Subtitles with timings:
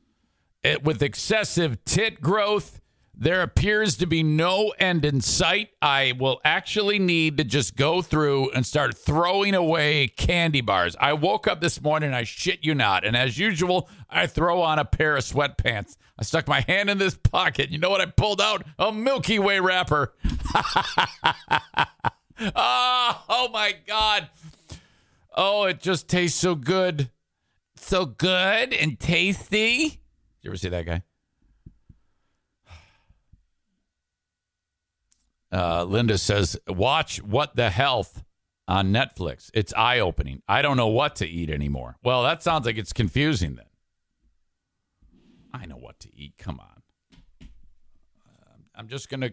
[0.65, 2.81] It, with excessive tit growth,
[3.19, 5.71] there appears to be no end in sight.
[5.81, 10.95] I will actually need to just go through and start throwing away candy bars.
[11.01, 14.79] I woke up this morning, I shit you not, and as usual, I throw on
[14.79, 15.97] a pair of sweatpants.
[16.19, 17.71] I stuck my hand in this pocket.
[17.71, 18.65] You know what I pulled out?
[18.79, 20.13] A Milky Way wrapper.
[20.55, 21.33] oh,
[23.29, 24.29] oh my God.
[25.35, 27.11] Oh, it just tastes so good.
[27.77, 30.01] So good and tasty.
[30.43, 31.03] You ever see that guy?
[35.53, 38.25] Uh, Linda says, watch What the Health
[38.69, 39.51] on Netflix.
[39.55, 40.43] It's eye opening.
[40.49, 41.97] I don't know what to eat anymore.
[42.03, 43.67] Well, that sounds like it's confusing then.
[45.55, 46.35] I know what to eat.
[46.39, 46.83] Come on.
[47.41, 49.33] Uh, I'm just going to,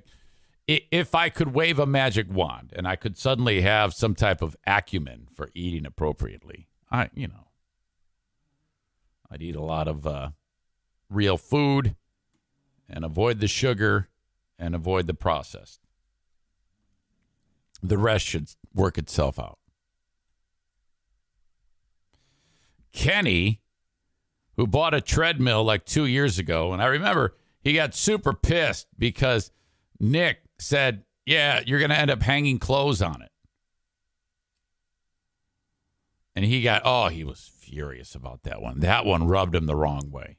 [0.68, 4.56] if I could wave a magic wand and I could suddenly have some type of
[4.66, 7.47] acumen for eating appropriately, I, you know,
[9.30, 10.30] I'd eat a lot of uh,
[11.09, 11.95] real food
[12.88, 14.09] and avoid the sugar
[14.59, 15.82] and avoid the processed.
[17.83, 19.59] The rest should work itself out.
[22.94, 23.59] Kenny,
[24.55, 28.88] who bought a treadmill like two years ago, and I remember he got super pissed
[28.97, 29.51] because
[29.99, 33.31] Nick said, Yeah, you're going to end up hanging clothes on it.
[36.35, 38.79] And he got, oh, he was furious about that one.
[38.79, 40.38] That one rubbed him the wrong way.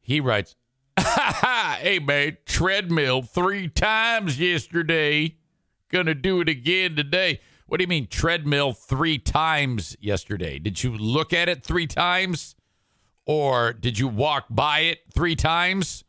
[0.00, 0.54] He writes,
[0.98, 5.36] Hey, man, treadmill three times yesterday.
[5.90, 7.40] Gonna do it again today.
[7.66, 10.58] What do you mean, treadmill three times yesterday?
[10.58, 12.54] Did you look at it three times?
[13.24, 16.04] Or did you walk by it three times?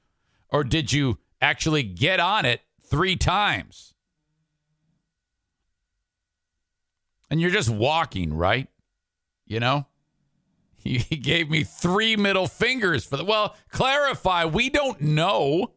[0.50, 3.96] Or did you actually get on it three times?
[7.30, 8.68] And you're just walking, right?
[9.46, 9.88] You know?
[10.84, 13.26] He gave me three middle fingers for the.
[13.26, 15.74] Well, clarify, we don't know.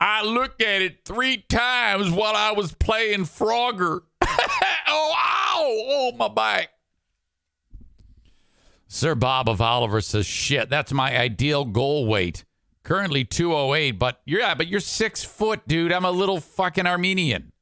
[0.00, 4.00] I looked at it three times while I was playing Frogger.
[4.22, 5.62] oh, ow!
[5.62, 6.70] Oh, my back.
[8.88, 12.44] Sir Bob of Oliver says, shit, that's my ideal goal weight.
[12.82, 15.92] Currently 208, but you're, yeah, but you're six foot, dude.
[15.92, 17.52] I'm a little fucking Armenian.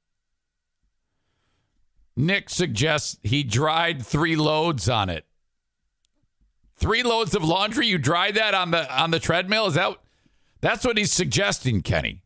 [2.17, 5.27] Nick suggests he dried three loads on it.
[6.77, 7.89] Three loads of laundry.
[7.89, 9.67] You dry that on the on the treadmill.
[9.67, 9.99] Is that
[10.61, 12.23] that's what he's suggesting, Kenny?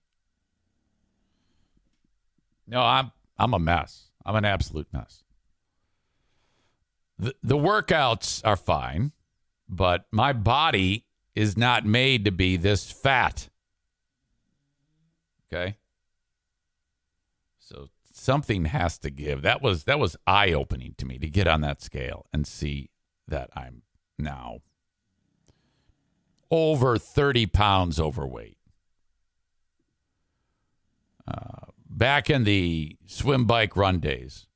[2.72, 4.08] No, I'm I'm a mess.
[4.24, 5.22] I'm an absolute mess.
[7.18, 9.12] The the workouts are fine,
[9.68, 11.04] but my body
[11.34, 13.50] is not made to be this fat.
[15.52, 15.76] Okay?
[17.58, 19.42] So something has to give.
[19.42, 22.88] That was that was eye-opening to me to get on that scale and see
[23.28, 23.82] that I'm
[24.18, 24.60] now
[26.50, 28.56] over 30 pounds overweight.
[31.28, 34.46] Uh, back in the swim bike run days,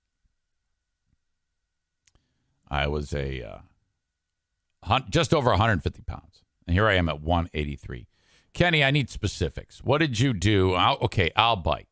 [2.68, 3.58] I was a uh,
[4.84, 6.42] hun- just over 150 pounds.
[6.66, 8.08] And here I am at 183.
[8.52, 9.84] Kenny, I need specifics.
[9.84, 10.74] What did you do?
[10.74, 11.88] I'll, okay, I'll bite.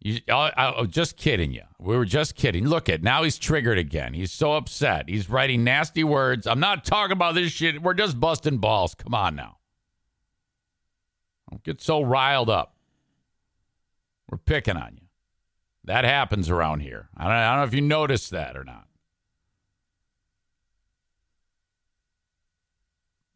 [0.00, 1.64] You, I, I, just kidding you.
[1.80, 2.66] We were just kidding.
[2.68, 4.14] Look at now he's triggered again.
[4.14, 5.08] He's so upset.
[5.08, 6.46] He's writing nasty words.
[6.46, 7.82] I'm not talking about this shit.
[7.82, 8.94] We're just busting balls.
[8.94, 9.56] Come on now.
[11.50, 12.77] Don't get so riled up.
[14.28, 15.06] We're picking on you.
[15.84, 17.08] That happens around here.
[17.16, 18.84] I don't, I don't know if you noticed that or not.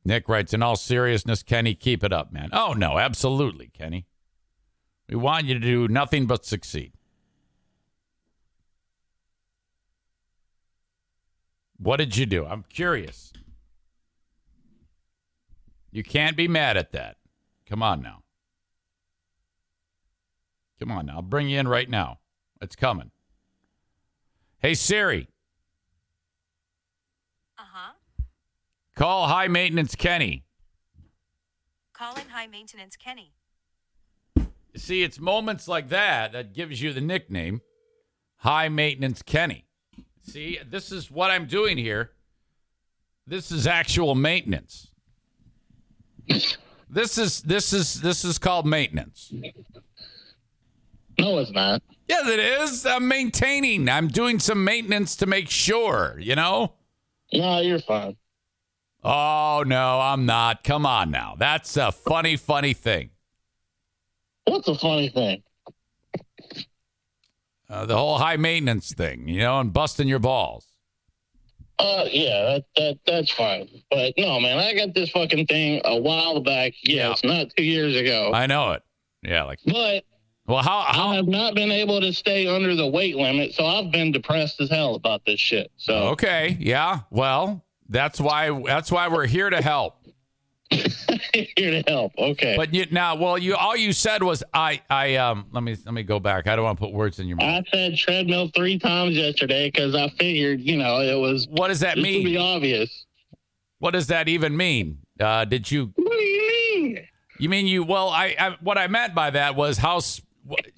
[0.04, 2.50] Nick writes, in all seriousness, Kenny, keep it up, man.
[2.52, 4.06] Oh, no, absolutely, Kenny.
[5.08, 6.92] We want you to do nothing but succeed.
[11.78, 12.46] What did you do?
[12.46, 13.32] I'm curious.
[15.90, 17.16] You can't be mad at that.
[17.66, 18.21] Come on now.
[20.82, 21.14] Come on now.
[21.14, 22.18] I'll bring you in right now.
[22.60, 23.12] It's coming.
[24.58, 25.28] Hey, Siri.
[27.56, 27.92] Uh huh.
[28.96, 30.44] Call High Maintenance Kenny.
[31.92, 33.32] Calling high maintenance Kenny.
[34.74, 37.60] See, it's moments like that that gives you the nickname
[38.38, 39.66] High Maintenance Kenny.
[40.22, 42.10] See, this is what I'm doing here.
[43.24, 44.88] This is actual maintenance.
[46.26, 49.32] This is this is this is called maintenance.
[51.18, 51.82] No, it's not.
[52.08, 52.86] Yes, it is.
[52.86, 53.88] I'm maintaining.
[53.88, 56.74] I'm doing some maintenance to make sure, you know?
[57.32, 58.16] No, you're fine.
[59.04, 60.62] Oh, no, I'm not.
[60.64, 61.34] Come on now.
[61.38, 63.10] That's a funny, funny thing.
[64.44, 65.42] What's a funny thing?
[67.68, 70.66] Uh, the whole high maintenance thing, you know, and busting your balls.
[71.78, 73.66] Uh, yeah, that, that that's fine.
[73.90, 76.74] But no, man, I got this fucking thing a while back.
[76.82, 78.30] Yes, not two years ago.
[78.32, 78.82] I know it.
[79.22, 80.04] Yeah, like, but
[80.52, 83.90] well, how, I have not been able to stay under the weight limit, so I've
[83.90, 85.70] been depressed as hell about this shit.
[85.78, 89.96] So okay, yeah, well, that's why, that's why we're here to help.
[91.32, 92.12] here to help.
[92.18, 92.54] Okay.
[92.56, 95.46] But you now, well, you all you said was I, I um.
[95.52, 96.46] Let me let me go back.
[96.46, 97.64] I don't want to put words in your mouth.
[97.66, 101.80] I said treadmill three times yesterday because I figured, you know, it was What does
[101.80, 102.36] that to be mean?
[102.38, 103.06] obvious.
[103.78, 104.98] What does that even mean?
[105.20, 107.08] Uh, did you What do you mean?
[107.38, 107.82] You mean you?
[107.84, 110.00] Well, I, I what I meant by that was how.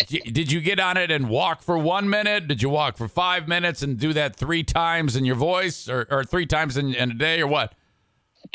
[0.09, 2.49] Did you get on it and walk for one minute?
[2.49, 6.07] Did you walk for five minutes and do that three times in your voice, or,
[6.11, 7.75] or three times in, in a day, or what?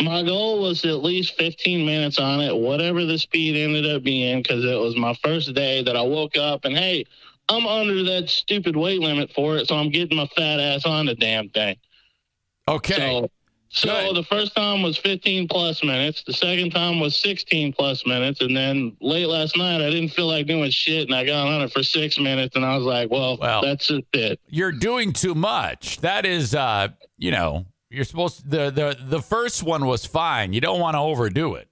[0.02, 4.44] My goal was at least 15 minutes on it, whatever the speed ended up being,
[4.44, 7.06] because it was my first day that I woke up and hey,
[7.50, 11.08] I'm under that stupid weight limit for it, so I'm getting my fat ass on
[11.08, 11.76] the damn thing.
[12.68, 13.32] Okay, So,
[13.72, 14.16] so Good.
[14.16, 16.24] the first time was 15 plus minutes.
[16.24, 20.28] The second time was 16 plus minutes, and then late last night I didn't feel
[20.28, 23.10] like doing shit, and I got on it for six minutes, and I was like,
[23.12, 24.40] well, Well- that's just it.
[24.48, 26.00] you're doing too much.
[26.02, 30.54] That is, uh, you know, you're supposed the the the first one was fine.
[30.54, 31.68] You don't want to overdo it.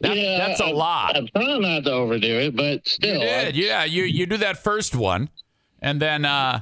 [0.00, 1.16] That, Yeah, that's a I- lot.
[1.16, 3.84] I'm trying not to overdo it, but You still, did, yeah.
[3.84, 5.28] You you do that first one,
[5.82, 6.60] and then uh,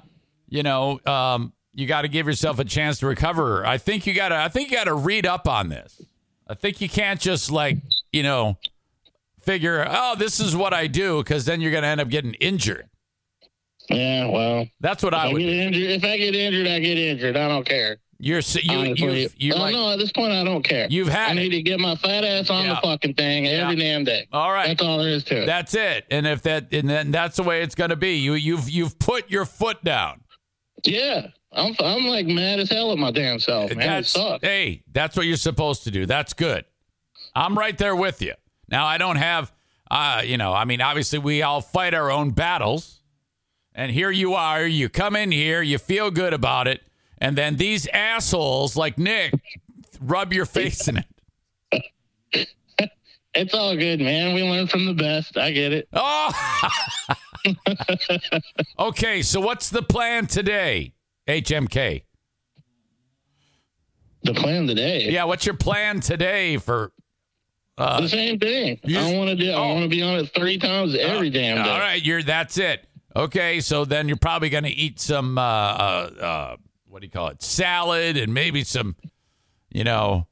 [0.49, 3.65] you know, um, you got to give yourself a chance to recover.
[3.65, 4.37] I think you got to.
[4.37, 6.03] I think you got to read up on this.
[6.49, 7.77] I think you can't just like
[8.13, 8.59] you know
[9.43, 9.87] figure.
[9.89, 12.89] Oh, this is what I do, because then you're going to end up getting injured.
[13.89, 14.67] yeah, well.
[14.81, 15.41] That's what I I would.
[15.41, 17.37] injured, if I get injured, I get injured.
[17.37, 17.99] I don't care.
[18.21, 19.73] You're you you you Well, like.
[19.75, 20.89] no, at this point, I don't care.
[20.91, 21.59] You've had I need it.
[21.59, 22.75] to get my fat ass on Yeah.
[22.75, 24.27] the fucking thing every damn day.
[24.33, 24.67] All right.
[24.67, 25.47] That's all there is to it.
[25.47, 26.05] That's it.
[26.11, 28.17] And if that and then that's the way it's going to be.
[28.17, 30.23] You you've you've put your foot down.
[30.85, 34.01] yeah, I'm I'm like mad as hell at my damn self, man.
[34.01, 34.45] It sucks.
[34.45, 36.07] hey, that's what you're supposed to do.
[36.07, 36.65] That's good.
[37.35, 38.35] I'm right there with you.
[38.69, 39.53] Now I don't have
[39.91, 43.01] uh, you know, I mean obviously we all fight our own battles.
[43.75, 46.83] And here you are, you come in here, you feel good about it,
[47.19, 49.33] and then these assholes like Nick
[50.01, 51.07] rub your face in it.
[53.35, 54.35] It's all good, man.
[54.35, 55.37] We learn from the best.
[55.37, 55.89] I get it.
[55.93, 56.33] Oh.
[58.79, 60.95] okay, so what's the plan today?
[61.29, 62.03] HMK.
[64.25, 65.11] The plan today.
[65.11, 66.93] Yeah, what's your plan today for
[67.77, 68.81] uh, The same thing.
[68.83, 69.51] You I want to do.
[69.53, 69.63] oh.
[69.63, 71.71] I want to be on it three times every damn day.
[71.71, 72.85] All right, you're that's it.
[73.15, 76.57] Okay, so then you're probably going to eat some uh, uh, uh,
[76.89, 77.43] what do you call it?
[77.43, 78.97] Salad and maybe some,
[79.71, 80.27] you know.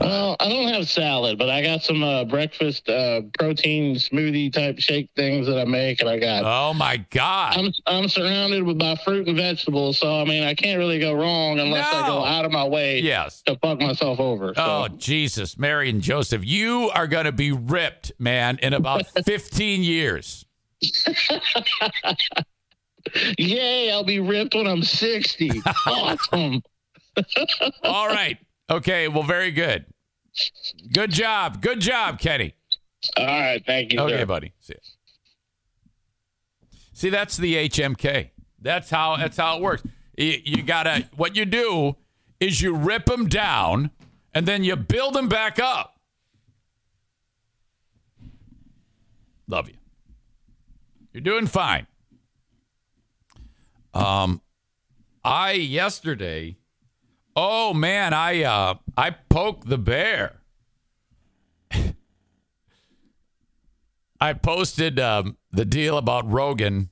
[0.00, 4.78] Well, I don't have salad, but I got some uh, breakfast uh, protein smoothie type
[4.78, 6.44] shake things that I make, and I got.
[6.44, 7.56] Oh my God!
[7.56, 11.14] I'm I'm surrounded with by fruit and vegetables, so I mean I can't really go
[11.14, 13.42] wrong unless I go out of my way yes.
[13.42, 14.54] to fuck myself over.
[14.54, 14.62] So.
[14.62, 19.82] Oh Jesus, Mary and Joseph, you are going to be ripped, man, in about 15
[19.82, 20.44] years.
[23.38, 23.90] Yay!
[23.90, 25.62] I'll be ripped when I'm 60.
[25.86, 26.62] awesome.
[27.82, 28.38] All right.
[28.70, 29.08] Okay.
[29.08, 29.86] Well, very good.
[30.92, 31.60] Good job.
[31.62, 32.54] Good job, Kenny.
[33.16, 34.00] All right, thank you.
[34.00, 34.26] Okay, sir.
[34.26, 34.52] buddy.
[34.60, 34.80] See ya.
[36.92, 38.30] See, that's the HMK.
[38.60, 39.84] That's how that's how it works.
[40.16, 41.96] You, you gotta what you do
[42.40, 43.90] is you rip them down
[44.34, 46.00] and then you build them back up.
[49.46, 49.76] Love you.
[51.12, 51.86] You're doing fine.
[53.94, 54.42] Um,
[55.24, 56.57] I yesterday,
[57.38, 60.40] oh man, I uh, I poked the bear.
[64.20, 66.90] I posted um, the deal about Rogan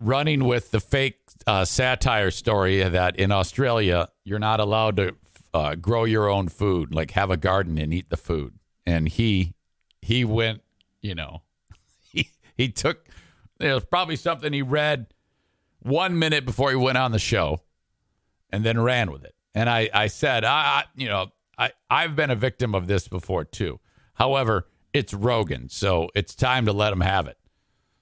[0.00, 5.14] running with the fake uh, satire story that in Australia you're not allowed to
[5.54, 8.58] uh, grow your own food, like have a garden and eat the food.
[8.84, 9.54] And he
[10.02, 10.62] he went,
[11.00, 11.42] you know,
[12.12, 13.06] he he took
[13.60, 15.06] it was probably something he read
[15.80, 17.60] one minute before he went on the show,
[18.50, 19.36] and then ran with it.
[19.54, 23.44] And I I said, I, you know I I've been a victim of this before
[23.44, 23.80] too.
[24.14, 27.38] However, it's Rogan, so it's time to let him have it.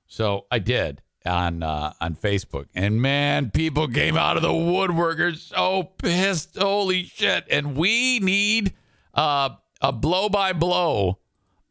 [0.07, 5.39] So I did on uh, on Facebook, and man, people came out of the woodworkers
[5.39, 6.57] so pissed.
[6.57, 7.45] Holy shit!
[7.51, 8.75] And we need
[9.15, 9.51] uh,
[9.81, 11.19] a blow by blow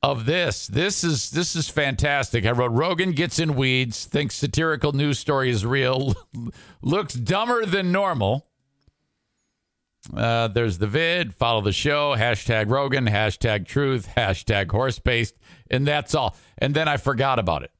[0.03, 0.67] of this.
[0.67, 2.46] This is this is fantastic.
[2.46, 6.13] I wrote Rogan gets in weeds, thinks satirical news story is real,
[6.82, 8.48] looks dumber than normal.
[10.14, 11.34] Uh, there's the vid.
[11.34, 12.16] Follow the show.
[12.16, 13.06] Hashtag Rogan.
[13.06, 14.10] Hashtag Truth.
[14.16, 15.36] Hashtag Horse Paste,
[15.70, 16.36] and that's all.
[16.58, 17.72] And then I forgot about it.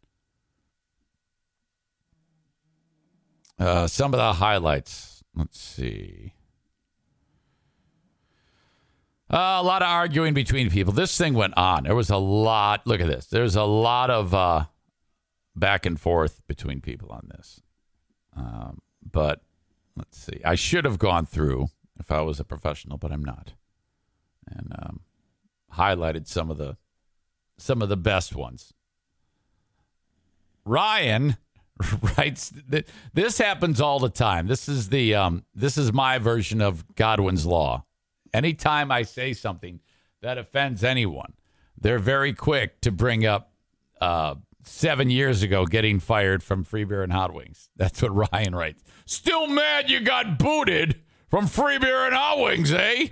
[3.58, 5.24] Uh, some of the highlights.
[5.36, 6.34] Let's see.
[9.30, 10.94] Uh, a lot of arguing between people.
[10.94, 11.84] This thing went on.
[11.84, 12.86] There was a lot.
[12.86, 13.26] Look at this.
[13.26, 14.66] There's a lot of uh,
[15.56, 17.62] back and forth between people on this.
[18.36, 19.42] Um, but
[19.96, 20.42] let's see.
[20.46, 21.68] I should have gone through
[22.00, 23.54] if I was a professional, but I'm not,
[24.48, 25.00] and um,
[25.74, 26.78] highlighted some of the
[27.58, 28.74] some of the best ones.
[30.66, 31.38] Ryan
[32.18, 34.48] writes that this happens all the time.
[34.48, 37.86] This is the um, this is my version of Godwin's law.
[38.34, 39.80] Anytime I say something
[40.22, 41.34] that offends anyone,
[41.80, 43.54] they're very quick to bring up
[44.02, 47.70] uh, seven years ago getting fired from Free Beer and Hot Wings.
[47.76, 48.84] That's what Ryan writes.
[49.06, 51.02] Still mad you got booted
[51.36, 53.08] from Free Beer and Hot Wings, eh?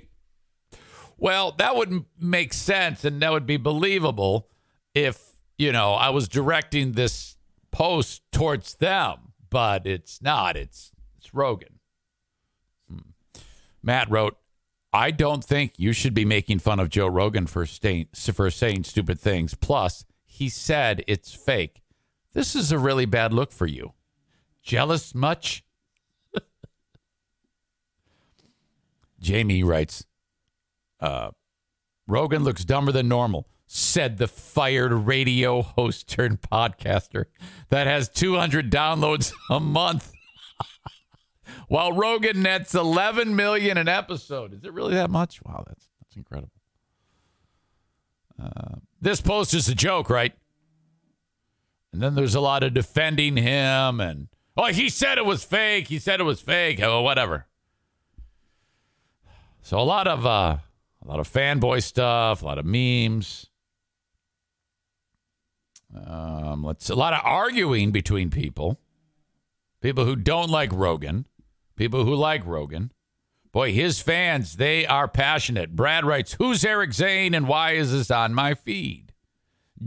[1.17, 4.47] Well, that would make sense and that would be believable
[4.95, 5.21] if,
[5.57, 7.35] you know, I was directing this
[7.73, 10.55] post towards them, but it's not.
[10.55, 11.79] It's it's Rogan.
[12.89, 13.09] Hmm.
[13.83, 14.37] Matt wrote,
[14.93, 18.85] I don't think you should be making fun of Joe Rogan for, staying, for saying
[18.85, 19.53] stupid things.
[19.53, 21.81] Plus, he said it's fake.
[22.31, 23.91] This is a really bad look for you.
[24.61, 25.65] Jealous much?
[29.23, 30.05] Jamie writes,
[30.99, 31.31] uh,
[32.07, 37.25] Rogan looks dumber than normal, said the fired radio host turned podcaster
[37.69, 40.11] that has 200 downloads a month.
[41.69, 44.53] While Rogan nets 11 million an episode.
[44.53, 45.41] Is it really that much?
[45.43, 46.51] Wow, that's that's incredible.
[48.41, 50.33] Uh, this post is a joke, right?
[51.93, 54.27] And then there's a lot of defending him and
[54.57, 55.87] oh, he said it was fake.
[55.87, 56.81] He said it was fake.
[56.81, 57.47] Oh, whatever.
[59.63, 60.57] So a lot of uh,
[61.01, 63.49] a lot of fanboy stuff, a lot of memes.
[65.95, 68.77] Um, let's a lot of arguing between people,
[69.81, 71.27] people who don't like Rogan,
[71.77, 72.91] people who like Rogan.
[73.53, 75.75] Boy, his fans, they are passionate.
[75.75, 79.13] Brad writes, Who's Eric Zane and why is this on my feed?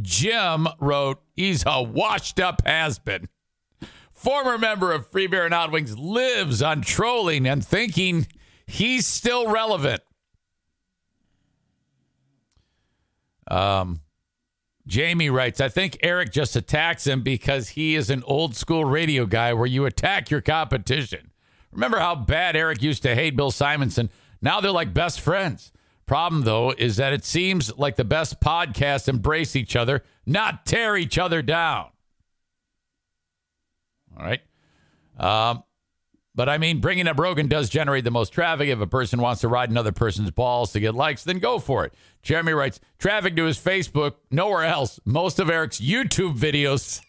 [0.00, 3.28] Jim wrote, He's a washed up has been.
[4.10, 8.28] Former member of Free Beer and Hot Wings lives on trolling and thinking
[8.66, 10.02] he's still relevant.
[13.48, 14.00] Um,
[14.86, 19.26] Jamie writes, I think Eric just attacks him because he is an old school radio
[19.26, 21.32] guy where you attack your competition.
[21.72, 24.10] Remember how bad Eric used to hate Bill Simonson?
[24.40, 25.72] Now they're like best friends.
[26.06, 30.96] Problem, though, is that it seems like the best podcasts embrace each other, not tear
[30.96, 31.86] each other down.
[34.16, 34.40] All right.
[35.18, 35.64] Um,
[36.36, 38.68] but I mean, bringing up Rogan does generate the most traffic.
[38.68, 41.86] If a person wants to ride another person's balls to get likes, then go for
[41.86, 41.94] it.
[42.22, 45.00] Jeremy writes traffic to his Facebook, nowhere else.
[45.06, 47.00] Most of Eric's YouTube videos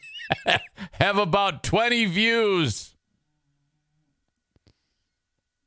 [0.93, 2.95] have about 20 views.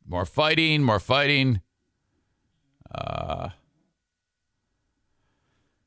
[0.07, 1.61] More fighting, more fighting.
[2.91, 3.51] Uh,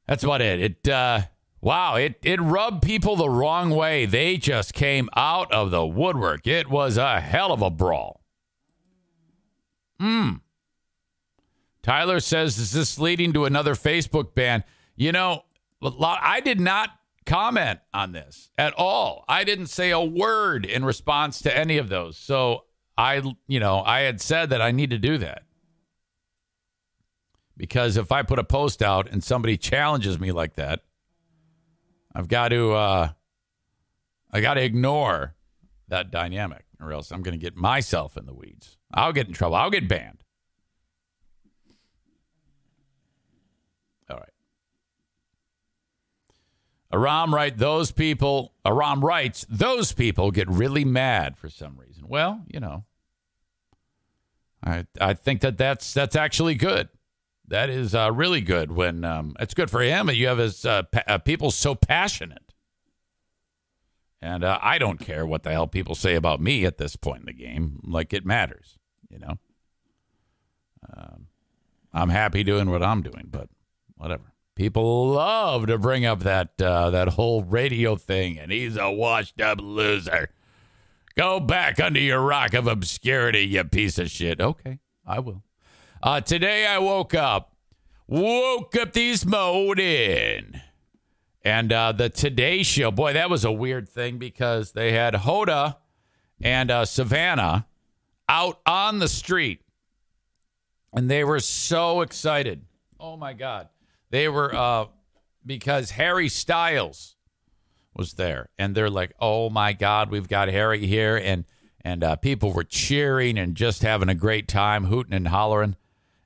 [0.08, 0.62] that's about it.
[0.62, 1.22] It uh,
[1.64, 4.06] wow, it it rubbed people the wrong way.
[4.06, 6.46] They just came out of the woodwork.
[6.46, 8.22] It was a hell of a brawl.
[10.00, 10.34] Hmm.
[11.82, 14.64] Tyler says, "Is this leading to another Facebook ban?"
[14.96, 15.46] You know,
[15.82, 16.90] I did not
[17.26, 19.24] comment on this at all.
[19.28, 22.18] I didn't say a word in response to any of those.
[22.18, 22.66] So
[22.98, 25.44] I, you know, I had said that I need to do that.
[27.56, 30.82] Because if I put a post out and somebody challenges me like that,
[32.16, 33.10] I've got to, uh,
[34.32, 35.36] I got to ignore
[35.88, 38.78] that dynamic, or else I'm going to get myself in the weeds.
[38.94, 39.56] I'll get in trouble.
[39.56, 40.24] I'll get banned.
[44.10, 44.30] All right.
[46.94, 52.06] Aram right those people Aram writes those people get really mad for some reason.
[52.08, 52.86] Well, you know,
[54.64, 56.90] I I think that that's that's actually good.
[57.48, 60.10] That is uh, really good when um, it's good for him.
[60.10, 62.54] You have his uh, pa- uh, people so passionate,
[64.22, 67.22] and uh, I don't care what the hell people say about me at this point
[67.22, 67.82] in the game.
[67.84, 68.78] Like it matters,
[69.10, 69.38] you know.
[70.96, 71.28] Um,
[71.94, 73.50] I'm happy doing what I'm doing, but
[73.96, 74.34] whatever.
[74.56, 79.42] People love to bring up that uh, that whole radio thing, and he's a washed
[79.42, 80.30] up loser.
[81.16, 84.40] Go back under your rock of obscurity, you piece of shit.
[84.40, 85.44] Okay, I will.
[86.04, 87.56] Uh, today I woke up,
[88.08, 90.60] woke up this morning,
[91.46, 92.92] and uh, the Today Show.
[92.92, 95.78] Boy, that was a weird thing because they had Hoda
[96.42, 97.68] and uh, Savannah
[98.28, 99.62] out on the street,
[100.92, 102.66] and they were so excited.
[103.00, 103.70] Oh my God.
[104.10, 104.88] They were uh,
[105.46, 107.16] because Harry Styles
[107.96, 111.46] was there, and they're like, "Oh my God, we've got Harry here," and
[111.80, 115.78] and uh, people were cheering and just having a great time, hooting and hollering.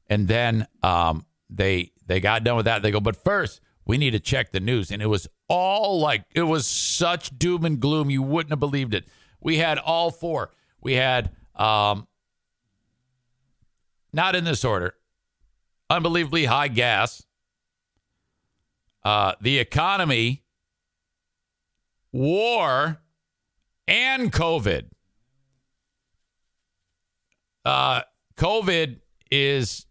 [0.10, 2.82] And then um, they they got done with that.
[2.82, 6.24] They go, "But first, we need to check the news," and it was all like
[6.34, 8.10] it was such doom and gloom.
[8.10, 9.08] You wouldn't have believed it.
[9.42, 10.52] We had all four.
[10.82, 12.08] We had um,
[14.14, 14.94] not in this order.
[15.90, 17.24] Unbelievably high gas
[19.08, 20.44] uh, the economy,
[22.12, 23.00] war,
[23.88, 24.90] and COVID.
[27.64, 28.02] Uh,
[28.36, 29.00] COVID
[29.32, 29.86] is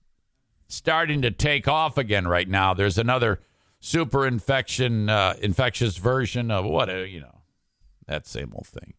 [0.69, 2.75] starting to take off again right now.
[2.75, 3.41] There's another
[3.81, 7.41] super infection, uh, infectious version of what, uh, you know,
[8.07, 8.95] that same old thing.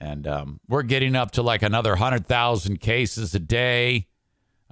[0.00, 4.06] And um, we're getting up to like another 100,000 cases a day.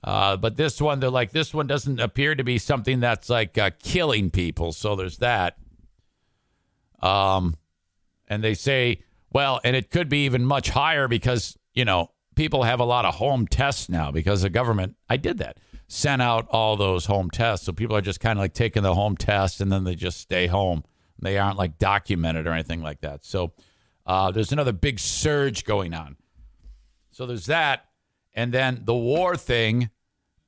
[0.05, 3.59] Uh, but this one, they're like, this one doesn't appear to be something that's like
[3.59, 4.73] uh, killing people.
[4.73, 5.57] So there's that.
[7.03, 7.57] Um,
[8.29, 12.63] and they say, well, and it could be even much higher because, you know, people
[12.63, 16.49] have a lot of home tests now because the government, I did that, sent out
[16.51, 17.67] all those home tests.
[17.67, 20.21] So people are just kind of like taking the home test and then they just
[20.21, 20.85] stay home.
[21.21, 23.25] They aren't like documented or anything like that.
[23.25, 23.53] So
[24.05, 26.17] uh, there's another big surge going on.
[27.11, 27.87] So there's that.
[28.35, 29.91] And then the war thing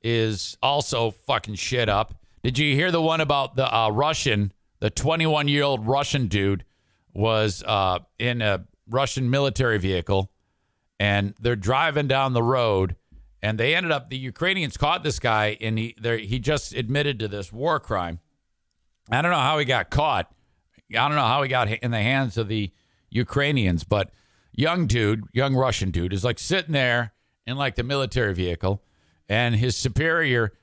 [0.01, 2.13] is also fucking shit up.
[2.43, 6.63] Did you hear the one about the uh, Russian, the 21 year old Russian dude
[7.13, 10.31] was uh, in a Russian military vehicle
[10.99, 12.95] and they're driving down the road
[13.41, 17.27] and they ended up, the Ukrainians caught this guy and he, he just admitted to
[17.27, 18.19] this war crime.
[19.09, 20.31] I don't know how he got caught.
[20.91, 22.71] I don't know how he got in the hands of the
[23.09, 24.11] Ukrainians, but
[24.51, 27.13] young dude, young Russian dude, is like sitting there
[27.45, 28.83] in like the military vehicle
[29.29, 30.53] and his superior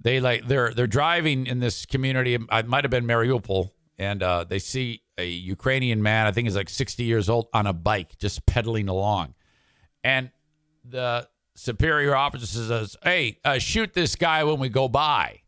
[0.00, 4.44] they like they're they're driving in this community it might have been mariupol and uh,
[4.44, 8.16] they see a ukrainian man i think he's like 60 years old on a bike
[8.18, 9.34] just pedaling along
[10.04, 10.30] and
[10.84, 11.28] the
[11.60, 15.40] superior officer says hey uh, shoot this guy when we go by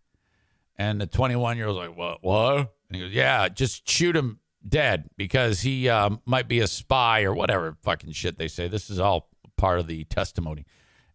[0.76, 2.56] and the 21 year old's like what what
[2.88, 7.22] and he goes yeah just shoot him dead because he um, might be a spy
[7.22, 10.64] or whatever fucking shit they say this is all part of the testimony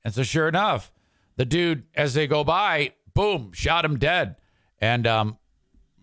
[0.03, 0.91] and so sure enough
[1.37, 4.35] the dude, as they go by, boom, shot him dead.
[4.79, 5.37] And um,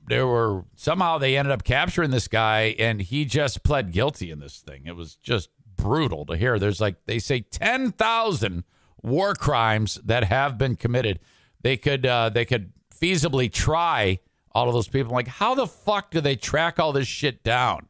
[0.06, 4.38] there were somehow they ended up capturing this guy, and he just pled guilty in
[4.38, 4.86] this thing.
[4.86, 6.58] It was just brutal to hear.
[6.58, 8.64] There's like they say ten thousand
[9.04, 11.20] war crimes that have been committed.
[11.62, 14.18] They could uh, they could feasibly try
[14.52, 15.12] all of those people.
[15.12, 17.88] Like, how the fuck do they track all this shit down?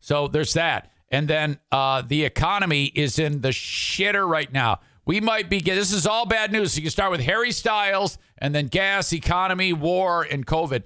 [0.00, 0.90] So there's that.
[1.10, 4.80] And then uh, the economy is in the shitter right now.
[5.04, 6.72] We might be this is all bad news.
[6.72, 10.84] So you start with Harry Styles and then gas, economy, war, and COVID.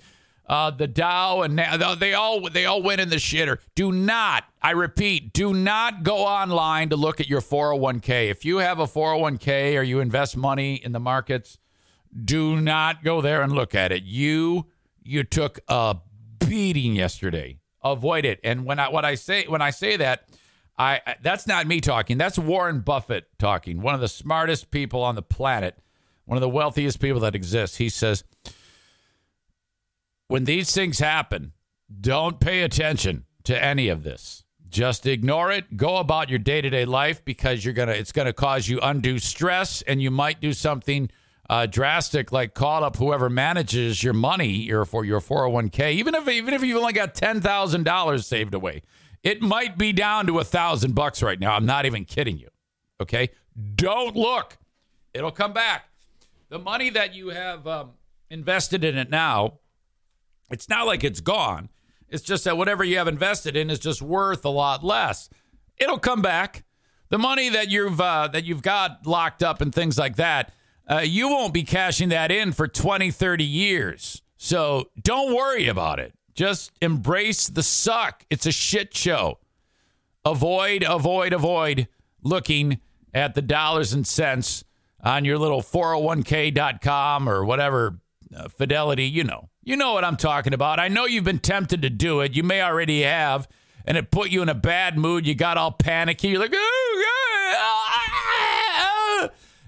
[0.48, 1.58] Uh, the Dow and
[1.98, 3.58] they all they all went in the shitter.
[3.74, 8.30] Do not, I repeat, do not go online to look at your 401k.
[8.30, 11.58] If you have a 401k or you invest money in the markets,
[12.24, 14.04] do not go there and look at it.
[14.04, 14.66] You
[15.02, 15.96] you took a
[16.38, 17.58] beating yesterday.
[17.82, 18.40] Avoid it.
[18.42, 20.28] And when I what I say when I say that,
[20.78, 22.18] I that's not me talking.
[22.18, 23.80] That's Warren Buffett talking.
[23.80, 25.78] One of the smartest people on the planet,
[26.24, 27.76] one of the wealthiest people that exists.
[27.76, 28.24] He says,
[30.28, 31.52] "When these things happen,
[32.00, 34.44] don't pay attention to any of this.
[34.68, 35.76] Just ignore it.
[35.76, 40.02] Go about your day-to-day life because you're to it's to cause you undue stress and
[40.02, 41.08] you might do something
[41.48, 46.26] uh, drastic like call up whoever manages your money your for your 401k even if
[46.28, 48.82] even if you've only got $10,000 saved away
[49.22, 51.54] It might be down to a thousand bucks right now.
[51.54, 52.48] I'm not even kidding you.
[53.00, 53.30] Okay.
[53.74, 54.58] Don't look.
[55.14, 55.88] It'll come back.
[56.48, 57.90] The money that you have um,
[58.30, 59.58] invested in it now,
[60.50, 61.68] it's not like it's gone.
[62.08, 65.28] It's just that whatever you have invested in is just worth a lot less.
[65.76, 66.64] It'll come back.
[67.08, 70.52] The money that you've uh, that you've got locked up and things like that,
[70.88, 74.22] uh, you won't be cashing that in for 20, 30 years.
[74.36, 76.14] So don't worry about it.
[76.34, 78.24] Just embrace the suck.
[78.28, 79.38] It's a shit show.
[80.24, 81.88] Avoid, avoid, avoid
[82.22, 82.80] looking
[83.14, 84.64] at the dollars and cents
[85.02, 87.98] on your little 401k.com or whatever
[88.36, 89.48] uh, fidelity, you know.
[89.66, 90.78] You know what I'm talking about.
[90.78, 92.36] I know you've been tempted to do it.
[92.36, 93.48] You may already have,
[93.84, 95.26] and it put you in a bad mood.
[95.26, 96.28] You got all panicky.
[96.28, 97.68] You're like, oh,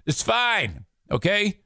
[0.06, 0.84] it's fine.
[1.10, 1.58] Okay.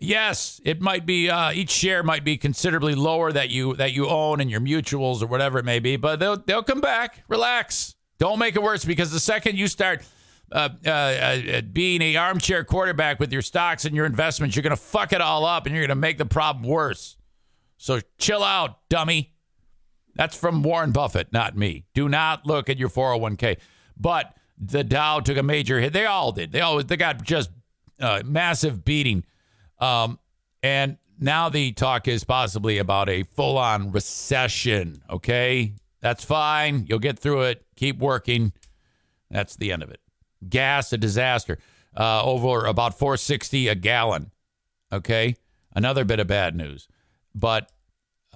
[0.00, 1.30] Yes, it might be.
[1.30, 5.22] Uh, each share might be considerably lower that you that you own in your mutuals
[5.22, 7.22] or whatever it may be, but they'll they'll come back.
[7.28, 7.94] Relax.
[8.18, 10.02] Don't make it worse because the second you start
[10.50, 14.70] uh, uh, uh, being a armchair quarterback with your stocks and your investments, you're going
[14.70, 17.16] to fuck it all up and you're going to make the problem worse.
[17.84, 19.34] So chill out, dummy.
[20.14, 21.84] That's from Warren Buffett, not me.
[21.92, 23.58] Do not look at your 401k.
[23.94, 25.92] But the Dow took a major hit.
[25.92, 26.50] They all did.
[26.50, 27.50] They all they got just
[28.00, 29.22] uh, massive beating.
[29.80, 30.18] Um,
[30.62, 35.02] and now the talk is possibly about a full on recession.
[35.10, 35.74] Okay.
[36.00, 36.86] That's fine.
[36.88, 37.66] You'll get through it.
[37.76, 38.54] Keep working.
[39.30, 40.00] That's the end of it.
[40.48, 41.58] Gas, a disaster.
[41.94, 44.30] Uh, over about 460 a gallon.
[44.90, 45.36] Okay.
[45.74, 46.88] Another bit of bad news.
[47.34, 47.70] But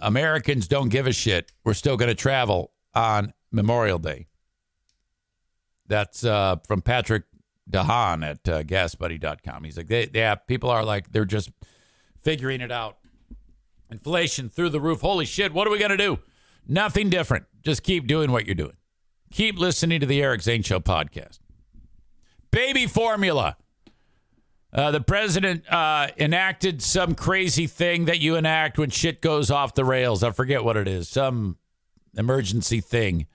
[0.01, 1.53] Americans don't give a shit.
[1.65, 4.27] We're still going to travel on Memorial Day.
[5.87, 7.25] That's uh, from Patrick
[7.69, 9.65] De Haan at uh, gasbuddy.com.
[9.65, 11.51] He's like, they, yeah, people are like, they're just
[12.21, 12.99] figuring it out.
[13.91, 15.01] Inflation through the roof.
[15.01, 16.19] Holy shit, what are we going to do?
[16.67, 17.47] Nothing different.
[17.63, 18.77] Just keep doing what you're doing.
[19.33, 21.39] Keep listening to the Eric Zane Show podcast.
[22.51, 23.57] Baby formula.
[24.73, 29.75] Uh, the president uh, enacted some crazy thing that you enact when shit goes off
[29.75, 30.23] the rails.
[30.23, 31.09] I forget what it is.
[31.09, 31.57] Some
[32.17, 33.27] emergency thing.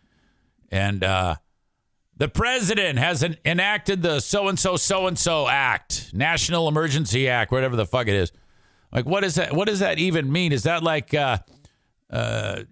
[0.71, 1.35] And uh,
[2.17, 7.27] the president has an, enacted the so and so so and so act, National Emergency
[7.27, 8.31] Act, whatever the fuck it is.
[8.91, 9.53] Like, what is that?
[9.53, 10.51] What does that even mean?
[10.51, 11.39] Is that like uh,
[12.11, 12.63] uh,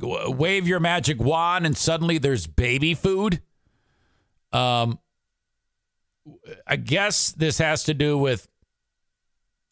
[0.00, 3.42] wave your magic wand and suddenly there's baby food?
[4.50, 4.98] Um,
[6.66, 8.48] I guess this has to do with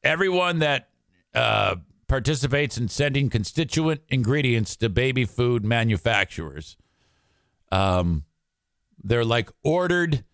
[0.03, 0.89] everyone that
[1.35, 1.77] uh,
[2.09, 6.77] participates in sending constituent ingredients to baby food manufacturers.
[7.73, 8.25] Um,
[9.03, 10.25] they're like ordered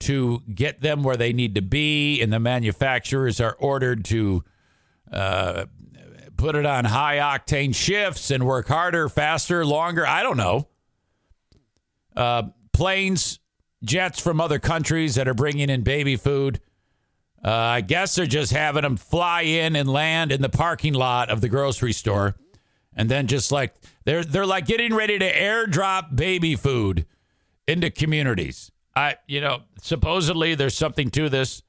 [0.00, 4.42] to get them where they need to be, and the manufacturers are ordered to
[5.12, 5.66] uh,
[6.36, 10.06] put it on high octane shifts and work harder, faster, longer.
[10.06, 10.68] I don't know.
[12.16, 13.39] Uh, planes
[13.82, 16.60] jets from other countries that are bringing in baby food.
[17.42, 21.30] Uh, I guess they're just having them fly in and land in the parking lot
[21.30, 22.36] of the grocery store,
[22.94, 27.06] and then just like they're they're like getting ready to airdrop baby food
[27.66, 28.70] into communities.
[28.94, 31.62] I you know supposedly there's something to this,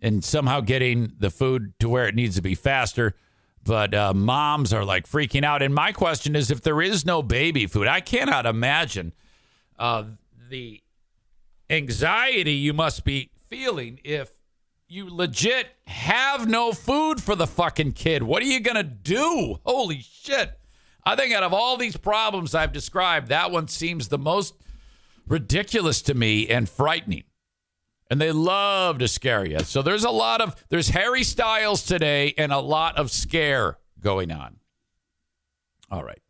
[0.00, 3.14] and somehow getting the food to where it needs to be faster.
[3.62, 5.60] But uh, moms are like freaking out.
[5.60, 9.12] And my question is, if there is no baby food, I cannot imagine
[9.76, 10.04] uh,
[10.48, 10.80] the
[11.68, 14.30] anxiety you must be feeling if
[14.88, 18.22] you legit have no food for the fucking kid.
[18.22, 19.58] What are you going to do?
[19.64, 20.58] Holy shit.
[21.04, 24.54] I think out of all these problems I've described, that one seems the most
[25.26, 27.24] ridiculous to me and frightening.
[28.08, 29.60] And they love to scare you.
[29.60, 34.30] So there's a lot of, there's Harry Styles today and a lot of scare going
[34.30, 34.56] on.
[35.90, 36.22] All right.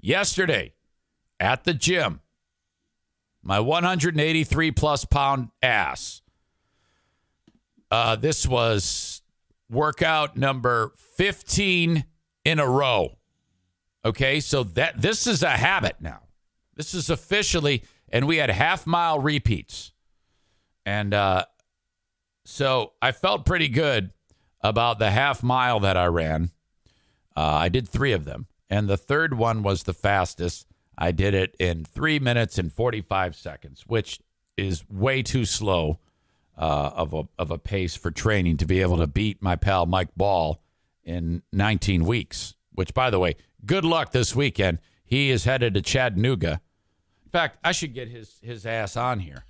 [0.00, 0.72] Yesterday
[1.38, 2.20] at the gym,
[3.42, 6.22] my 183 plus pound ass.
[7.90, 9.22] Uh, this was
[9.68, 12.04] workout number 15
[12.44, 13.16] in a row.
[14.04, 16.20] Okay, so that this is a habit now.
[16.76, 19.92] This is officially, and we had half mile repeats,
[20.86, 21.44] and uh,
[22.46, 24.10] so I felt pretty good
[24.62, 26.50] about the half mile that I ran.
[27.36, 30.66] Uh, I did three of them, and the third one was the fastest.
[31.00, 34.20] I did it in three minutes and 45 seconds, which
[34.58, 35.98] is way too slow
[36.58, 39.86] uh, of, a, of a pace for training to be able to beat my pal
[39.86, 40.60] Mike Ball
[41.02, 44.78] in 19 weeks, which, by the way, good luck this weekend.
[45.02, 46.60] He is headed to Chattanooga.
[47.24, 49.44] In fact, I should get his, his ass on here.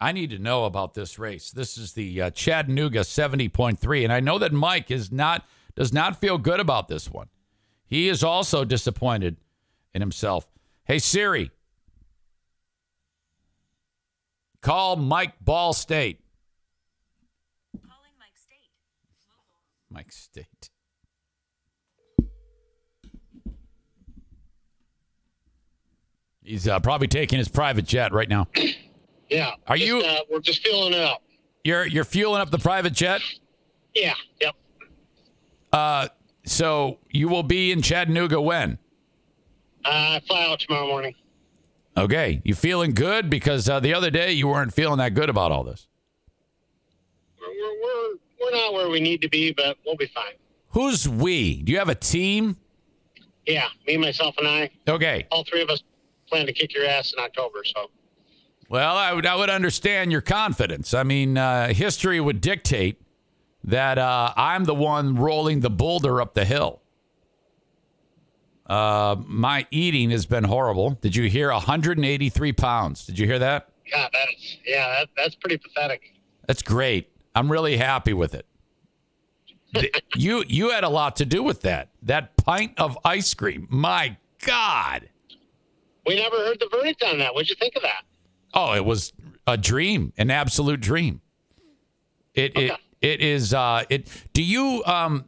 [0.00, 1.50] I need to know about this race.
[1.50, 6.20] This is the uh, Chattanooga 70.3, and I know that Mike is not does not
[6.20, 7.28] feel good about this one.
[7.86, 9.36] He is also disappointed
[9.94, 10.48] in himself
[10.88, 11.50] Hey Siri,
[14.62, 16.20] call Mike Ball State.
[17.76, 18.70] Calling Mike State.
[19.28, 19.94] Mobile.
[19.94, 20.70] Mike State.
[26.42, 28.46] He's uh, probably taking his private jet right now.
[29.28, 29.52] Yeah.
[29.66, 31.22] Are just, you- Uh, we're just filling it up.
[31.64, 33.20] You're you're fueling up the private jet.
[33.94, 34.14] Yeah.
[34.40, 34.54] Yep.
[35.72, 36.08] Uh,
[36.46, 38.78] so you will be in Chattanooga when?
[39.84, 41.14] Uh, I fly out tomorrow morning.
[41.96, 45.50] Okay, you feeling good because uh, the other day you weren't feeling that good about
[45.50, 45.88] all this.
[47.40, 50.34] We're, we're we're we're not where we need to be, but we'll be fine.
[50.70, 51.62] Who's we?
[51.62, 52.56] Do you have a team?
[53.46, 53.68] Yeah.
[53.86, 55.26] Me, myself, and I, Okay.
[55.32, 55.82] all three of us,
[56.28, 57.64] plan to kick your ass in October.
[57.64, 57.90] So.
[58.68, 60.92] Well, I would I would understand your confidence.
[60.92, 63.00] I mean, uh, history would dictate
[63.64, 66.80] that uh, I'm the one rolling the boulder up the hill.
[68.68, 70.90] Uh, my eating has been horrible.
[71.00, 73.06] Did you hear 183 pounds?
[73.06, 73.68] Did you hear that?
[73.90, 76.14] God, that's yeah, that, that's pretty pathetic.
[76.46, 77.10] That's great.
[77.34, 78.46] I'm really happy with it.
[80.16, 81.90] You you had a lot to do with that.
[82.02, 83.68] That pint of ice cream.
[83.70, 85.10] My God.
[86.06, 87.34] We never heard the verdict on that.
[87.34, 88.02] What'd you think of that?
[88.54, 89.12] Oh, it was
[89.46, 91.20] a dream, an absolute dream.
[92.34, 95.26] It it it is uh it do you um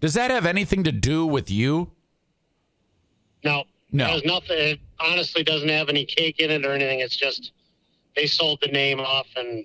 [0.00, 1.90] does that have anything to do with you?
[3.44, 4.04] No, No.
[4.06, 4.58] It has nothing.
[4.58, 7.00] It honestly doesn't have any cake in it or anything.
[7.00, 7.52] It's just
[8.16, 9.64] they sold the name off, and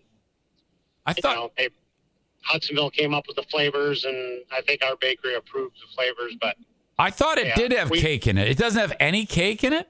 [1.06, 1.70] I thought know, they,
[2.44, 6.56] Hudsonville came up with the flavors, and I think our bakery approved the flavors, but
[7.00, 8.48] I thought it Yeah, did have we- cake in it.
[8.48, 9.88] It doesn't have any cake in it?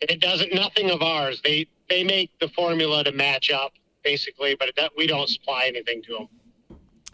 [0.00, 0.52] it doesn't.
[0.52, 1.40] Nothing of ours.
[1.44, 6.02] They they make the formula to match up, basically, but it, we don't supply anything
[6.04, 6.28] to them.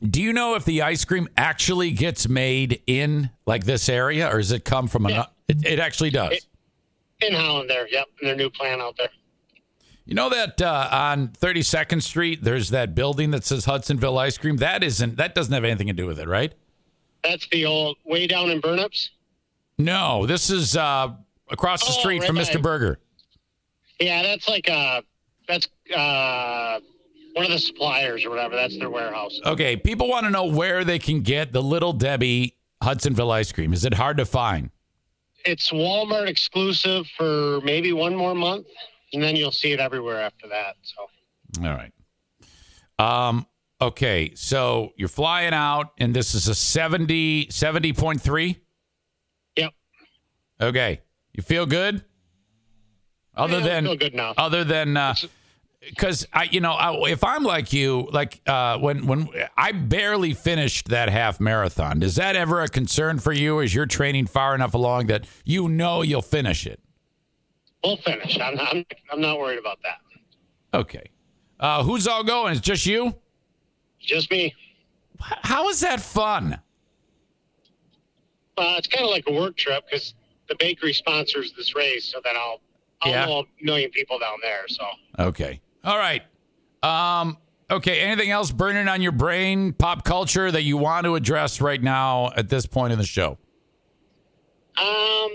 [0.03, 4.39] Do you know if the ice cream actually gets made in like this area or
[4.39, 5.21] does it come from Yeah.
[5.49, 6.33] an it, it actually does.
[6.33, 6.47] It-
[7.27, 7.89] In Holland, there.
[7.89, 9.09] Yep, in their new plant out there.
[10.05, 14.57] You know that uh, on 32nd Street, there's that building that says Hudsonville Ice Cream.
[14.59, 15.17] That isn't.
[15.17, 16.53] That doesn't have anything to do with it, right?
[17.25, 19.11] That's the old way down in Burnips.
[19.77, 21.09] No, this is uh,
[21.51, 22.63] across the Oh, street right from Mr.
[22.63, 22.99] Burger.
[24.01, 25.03] Yeah, that's like uh
[25.49, 26.79] that's uh
[27.39, 28.57] one of the suppliers or whatever.
[28.57, 29.39] That's their warehouse.
[29.47, 33.73] Okay, people want to know where they can get the Little Debbie Hudsonville ice cream.
[33.73, 34.71] Is it hard to find?
[35.45, 38.67] It's Walmart exclusive for maybe one more month,
[39.13, 40.75] and then you'll see it everywhere after that.
[40.83, 41.07] So
[41.65, 41.93] All right.
[42.99, 43.47] Um.
[43.81, 48.57] Okay, so you're flying out, and this is a 70, 70.3?
[49.55, 49.73] yep.
[50.61, 51.03] Okay.
[51.33, 52.05] You feel good?
[53.37, 54.35] Other Yeah, than feel good now.
[54.37, 54.95] other than
[55.81, 60.35] because I, you know, I, if I'm like you, like uh, when when I barely
[60.35, 63.61] finished that half marathon, is that ever a concern for you?
[63.61, 66.81] As you're training far enough along that you know you'll finish it?
[67.85, 68.39] We'll finish.
[68.41, 69.99] I'm not, I'm, I'm not worried about that.
[70.79, 71.11] Okay.
[71.61, 72.53] Uh, who's all going?
[72.53, 73.15] It's just you.
[74.01, 74.55] Just me.
[75.21, 76.61] How is that fun?
[78.57, 80.15] Uh, it's kind of like a work trip because
[80.49, 82.61] the bakery sponsors this race, so that I'll
[83.03, 83.27] I'll Yeah.
[83.27, 84.67] know a million people down there.
[84.69, 84.85] So
[85.21, 85.61] Okay.
[85.89, 86.23] All right.
[86.83, 87.39] Um.
[87.71, 88.01] Okay.
[88.01, 92.31] Anything else burning on your brain, pop culture that you want to address right now
[92.37, 93.39] at this point in the show?
[94.77, 95.31] Um,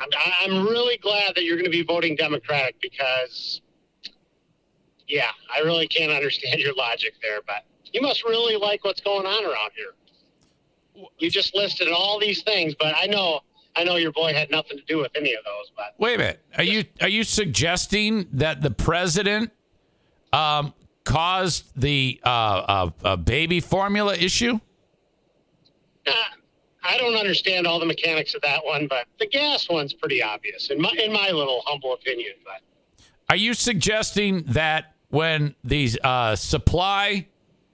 [0.00, 0.08] I'm,
[0.40, 3.60] I'm really glad that you're going to be voting Democratic because,
[5.08, 9.26] yeah, I really can't understand your logic there, but you must really like what's going
[9.26, 11.10] on around here.
[11.18, 13.40] You just listed all these things, but I know,
[13.74, 16.18] I know your boy had nothing to do with any of those, but Wait a
[16.18, 16.40] minute.
[16.58, 19.50] Are you are you suggesting that the president
[20.32, 24.58] um, caused the uh, uh, uh, baby formula issue?
[26.06, 26.12] uh,
[26.84, 30.70] I don't understand all the mechanics of that one, but the gas one's pretty obvious
[30.70, 32.60] in my, in my little humble opinion, but
[33.30, 37.28] Are you suggesting that when the uh, supply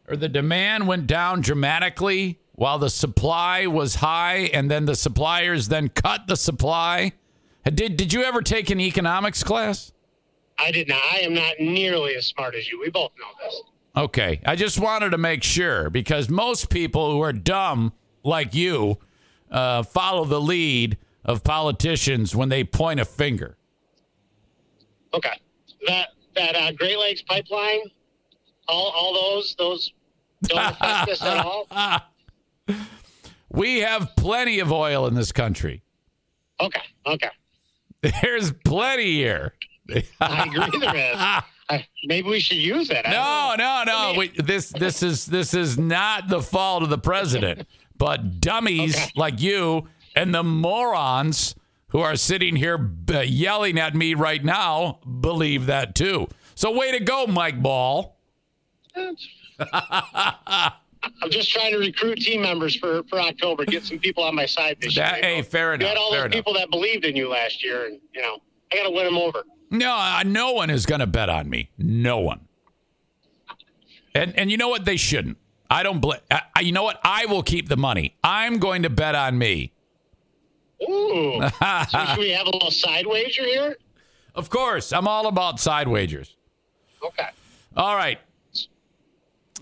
[0.09, 5.69] or the demand went down dramatically while the supply was high, and then the suppliers
[5.69, 7.13] then cut the supply?
[7.63, 9.93] Did Did you ever take an economics class?
[10.59, 12.81] I did not, I am not nearly as smart as you.
[12.81, 13.63] We both know this.
[13.97, 17.93] Okay, I just wanted to make sure because most people who are dumb
[18.25, 18.99] like you
[19.53, 23.57] uh, follow the lead of politicians when they point a finger.
[25.15, 25.39] Okay.
[25.87, 27.83] That that uh, Great Lakes pipeline,
[28.67, 29.93] all all those those
[30.43, 31.69] don't affect this at all.
[33.51, 35.83] We have plenty of oil in this country.
[36.61, 36.83] Okay.
[37.07, 37.31] Okay.
[38.23, 39.55] There's plenty here.
[40.21, 40.79] I agree.
[40.81, 41.17] There is.
[41.71, 43.05] I, maybe we should use it.
[43.05, 44.15] No, no, no.
[44.17, 49.11] We, this this is this is not the fault of the president, but dummies Okay.
[49.17, 51.55] like you and the morons
[51.89, 56.29] who are sitting here b- yelling at me right now believe that too.
[56.55, 58.17] So, way to go, Mike Ball.
[61.23, 64.47] I'm just trying to recruit team members for, for October, get some people on my
[64.47, 65.25] side this That, year.
[65.37, 65.83] hey, fair enough.
[65.83, 66.33] you had all those enough.
[66.33, 68.39] people that believed in you last year, and you know
[68.73, 69.45] I got to win them over.
[69.71, 71.71] No, uh, no one is going to bet on me.
[71.79, 72.41] No one.
[74.15, 74.85] And and you know what?
[74.85, 75.37] They shouldn't.
[75.71, 76.21] I don't blame.
[76.63, 76.99] You know what?
[77.05, 78.17] I will keep the money.
[78.25, 79.73] I'm going to bet on me.
[80.89, 81.41] Ooh,
[81.91, 83.77] so should we have a little side wager here?
[84.35, 86.37] Of course, I'm all about side wagers.
[87.05, 87.29] Okay.
[87.77, 88.19] All right.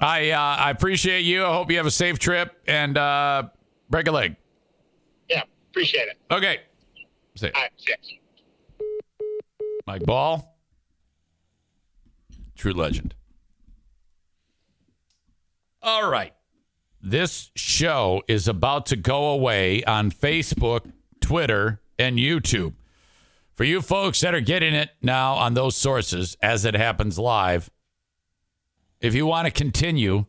[0.00, 1.44] I uh, I appreciate you.
[1.44, 3.44] I hope you have a safe trip and uh,
[3.88, 4.36] break a leg.
[5.28, 6.18] Yeah, appreciate it.
[6.30, 6.60] Okay.
[7.34, 8.12] Say, All right, six.
[9.86, 10.56] Mike Ball,
[12.56, 13.14] true legend.
[15.82, 16.32] All right.
[17.00, 22.74] This show is about to go away on Facebook, Twitter, and YouTube.
[23.54, 27.70] For you folks that are getting it now on those sources as it happens live,
[29.06, 30.26] if you want to continue,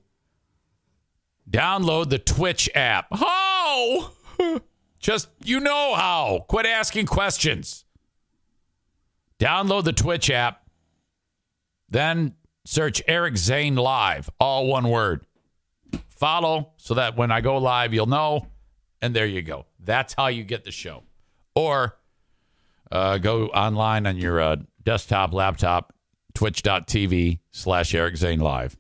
[1.50, 3.08] download the Twitch app.
[3.12, 4.12] How?
[5.00, 6.46] Just, you know how.
[6.48, 7.86] Quit asking questions.
[9.40, 10.64] Download the Twitch app,
[11.90, 12.34] then
[12.66, 15.26] search Eric Zane Live, all one word.
[16.10, 18.48] Follow so that when I go live, you'll know.
[19.02, 19.68] And there you go.
[19.80, 21.04] That's how you get the show.
[21.56, 21.98] Or
[22.92, 25.94] uh, go online on your uh, desktop, laptop,
[26.38, 28.78] twitch.tv slash Eric Zane Live.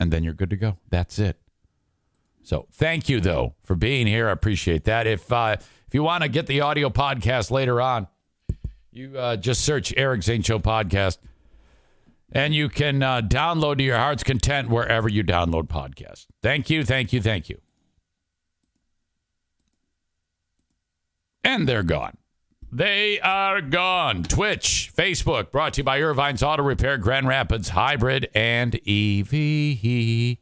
[0.00, 0.76] And then you're good to go.
[0.90, 1.38] That's it.
[2.42, 4.28] So thank you, though, for being here.
[4.28, 5.06] I appreciate that.
[5.06, 8.08] If, uh, if you want to get the audio podcast later on,
[8.90, 11.18] you uh, just search Eric Zane Show podcast,
[12.32, 16.26] and you can uh, download to your heart's content wherever you download podcasts.
[16.42, 17.60] Thank you, thank you, thank you.
[21.44, 22.16] And they're gone.
[22.70, 24.24] They are gone.
[24.24, 30.36] Twitch, Facebook, brought to you by Irvine's Auto Repair, Grand Rapids Hybrid, and EV.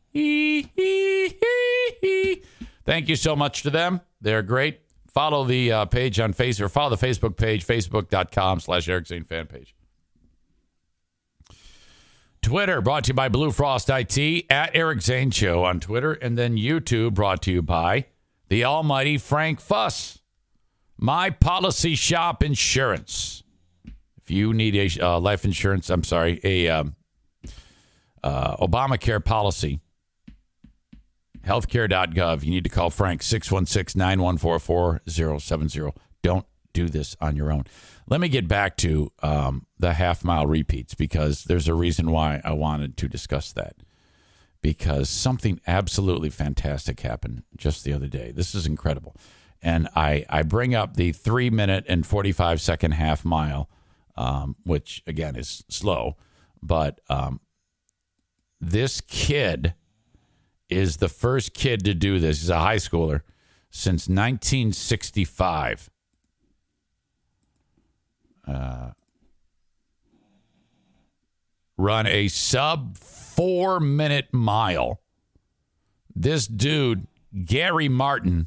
[2.85, 4.01] Thank you so much to them.
[4.21, 4.81] They're great.
[5.09, 9.25] Follow the uh, page on Facebook, or follow the Facebook page, facebook.com slash Eric Zane
[9.25, 9.75] fan page.
[12.43, 16.37] Twitter brought to you by Blue Frost IT at Eric Zane Show on Twitter, and
[16.37, 18.07] then YouTube brought to you by
[18.49, 20.19] the almighty Frank Fuss,
[20.99, 23.43] My Policy Shop Insurance.
[24.23, 26.97] If you need a uh, life insurance, I'm sorry, a um,
[28.25, 29.81] uh, Obamacare policy,
[31.43, 35.93] healthcare.gov, you need to call Frank 616 914 4070.
[36.23, 37.65] Don't do this on your own.
[38.09, 42.41] Let me get back to um, the half mile repeats because there's a reason why
[42.45, 43.77] I wanted to discuss that.
[44.61, 48.33] Because something absolutely fantastic happened just the other day.
[48.33, 49.15] This is incredible.
[49.67, 53.69] And I, I bring up the three minute and 45 second half mile,
[54.17, 56.17] um, which again is slow.
[56.63, 57.41] But um,
[58.61, 59.75] this kid
[60.69, 62.43] is the first kid to do this.
[62.43, 63.23] He's a high schooler
[63.69, 65.91] since 1965.
[71.77, 75.01] run a sub four minute mile.
[76.15, 77.09] This dude,
[77.45, 78.47] Gary Martin,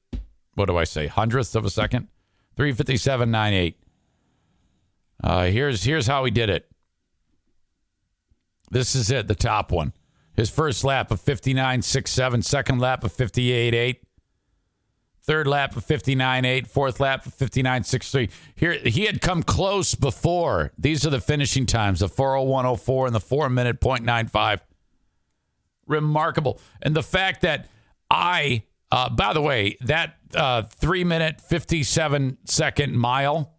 [0.55, 1.07] What do I say?
[1.07, 2.09] Hundredths of a second?
[2.57, 3.75] 357.98.
[5.23, 6.71] Uh, here's here's how he did it.
[8.71, 9.93] This is it, the top one.
[10.37, 13.97] His first lap of 59.67, second lap of 58.8,
[15.29, 18.31] third lap of 59.8, fourth lap of 59.63.
[18.55, 20.73] Here he had come close before.
[20.79, 24.61] These are the finishing times, the 401.04 and the 4 minute 0.95.
[25.87, 26.61] Remarkable.
[26.81, 27.69] And the fact that
[28.11, 33.55] I uh, by the way, that uh, 3 minute 57 second mile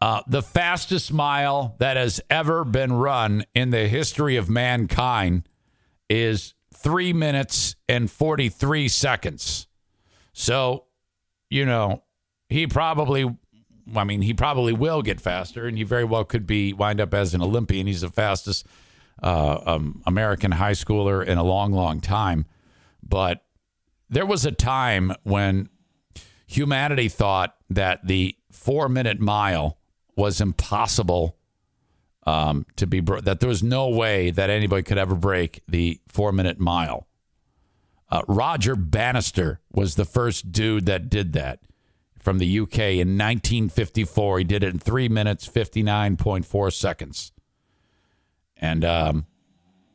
[0.00, 5.48] uh, the fastest mile that has ever been run in the history of mankind
[6.10, 9.66] is three minutes and 43 seconds.
[10.34, 10.84] So,
[11.48, 12.02] you know,
[12.48, 13.34] he probably,
[13.96, 17.14] I mean, he probably will get faster, and he very well could be wind up
[17.14, 17.86] as an Olympian.
[17.86, 18.66] He's the fastest
[19.22, 22.46] uh, um, American high schooler in a long, long time.
[23.02, 23.44] But
[24.10, 25.68] there was a time when
[26.46, 29.78] humanity thought that the four minute mile
[30.16, 31.36] was impossible
[32.26, 36.00] um, to be bro- that there was no way that anybody could ever break the
[36.08, 37.06] four minute mile.
[38.14, 41.58] Uh, Roger Bannister was the first dude that did that.
[42.20, 44.38] from the UK in 1954.
[44.38, 47.32] He did it in three minutes, 59.4 seconds.
[48.56, 49.26] And um,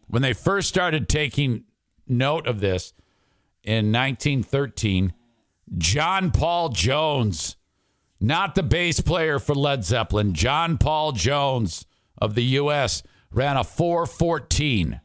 [0.08, 1.64] when they first started taking
[2.08, 2.94] note of this
[3.64, 5.14] in 1913,
[5.78, 7.56] John Paul Jones,
[8.20, 11.86] not the bass player for Led Zeppelin, John Paul Jones
[12.22, 13.02] of the U.S.,
[13.32, 15.00] ran a 414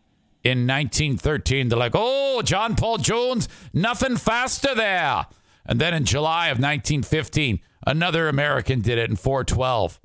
[0.45, 1.69] in 1913.
[1.69, 5.27] They're like, oh, John Paul Jones, nothing faster there.
[5.67, 9.99] And then in July of 1915, another American did it in 412.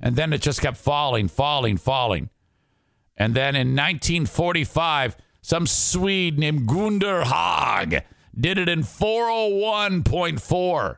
[0.00, 2.30] And then it just kept falling, falling, falling.
[3.16, 8.02] And then in 1945, some Swede named Gunder Hägg
[8.38, 10.96] did it in 401.4.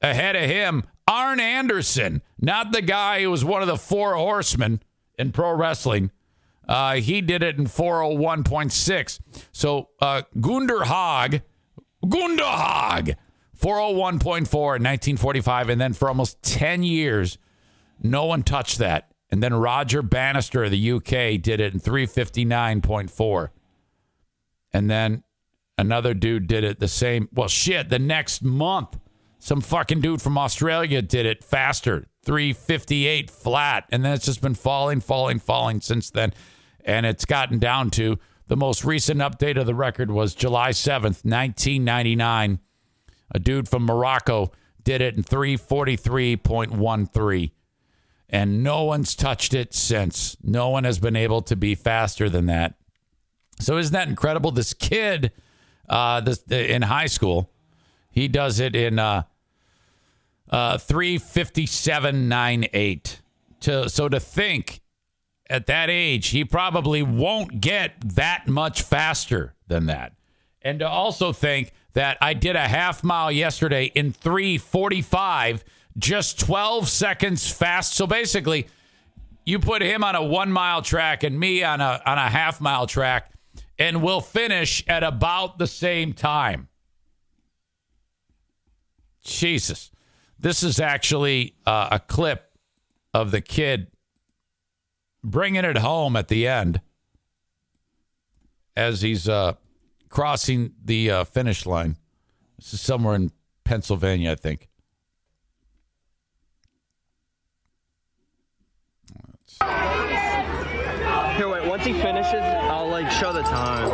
[0.00, 4.80] Ahead of him, Arn Anderson, not the guy who was one of the four horsemen
[5.18, 6.10] in pro wrestling.
[6.68, 9.20] Uh, he did it in 401.6.
[9.52, 11.42] So uh, Gunder Hägg,
[12.06, 13.16] Gunder Hägg,
[13.58, 15.68] 401.4 in 1945.
[15.70, 17.38] And then for almost 10 years,
[18.02, 19.10] no one touched that.
[19.30, 23.48] And then Roger Bannister of the UK did it in 359.4.
[24.72, 25.22] And then
[25.76, 27.28] another dude did it the same.
[27.32, 28.98] Well, shit, the next month,
[29.38, 33.84] some fucking dude from Australia did it faster, 358 flat.
[33.90, 36.32] And then it's just been falling, falling, falling since then.
[36.84, 41.24] And it's gotten down to the most recent update of the record was July 7th,
[41.24, 42.58] 1999.
[43.30, 44.52] A dude from Morocco
[44.82, 47.50] did it in 343.13
[48.30, 50.36] and no one's touched it since.
[50.42, 52.74] No one has been able to be faster than that.
[53.60, 54.50] So isn't that incredible?
[54.50, 55.32] This kid,
[55.88, 57.50] uh, this in high school,
[58.10, 59.22] he does it in uh,
[60.50, 63.20] uh, three fifty seven nine eight.
[63.60, 64.80] To so to think
[65.50, 70.12] at that age, he probably won't get that much faster than that,
[70.62, 75.64] and to also think that I did a half mile yesterday in three forty five
[75.98, 77.94] just 12 seconds fast.
[77.94, 78.68] So basically,
[79.44, 82.60] you put him on a one mile track and me on a on a half
[82.60, 83.32] mile track,
[83.78, 86.68] and we'll finish at about the same time.
[89.24, 89.90] Jesus,
[90.38, 92.52] this is actually uh, a clip
[93.12, 93.88] of the kid
[95.22, 96.80] bringing it home at the end
[98.76, 99.54] as he's uh,
[100.08, 101.96] crossing the uh, finish line.
[102.58, 103.32] This is somewhere in
[103.64, 104.68] Pennsylvania, I think.
[111.36, 111.68] Here, wait.
[111.68, 113.90] Once he finishes, I'll like show the time.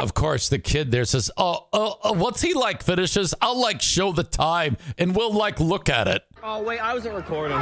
[0.00, 3.34] Of course, the kid there says, "Oh, oh, oh what's he like?" Finishes.
[3.40, 6.24] I'll like show the time, and we'll like look at it.
[6.42, 7.58] Oh wait, I wasn't recording.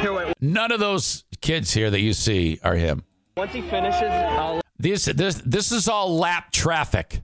[0.00, 0.34] Here, wait.
[0.40, 3.04] None of those kids here that you see are him.
[3.36, 7.22] Once he finishes, I'll This this this is all lap traffic.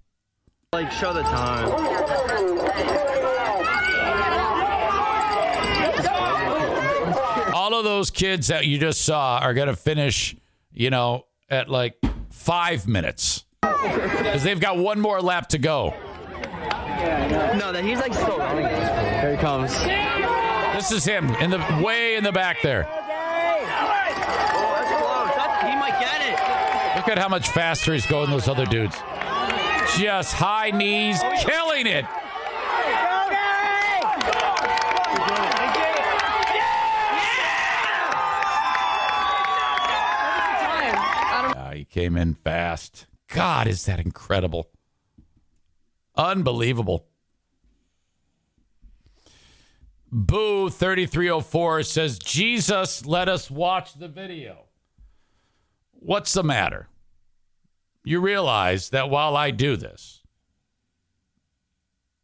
[0.72, 1.70] like show the time.
[7.54, 10.36] All of those kids that you just saw are going to finish,
[10.72, 11.96] you know, at like
[12.30, 15.94] five minutes because they've got one more lap to go.
[17.58, 18.66] No, that he's like still running.
[18.66, 19.72] Here he comes.
[20.74, 22.86] This is him in the way in the back there.
[22.88, 23.06] Oh,
[24.74, 25.30] that's close.
[25.36, 26.38] That's, he might get it.
[26.96, 28.96] Look at how much faster he's going than those other dudes.
[29.96, 32.04] Just high knees, killing it.
[41.58, 43.06] Ah, he came in fast.
[43.28, 44.68] God, is that incredible?
[46.16, 47.06] Unbelievable.
[50.10, 54.64] Boo 3304 says, Jesus, let us watch the video.
[55.92, 56.88] What's the matter?
[58.04, 60.22] You realize that while I do this,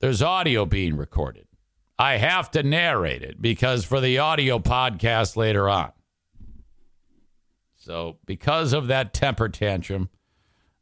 [0.01, 1.47] there's audio being recorded.
[1.99, 5.93] I have to narrate it because for the audio podcast later on.
[7.76, 10.09] So, because of that temper tantrum,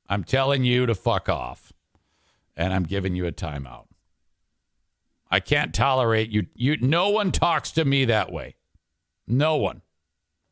[0.08, 1.69] I'm telling you to fuck off
[2.61, 3.86] and I'm giving you a timeout.
[5.30, 6.46] I can't tolerate you.
[6.54, 8.56] You no one talks to me that way.
[9.26, 9.80] No one.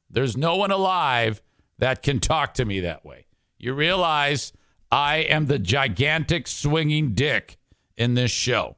[0.08, 1.42] There's no one alive
[1.78, 3.26] that can talk to me that way.
[3.58, 4.54] You realize
[4.90, 7.58] I am the gigantic swinging dick
[7.98, 8.76] in this show.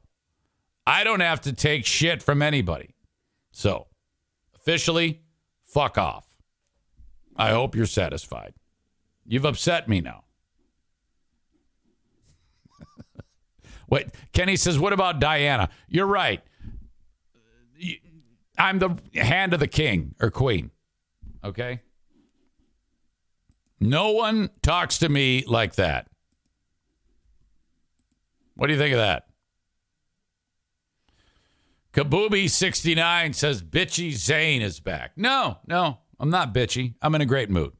[0.85, 2.95] I don't have to take shit from anybody.
[3.51, 3.87] So,
[4.55, 5.21] officially,
[5.63, 6.25] fuck off.
[7.37, 8.55] I hope you're satisfied.
[9.25, 10.25] You've upset me now.
[13.91, 15.69] Wait, Kenny says, what about Diana?
[15.89, 16.41] You're right.
[18.57, 20.71] I'm the hand of the king or queen.
[21.43, 21.81] Okay?
[23.79, 26.07] No one talks to me like that.
[28.55, 29.27] What do you think of that?
[31.93, 35.11] Kabooby69 says bitchy Zane is back.
[35.17, 36.93] No, no, I'm not bitchy.
[37.01, 37.73] I'm in a great mood.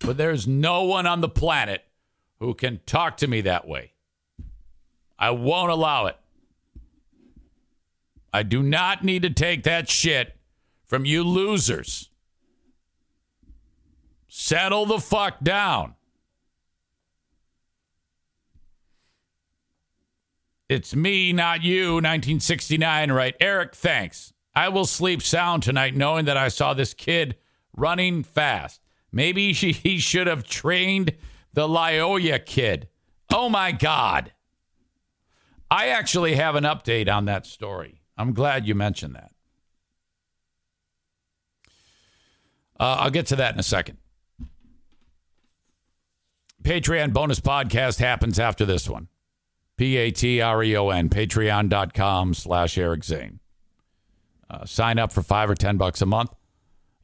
[0.00, 1.84] But there's no one on the planet
[2.40, 3.94] who can talk to me that way.
[5.20, 6.16] I won't allow it.
[8.32, 10.36] I do not need to take that shit
[10.86, 12.08] from you losers.
[14.28, 15.94] Settle the fuck down.
[20.68, 23.34] It's me, not you, 1969, right?
[23.40, 24.32] Eric, thanks.
[24.54, 27.36] I will sleep sound tonight knowing that I saw this kid
[27.76, 28.80] running fast.
[29.10, 31.14] Maybe he should have trained
[31.52, 32.88] the Loyola kid.
[33.32, 34.32] Oh my God.
[35.70, 38.00] I actually have an update on that story.
[38.16, 39.30] I'm glad you mentioned that.
[42.78, 43.98] Uh, I'll get to that in a second.
[46.62, 49.08] Patreon bonus podcast happens after this one.
[49.76, 53.40] P A T R E O N, patreon.com slash Eric Zane.
[54.48, 56.34] Uh, sign up for five or 10 bucks a month.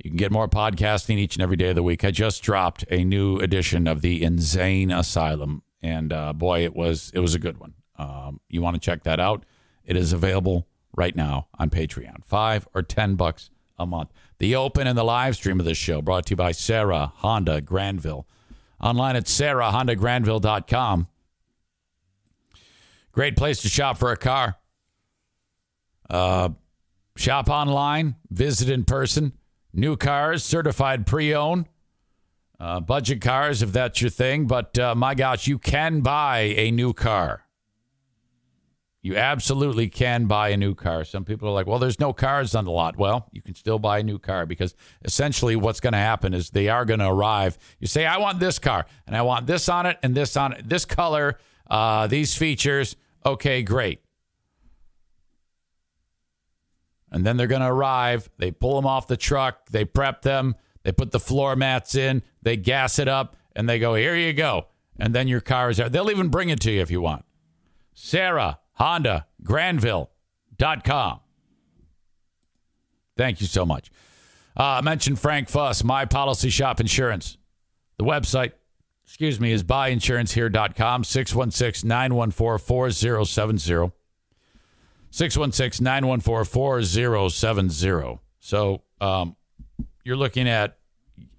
[0.03, 2.05] You can get more podcasting each and every day of the week.
[2.05, 7.11] I just dropped a new edition of the Insane Asylum, and uh, boy, it was
[7.14, 7.75] it was a good one.
[7.99, 9.44] Um, you want to check that out?
[9.84, 10.66] It is available
[10.97, 14.11] right now on Patreon, five or ten bucks a month.
[14.38, 17.61] The open and the live stream of this show brought to you by Serra Honda
[17.61, 18.26] Grandville.
[18.80, 21.09] Online at serrahondagrandville.com.
[23.12, 24.57] Great place to shop for a car.
[26.11, 26.51] Uh,
[27.16, 29.32] shop online, visit in person.
[29.72, 31.66] New cars, certified pre owned.
[32.61, 34.47] Uh, budget cars, if that's your thing.
[34.47, 37.45] But uh, my gosh, you can buy a new car.
[39.07, 41.05] You absolutely can buy a new car.
[41.05, 42.97] Some people are like, well, there's no cars on the lot.
[42.97, 46.51] Well, you can still buy a new car because essentially what's going to happen is
[46.51, 47.57] they are going to arrive.
[47.79, 50.55] You say, I want this car and I want this on it and this on
[50.55, 51.39] it, this color,
[51.71, 52.97] uh, these features.
[53.25, 54.01] Okay, great.
[57.13, 58.29] And then they're going to arrive.
[58.39, 59.69] They pull them off the truck.
[59.71, 60.57] They prep them.
[60.83, 62.25] They put the floor mats in.
[62.43, 64.67] They gas it up and they go, here you go.
[64.99, 65.89] And then your car is there.
[65.89, 67.25] They'll even bring it to you if you want.
[67.95, 71.20] Serra, Honda, Grandville.com.
[73.16, 73.91] Thank you so much.
[74.59, 77.39] Uh, I mentioned Frank Fuss, My Policy Shop Insurance.
[77.99, 78.53] The website,
[79.05, 83.93] excuse me, is buyinsurancehere.com, 616 914 4070.
[85.11, 88.20] 616 914 4070.
[88.41, 89.37] So um,
[90.05, 90.77] you're looking at,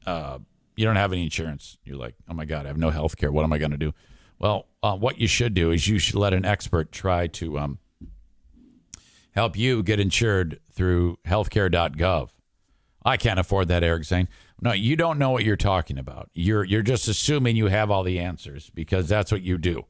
[0.06, 0.40] uh,
[0.76, 1.78] you don't have any insurance.
[1.84, 3.32] You're like, oh my God, I have no health care.
[3.32, 3.94] What am I going to do?
[4.40, 7.80] Well, uh, what you should do is you should let an expert try to um,
[9.32, 12.30] help you get insured through healthcare.gov.
[13.04, 14.28] I can't afford that, Eric Zane.
[14.62, 16.30] No, you don't know what you're talking about.
[16.34, 19.86] You're you're just assuming you have all the answers because that's what you do.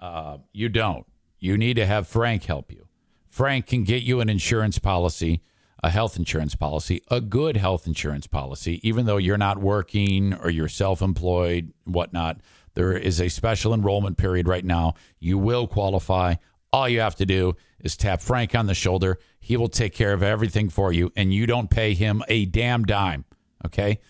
[0.00, 1.06] Uh, you don't.
[1.38, 2.86] You need to have Frank help you.
[3.28, 5.42] Frank can get you an insurance policy,
[5.82, 10.50] a health insurance policy, a good health insurance policy, even though you're not working or
[10.50, 12.40] you're self-employed, whatnot.
[12.80, 14.94] There is a special enrollment period right now.
[15.18, 16.36] You will qualify.
[16.72, 19.18] All you have to do is tap Frank on the shoulder.
[19.38, 22.86] He will take care of everything for you, and you don't pay him a damn
[22.86, 23.26] dime.
[23.66, 24.00] Okay.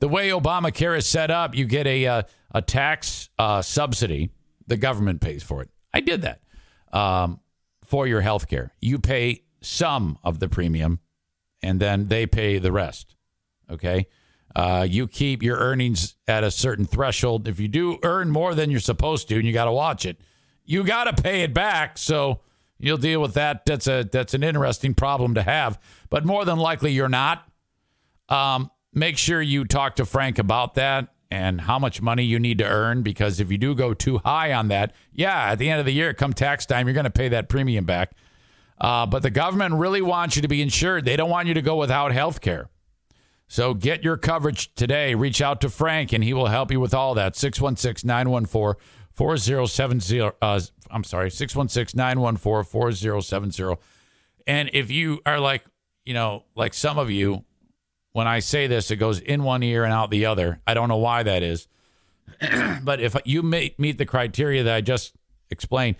[0.00, 4.28] The way Obamacare is set up, you get a uh, a tax uh, subsidy.
[4.66, 5.70] The government pays for it.
[5.94, 6.42] I did that
[6.92, 7.40] um,
[7.82, 8.74] for your health care.
[8.78, 11.00] You pay some of the premium,
[11.62, 13.16] and then they pay the rest.
[13.70, 14.06] Okay.
[14.56, 17.46] Uh, you keep your earnings at a certain threshold.
[17.46, 20.20] If you do earn more than you're supposed to, and you got to watch it,
[20.64, 21.98] you got to pay it back.
[21.98, 22.40] So
[22.78, 23.64] you'll deal with that.
[23.66, 25.78] That's a that's an interesting problem to have,
[26.10, 27.48] but more than likely you're not.
[28.28, 32.58] Um, make sure you talk to Frank about that and how much money you need
[32.58, 35.80] to earn because if you do go too high on that, yeah, at the end
[35.80, 38.12] of the year, come tax time, you're going to pay that premium back.
[38.80, 41.04] Uh, but the government really wants you to be insured.
[41.04, 42.68] They don't want you to go without health care.
[43.48, 45.14] So get your coverage today.
[45.14, 47.34] Reach out to Frank and he will help you with all that.
[47.34, 48.80] 616 914
[49.10, 50.20] 4070.
[50.20, 53.74] Uh, I'm sorry, 616 914 4070.
[54.46, 55.64] And if you are like,
[56.04, 57.44] you know, like some of you,
[58.12, 60.60] when I say this, it goes in one ear and out the other.
[60.66, 61.68] I don't know why that is.
[62.82, 65.14] but if you meet, meet the criteria that I just
[65.50, 65.96] explained,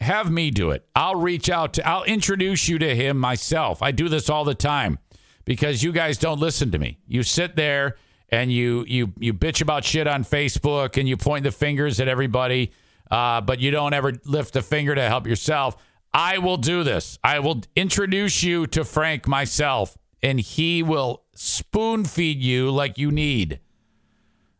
[0.00, 0.86] have me do it.
[0.94, 3.82] I'll reach out to, I'll introduce you to him myself.
[3.82, 4.98] I do this all the time
[5.44, 6.98] because you guys don't listen to me.
[7.06, 7.96] You sit there
[8.28, 12.08] and you you you bitch about shit on Facebook and you point the fingers at
[12.08, 12.72] everybody,
[13.10, 15.76] uh, but you don't ever lift a finger to help yourself.
[16.14, 17.18] I will do this.
[17.24, 23.10] I will introduce you to Frank myself, and he will spoon feed you like you
[23.10, 23.60] need.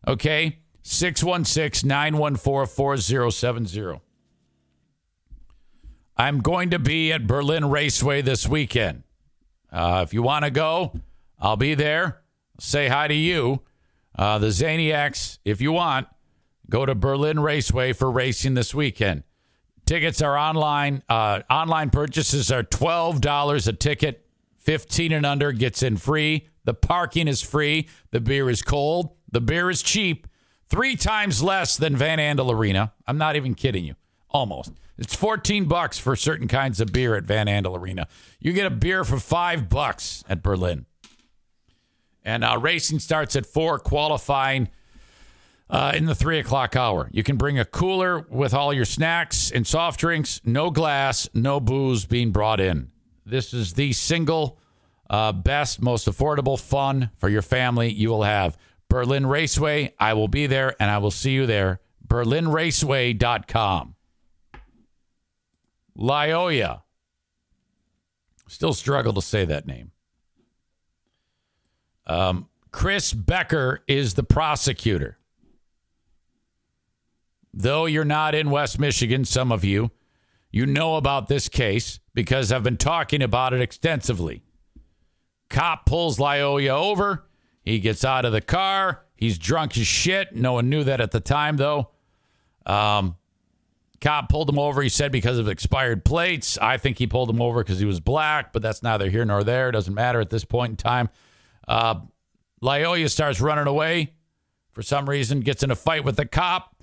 [0.07, 0.59] Okay?
[0.83, 4.01] 616 914 4070.
[6.17, 9.05] I'm going to be at Berlin Raceway this weekend.
[9.73, 10.93] Uh, if you want to go,
[11.41, 12.21] I'll be there.
[12.61, 13.63] Say hi to you.
[14.17, 16.07] Uh, the Zaniacs, if you want,
[16.69, 19.25] go to Berlin Raceway for racing this weekend.
[19.87, 21.03] Tickets are online.
[21.09, 24.27] Uh, online purchases are $12 a ticket.
[24.59, 26.47] 15 and under gets in free.
[26.65, 27.89] The parking is free.
[28.13, 29.17] The beer is cold.
[29.31, 30.29] The beer is cheap.
[30.69, 32.93] Three times less than Van Andel Arena.
[33.07, 33.95] I'm not even kidding you.
[34.31, 34.73] Almost.
[34.99, 38.07] It's 14 bucks for certain kinds of beer at Van Andel Arena.
[38.39, 40.87] You get a beer for five bucks at Berlin.
[42.25, 44.69] And uh, racing starts at four, qualifying
[45.69, 47.09] uh, in the three o'clock hour.
[47.11, 50.41] You can bring a cooler with all your snacks and soft drinks.
[50.45, 52.91] No glass, no booze being brought in.
[53.25, 54.59] This is the single
[55.09, 58.57] uh, best, most affordable fun for your family you will have.
[58.89, 59.95] Berlin Raceway.
[59.99, 61.81] I will be there and I will see you there.
[62.07, 63.95] BerlinRaceway.com.
[65.97, 66.83] Lyoya.
[68.49, 69.93] Still struggle to say that name.
[72.07, 75.19] Um, Chris Becker is the prosecutor.
[77.55, 79.91] Though you're not in West Michigan, some of you,
[80.51, 84.43] you know about this case because I've been talking about it extensively.
[85.49, 87.27] Cop pulls Lyoya over.
[87.63, 89.05] He gets out of the car.
[89.15, 90.35] He's drunk as shit.
[90.35, 91.91] No one knew that at the time, though.
[92.67, 93.17] Um,
[94.03, 94.83] cop pulled him over.
[94.83, 96.59] He said because of expired plates.
[96.59, 99.43] I think he pulled him over because he was black, but that's neither here nor
[99.43, 99.71] there.
[99.71, 101.09] It doesn't matter at this point in time.
[101.67, 102.01] Uh,
[102.63, 104.13] Lyoya starts running away
[104.73, 106.77] for some reason, gets in a fight with the cop.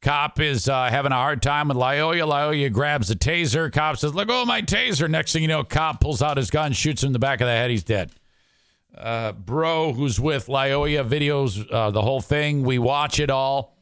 [0.00, 2.26] Cop is uh, having a hard time with Lyoya.
[2.28, 3.72] Lyoya grabs a taser.
[3.72, 5.08] Cop says, Let go of my taser.
[5.10, 7.46] Next thing you know, cop pulls out his gun, shoots him in the back of
[7.46, 7.70] the head.
[7.70, 8.12] He's dead.
[8.96, 12.62] Uh, bro, who's with Lyoya, videos uh, the whole thing.
[12.62, 13.77] We watch it all.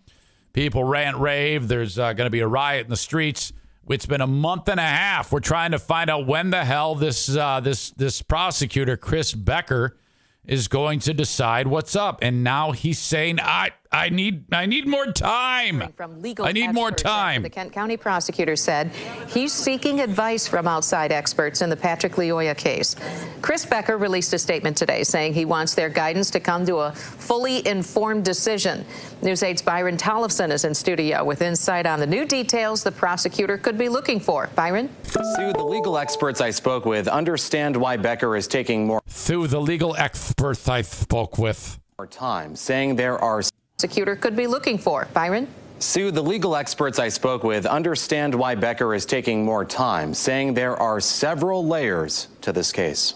[0.56, 1.68] People rant, rave.
[1.68, 3.52] There's uh, going to be a riot in the streets.
[3.90, 5.30] It's been a month and a half.
[5.30, 9.98] We're trying to find out when the hell this uh, this this prosecutor Chris Becker
[10.46, 12.20] is going to decide what's up.
[12.22, 15.92] And now he's saying, I I need I need more time.
[15.96, 17.42] From legal I need more time.
[17.42, 18.90] The Kent County prosecutor said
[19.28, 22.96] he's seeking advice from outside experts in the Patrick Lyoya case.
[23.42, 26.92] Chris Becker released a statement today saying he wants their guidance to come to a
[26.92, 28.84] fully informed decision.
[29.22, 33.58] News 8's Byron Tollefson is in studio with insight on the new details the prosecutor
[33.58, 34.50] could be looking for.
[34.54, 34.88] Byron?
[35.04, 39.60] Sue, the legal experts I spoke with understand why Becker is taking more Through the
[39.60, 41.78] legal experts I spoke with.
[41.98, 43.42] More time, saying there are
[43.78, 45.06] Prosecutor could be looking for.
[45.12, 45.46] Byron?
[45.80, 50.54] Sue, the legal experts I spoke with understand why Becker is taking more time, saying
[50.54, 53.14] there are several layers to this case.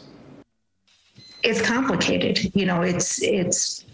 [1.43, 2.55] it's complicated.
[2.55, 3.87] You know, it's it's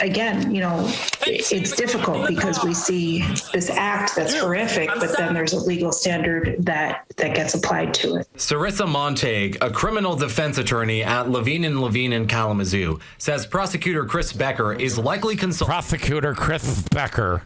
[0.00, 0.90] again, you know,
[1.26, 6.56] it's difficult because we see this act that's horrific, but then there's a legal standard
[6.60, 8.28] that that gets applied to it.
[8.36, 14.32] Sarissa Montague, a criminal defense attorney at Levine and Levine in Kalamazoo, says prosecutor Chris
[14.32, 15.72] Becker is likely consulting.
[15.72, 17.42] Prosecutor Chris Becker.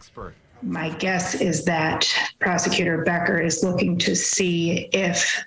[0.63, 2.07] My guess is that
[2.39, 5.43] prosecutor Becker is looking to see if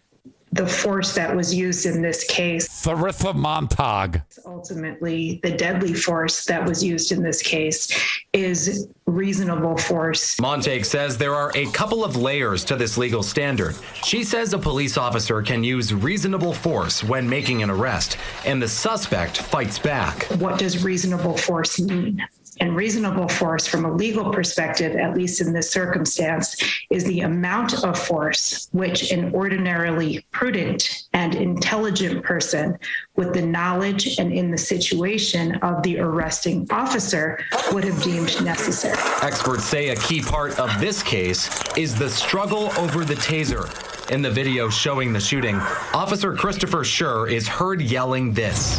[0.55, 4.23] the force that was used in this case Sarissa Montag.
[4.47, 7.89] ultimately the deadly force that was used in this case
[8.33, 13.75] is reasonable force Montague says there are a couple of layers to this legal standard.
[14.05, 18.69] She says a police officer can use reasonable force when making an arrest, and the
[18.69, 20.25] suspect fights back.
[20.39, 22.25] what does reasonable force mean?
[22.61, 26.57] And reasonable force, from a legal perspective, at least in this circumstance,
[26.91, 32.79] is the amount of force which an ordinarily prudent and intelligent person
[33.17, 38.99] with the knowledge and in the situation of the arresting officer would have deemed necessary.
[39.23, 43.69] Experts say a key part of this case is the struggle over the taser.
[44.11, 45.57] In the video showing the shooting,
[45.95, 48.79] Officer Christopher Schur is heard yelling this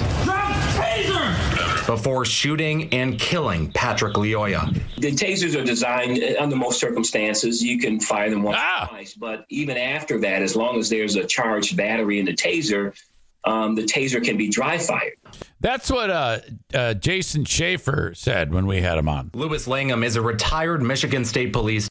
[1.85, 4.73] before shooting and killing Patrick Lyoya.
[4.97, 7.63] The tasers are designed uh, under most circumstances.
[7.63, 8.85] You can fire them once Ah.
[8.85, 12.33] or twice, but even after that, as long as there's a charged battery in the
[12.33, 12.93] taser,
[13.43, 15.13] um, the taser can be dry fired.
[15.59, 16.39] That's what uh,
[16.73, 19.31] uh, Jason Schaefer said when we had him on.
[19.33, 21.87] Lewis Langham is a retired Michigan State Police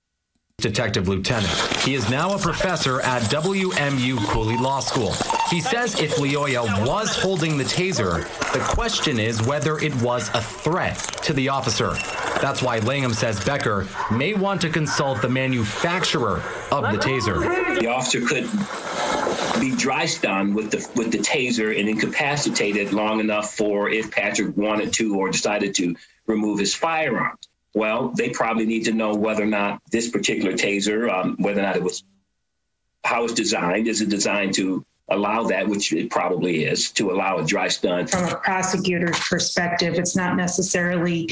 [0.65, 1.53] detective lieutenant.
[1.83, 5.13] He is now a professor at WMU Cooley Law School.
[5.51, 8.23] He says if Lyoya was holding the taser,
[8.55, 11.93] the question is whether it was a threat to the officer.
[12.41, 16.43] That's why Langham says Becker may want to consult the manufacturer
[16.73, 17.79] of the taser.
[17.79, 18.49] The officer could
[19.61, 24.57] be dry stunned with the with the taser and incapacitated long enough for if Patrick
[24.57, 25.95] wanted to or decided to
[26.27, 27.37] remove his firearm.
[27.75, 31.65] Well, they probably need to know whether or not this particular taser, um, whether or
[31.65, 32.05] not it was
[33.05, 33.89] how it's designed.
[33.89, 38.07] Is it designed to allow that, which it probably is, to allow a dry stun?
[38.07, 41.29] From a prosecutor's perspective, it's not necessarily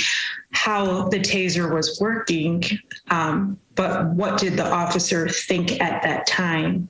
[0.50, 2.62] how the taser was working,
[3.10, 6.88] um, but what did the officer think at that time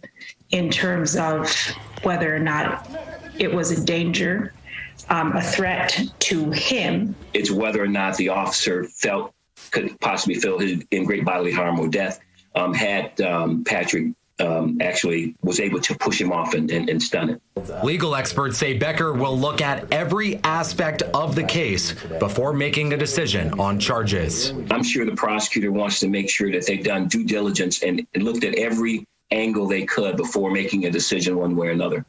[0.50, 1.54] in terms of
[2.02, 2.88] whether or not
[3.38, 4.52] it was a danger,
[5.10, 7.14] um, a threat to him.
[7.34, 9.32] It's whether or not the officer felt
[9.70, 12.20] could possibly feel his, in great bodily harm or death
[12.54, 17.02] um, had um, Patrick um, actually was able to push him off and, and, and
[17.02, 17.42] stun it.
[17.84, 22.96] Legal experts say Becker will look at every aspect of the case before making a
[22.96, 24.52] decision on charges.
[24.70, 28.22] I'm sure the prosecutor wants to make sure that they've done due diligence and, and
[28.22, 32.04] looked at every angle they could before making a decision one way or another.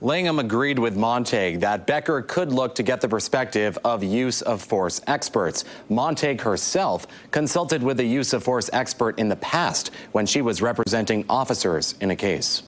[0.00, 4.62] Langham agreed with Montague that Becker could look to get the perspective of use of
[4.62, 5.64] force experts.
[5.88, 10.62] Montague herself consulted with a use of force expert in the past when she was
[10.62, 12.62] representing officers in a case.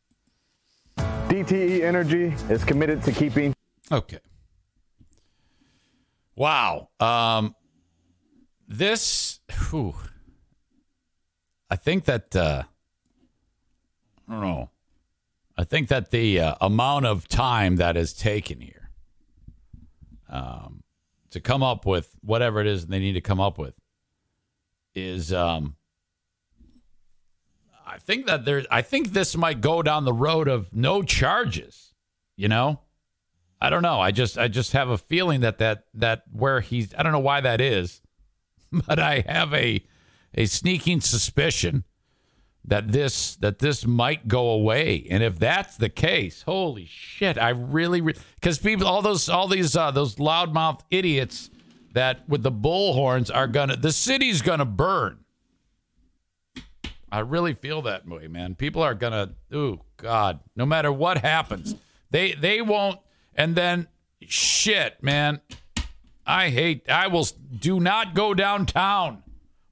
[1.29, 3.55] DTE Energy is committed to keeping.
[3.93, 4.19] Okay.
[6.35, 6.89] Wow.
[6.99, 7.55] Um,
[8.67, 9.95] this, whew,
[11.71, 12.65] I think that, uh,
[14.29, 14.71] I don't know.
[15.61, 18.91] I think that the uh, amount of time that is taken here
[20.31, 20.83] um,
[21.33, 23.75] to come up with whatever it is they need to come up with
[24.95, 25.77] is, um,
[27.87, 31.93] I think that there, I think this might go down the road of no charges.
[32.39, 32.81] You know,
[33.61, 34.01] I don't know.
[34.01, 37.19] I just, I just have a feeling that that that where he's, I don't know
[37.19, 38.01] why that is,
[38.73, 39.85] but I have a
[40.33, 41.85] a sneaking suspicion
[42.65, 45.07] that this that this might go away.
[45.11, 49.77] And if that's the case holy shit i really because people all those all these
[49.77, 51.51] uh those loudmouth idiots
[51.93, 55.19] that with the bullhorns are gonna the city's gonna burn.
[57.13, 58.55] I really feel that way man.
[58.55, 61.75] People are gonna oh god no matter what happens
[62.11, 62.99] they they won't
[63.35, 63.89] and then
[64.23, 65.41] shit man
[66.27, 67.27] i hate i will
[67.59, 69.23] do not go downtown.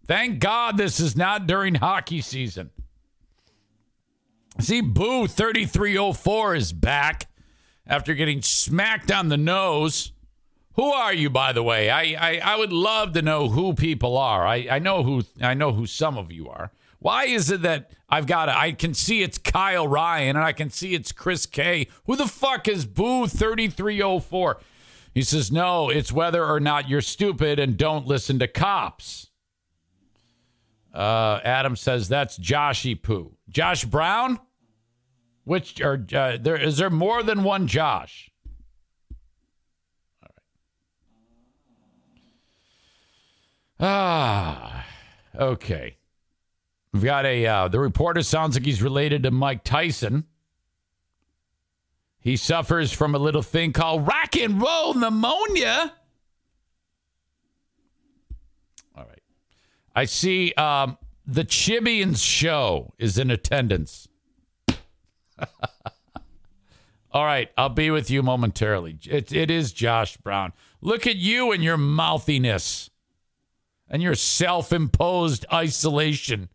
[0.06, 2.70] Thank god this is not during hockey season
[4.60, 7.26] See, Boo 3304 is back
[7.86, 10.12] after getting smacked on the nose.
[10.74, 11.90] Who are you, by the way?
[11.90, 14.46] I, I, I would love to know who people are.
[14.46, 16.72] I, I know who I know who some of you are.
[16.98, 20.70] Why is it that I've got I can see it's Kyle Ryan and I can
[20.70, 21.88] see it's Chris K.
[22.06, 24.58] Who the fuck is Boo 3304?
[25.14, 29.30] He says, No, it's whether or not you're stupid and don't listen to cops.
[30.92, 33.36] Uh, Adam says that's Joshy Poo.
[33.48, 34.40] Josh Brown?
[35.48, 36.60] Which are uh, there?
[36.60, 38.30] Is there more than one Josh?
[40.22, 40.28] All
[43.80, 43.88] right.
[43.88, 44.86] Ah,
[45.34, 45.96] okay.
[46.92, 47.46] We've got a.
[47.46, 50.26] Uh, the reporter sounds like he's related to Mike Tyson.
[52.20, 55.94] He suffers from a little thing called rock and roll pneumonia.
[58.94, 59.22] All right.
[59.96, 64.07] I see um, the Chibians show is in attendance.
[67.12, 68.98] All right, I'll be with you momentarily.
[69.08, 70.52] It, it is Josh Brown.
[70.80, 72.90] Look at you and your mouthiness
[73.88, 76.48] and your self imposed isolation.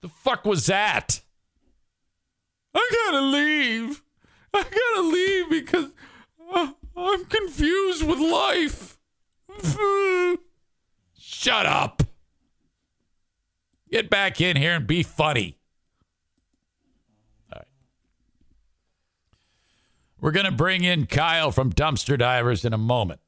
[0.00, 1.20] The fuck was that?
[2.74, 4.02] I gotta leave.
[4.54, 5.90] I gotta leave because
[6.52, 8.98] uh, I'm confused with life.
[11.18, 12.02] Shut up.
[13.90, 15.59] Get back in here and be funny.
[20.20, 23.20] We're going to bring in Kyle from Dumpster Divers in a moment.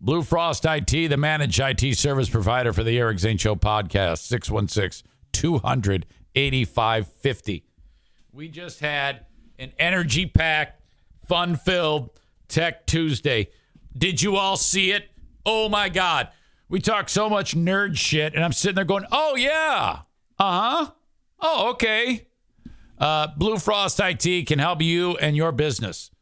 [0.00, 5.08] Blue Frost IT, the managed IT service provider for the Eric Zane Show podcast, 616
[5.32, 7.64] 200 8550.
[8.32, 9.26] We just had
[9.58, 10.82] an energy packed,
[11.28, 12.10] fun filled
[12.48, 13.50] Tech Tuesday.
[13.96, 15.10] Did you all see it?
[15.44, 16.28] Oh my God.
[16.68, 20.00] We talk so much nerd shit, and I'm sitting there going, oh yeah.
[20.38, 20.90] Uh huh.
[21.38, 22.26] Oh, okay.
[23.02, 26.12] Uh, Blue Frost IT can help you and your business.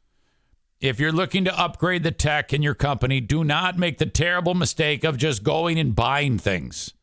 [0.81, 4.55] If you're looking to upgrade the tech in your company, do not make the terrible
[4.55, 6.95] mistake of just going and buying things.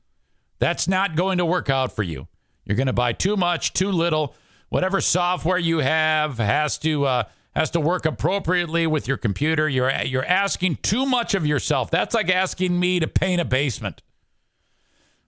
[0.57, 2.27] That's not going to work out for you.
[2.65, 4.33] You're going to buy too much, too little.
[4.69, 7.23] Whatever software you have has to uh,
[7.55, 9.69] has to work appropriately with your computer.
[9.69, 11.91] You're you're asking too much of yourself.
[11.91, 14.01] That's like asking me to paint a basement.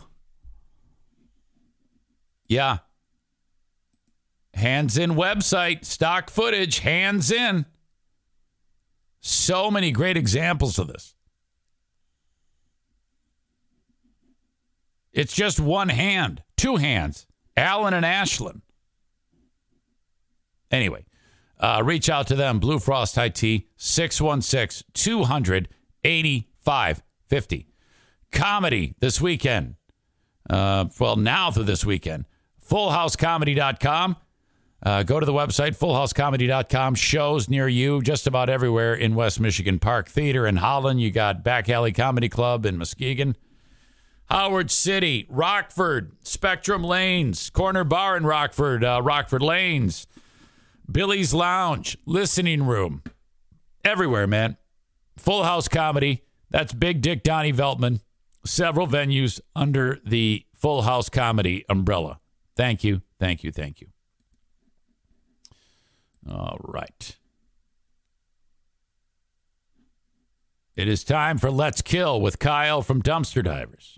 [2.47, 2.77] Yeah.
[4.53, 7.65] Hands in website, stock footage, hands in.
[9.19, 11.15] So many great examples of this.
[15.16, 18.61] It's just one hand, two hands, Alan and Ashlyn.
[20.70, 21.05] Anyway,
[21.57, 25.70] uh, reach out to them, Blue Frost IT, 616 200
[26.03, 27.68] 8550.
[28.34, 29.76] Comedy this weekend.
[30.49, 32.26] Uh, well, now through this weekend.
[32.70, 34.18] FullHouseComedy.com.
[34.84, 36.95] Uh, go to the website, fullhousecomedy.com.
[36.95, 39.80] Shows near you just about everywhere in West Michigan.
[39.80, 41.01] Park Theater in Holland.
[41.01, 43.38] You got Back Alley Comedy Club in Muskegon.
[44.30, 50.07] Howard City, Rockford, Spectrum Lanes, Corner Bar in Rockford, uh, Rockford Lanes,
[50.91, 53.03] Billy's Lounge, Listening Room.
[53.84, 54.57] Everywhere, man.
[55.17, 56.23] Full House Comedy.
[56.49, 58.01] That's Big Dick Donnie Veltman.
[58.45, 62.19] Several venues under the Full House Comedy umbrella.
[62.55, 63.88] Thank you, thank you, thank you.
[66.30, 67.15] All right.
[70.76, 73.97] It is time for Let's Kill with Kyle from Dumpster Divers.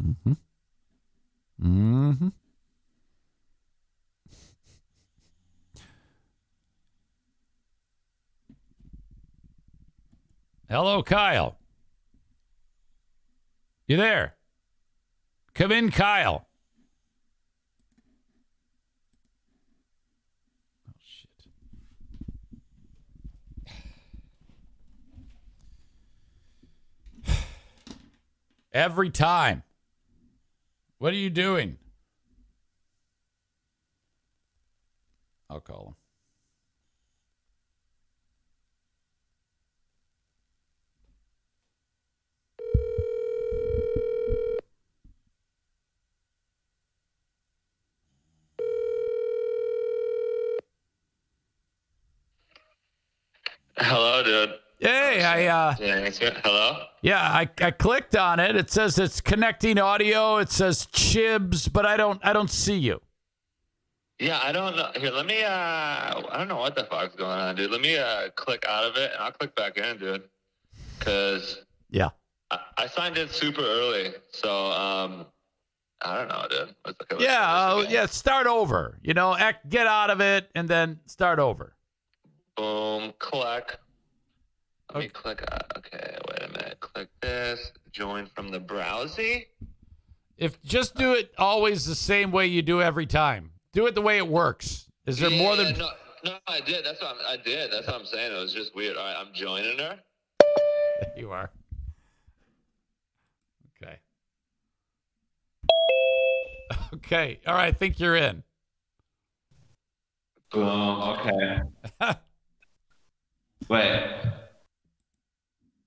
[0.00, 0.32] Mm-hmm.
[1.62, 2.28] Mm-hmm.
[10.68, 11.58] Hello, Kyle.
[13.86, 14.36] You there?
[15.52, 16.46] Come in, Kyle.
[20.88, 21.28] Oh, shit.
[28.72, 29.64] Every time.
[31.00, 31.78] What are you doing?
[35.48, 35.94] I'll call him.
[53.78, 54.50] Hello, dude.
[54.80, 55.74] Hey, I uh.
[56.42, 56.84] Hello.
[57.02, 58.56] yeah, I, I clicked on it.
[58.56, 60.38] It says it's connecting audio.
[60.38, 63.00] It says Chibs, but I don't I don't see you.
[64.18, 64.90] Yeah, I don't know.
[64.96, 65.42] Here, let me.
[65.42, 67.70] uh I don't know what the fuck's going on, dude.
[67.70, 70.22] Let me uh click out of it, and I'll click back in, dude.
[71.00, 71.58] Cause
[71.90, 72.10] Yeah.
[72.50, 75.26] I, I signed in super early, so um,
[76.02, 76.74] I don't know, dude.
[76.84, 78.98] Let's at Yeah, uh, yeah, start over.
[79.02, 81.76] You know, act, get out of it and then start over.
[82.56, 83.78] Boom, click.
[84.92, 85.42] Let me click.
[85.50, 86.80] Uh, okay, wait a minute.
[86.80, 87.72] Click this.
[87.92, 89.46] Join from the browsy.
[90.36, 93.52] If just do it always the same way you do every time.
[93.72, 94.88] Do it the way it works.
[95.06, 95.90] Is there more than no?
[96.24, 96.84] No, I did.
[96.84, 97.70] That's what I'm, I did.
[97.72, 98.32] That's what I'm saying.
[98.34, 98.96] It was just weird.
[98.96, 99.98] All right, I'm joining her.
[101.16, 101.50] you are?
[103.82, 103.98] Okay.
[106.92, 107.40] Okay.
[107.46, 107.68] All right.
[107.68, 108.42] I think you're in.
[110.50, 110.66] Boom.
[110.66, 111.60] Okay.
[113.68, 114.29] Wait.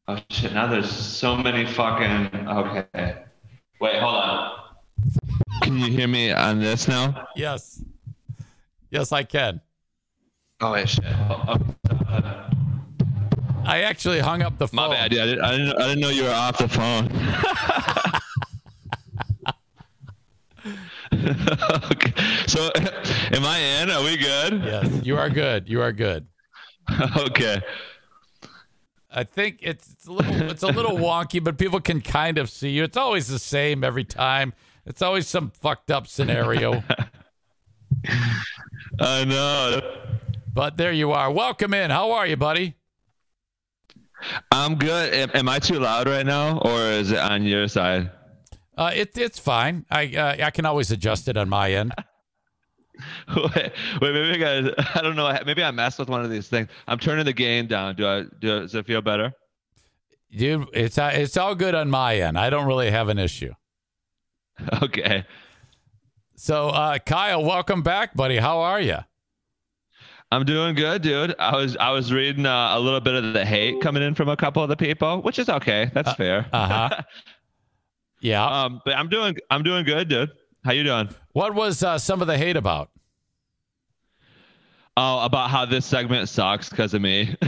[0.08, 0.54] Oh shit!
[0.54, 2.48] Now there's so many fucking.
[2.48, 3.24] Okay.
[3.80, 4.00] Wait.
[4.00, 4.60] Hold on.
[5.62, 7.28] Can you hear me on this now?
[7.36, 7.84] Yes.
[8.92, 9.62] Yes, I can.
[10.62, 11.04] Oh wait, shit.
[11.06, 11.58] Oh,
[11.90, 12.50] oh,
[13.66, 14.90] I actually hung up the phone.
[14.90, 15.14] my bad.
[15.14, 15.82] Yeah, I didn't, I didn't.
[15.82, 17.06] I didn't know you were off the phone.
[21.92, 22.14] okay.
[22.48, 22.70] So,
[23.32, 23.90] am I in?
[23.90, 24.62] Are we good?
[24.64, 25.70] Yes, you are good.
[25.70, 26.28] You are good.
[27.18, 27.62] okay.
[29.14, 32.50] I think it's, it's a little it's a little wonky, but people can kind of
[32.50, 32.84] see you.
[32.84, 34.54] It's always the same every time.
[34.86, 36.84] It's always some fucked up scenario.
[39.00, 39.82] I know.
[40.54, 41.32] But there you are.
[41.32, 41.90] Welcome in.
[41.90, 42.76] How are you, buddy?
[44.52, 45.14] I'm good.
[45.14, 48.12] Am, am I too loud right now, or is it on your side?
[48.78, 49.86] Uh, it, it's fine.
[49.92, 51.94] I uh, I can always adjust it on my end.
[53.36, 54.44] wait, wait, maybe
[54.96, 55.38] I don't know.
[55.46, 56.70] Maybe I messed with one of these things.
[56.88, 57.96] I'm turning the gain down.
[57.96, 58.24] Do I?
[58.40, 59.34] Do does it feel better?
[60.36, 62.38] Dude, it's it's all good on my end.
[62.38, 63.54] I don't really have an issue.
[64.84, 65.26] Okay.
[66.36, 68.38] So, uh, Kyle, welcome back, buddy.
[68.38, 68.98] How are you?
[70.32, 71.36] I'm doing good, dude.
[71.38, 74.30] I was I was reading uh, a little bit of the hate coming in from
[74.30, 75.92] a couple of the people, which is okay.
[75.94, 76.48] That's fair.
[76.52, 77.02] Uh huh.
[78.20, 78.46] yeah.
[78.46, 80.32] Um, but I'm doing I'm doing good, dude.
[80.66, 81.10] How you doing?
[81.34, 82.90] What was uh, some of the hate about?
[84.96, 87.36] Oh, about how this segment sucks because of me.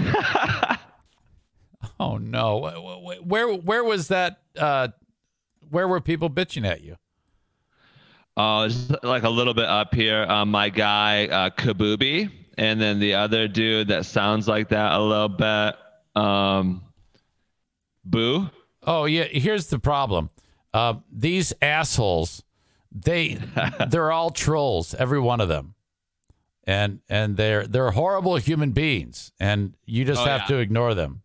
[1.99, 2.61] Oh no!
[2.61, 4.41] Wh- wh- Where where was that?
[4.57, 4.89] Uh,
[5.69, 6.97] where were people bitching at you?
[8.35, 10.23] Oh, just like a little bit up here.
[10.23, 14.99] Um, my guy uh, Kabubi and then the other dude that sounds like that a
[14.99, 15.75] little bit.
[16.21, 16.83] Um,
[18.03, 18.49] Boo.
[18.83, 20.31] Oh yeah, here's the problem.
[20.73, 22.43] Uh, these assholes,
[22.91, 23.37] they
[23.89, 25.74] they're all trolls, every one of them,
[26.67, 30.47] and and they're they're horrible human beings, and you just Oh, have yeah.
[30.47, 31.21] to ignore them.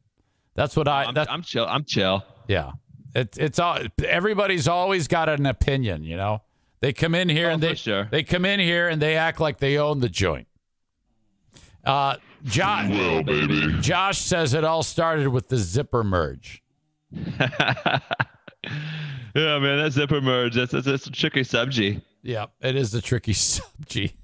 [0.54, 1.04] That's what I.
[1.04, 1.66] I'm, that's I'm chill.
[1.66, 2.24] I'm chill.
[2.48, 2.72] yeah.
[3.14, 3.78] It's it's all.
[4.04, 6.42] Everybody's always got an opinion, you know.
[6.80, 8.06] They come in here Oh, and they sure.
[8.10, 10.46] they come in here and they act like they own the joint.
[11.84, 13.24] Uh, Josh,
[13.80, 16.62] Josh says it all started with the zipper merge.
[19.34, 20.54] Yeah, man, that zipper merge.
[20.56, 22.02] That's that's, that's a tricky subject.
[22.22, 24.14] Yeah, it is the tricky subject.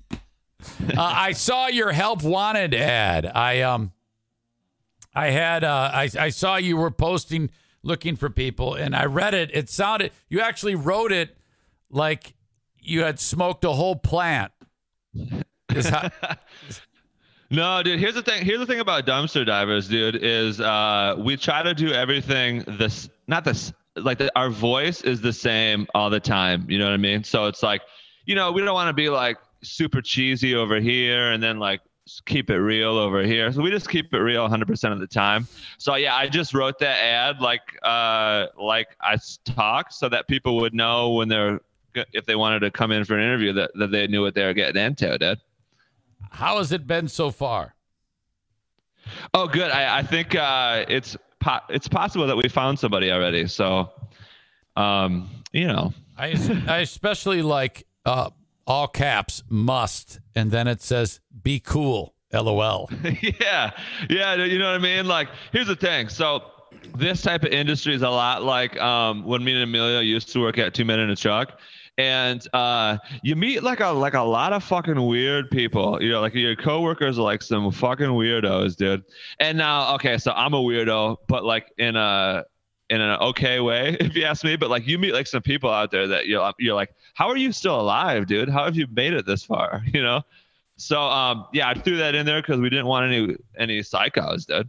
[0.96, 3.26] uh, I saw your help wanted ad.
[3.26, 3.92] I um,
[5.14, 7.50] I had uh, I I saw you were posting
[7.82, 9.50] looking for people, and I read it.
[9.52, 11.36] It sounded you actually wrote it
[11.90, 12.34] like
[12.80, 14.52] you had smoked a whole plant.
[15.68, 16.10] How,
[17.50, 18.00] No, dude.
[18.00, 18.44] Here's the thing.
[18.44, 20.16] Here's the thing about dumpster divers, dude.
[20.16, 25.20] Is uh, we try to do everything this, not this, like the, our voice is
[25.20, 26.68] the same all the time.
[26.68, 27.22] You know what I mean?
[27.22, 27.82] So it's like,
[28.24, 31.80] you know, we don't want to be like super cheesy over here and then like
[32.24, 33.50] keep it real over here.
[33.52, 35.48] So we just keep it real 100% of the time.
[35.78, 40.56] So yeah, I just wrote that ad like uh like I talk so that people
[40.56, 41.60] would know when they're
[42.12, 44.44] if they wanted to come in for an interview that, that they knew what they
[44.44, 45.38] were getting into, dude.
[46.30, 47.74] how has it been so far?
[49.34, 49.70] Oh, good.
[49.70, 53.46] I, I think uh, it's po- it's possible that we found somebody already.
[53.46, 53.90] So,
[54.76, 56.34] um, you know, I
[56.68, 58.30] I especially like uh,
[58.66, 62.14] all caps must, and then it says be cool.
[62.32, 62.90] LOL.
[63.40, 63.70] yeah,
[64.10, 64.34] yeah.
[64.34, 65.06] You know what I mean?
[65.06, 66.08] Like, here's the thing.
[66.08, 66.42] So,
[66.96, 70.40] this type of industry is a lot like um, when me and Amelia used to
[70.40, 71.58] work at Two Men in a Truck.
[71.98, 76.02] And uh, you meet like a like a lot of fucking weird people.
[76.02, 79.02] You know, like your coworkers are like some fucking weirdos, dude.
[79.40, 82.44] And now, okay, so I'm a weirdo, but like in a
[82.90, 84.56] in an okay way, if you ask me.
[84.56, 87.36] But like you meet like some people out there that you're you're like, how are
[87.36, 88.48] you still alive, dude?
[88.48, 89.82] How have you made it this far?
[89.92, 90.22] You know.
[90.78, 94.46] So um yeah, I threw that in there because we didn't want any any psychos,
[94.46, 94.68] dude.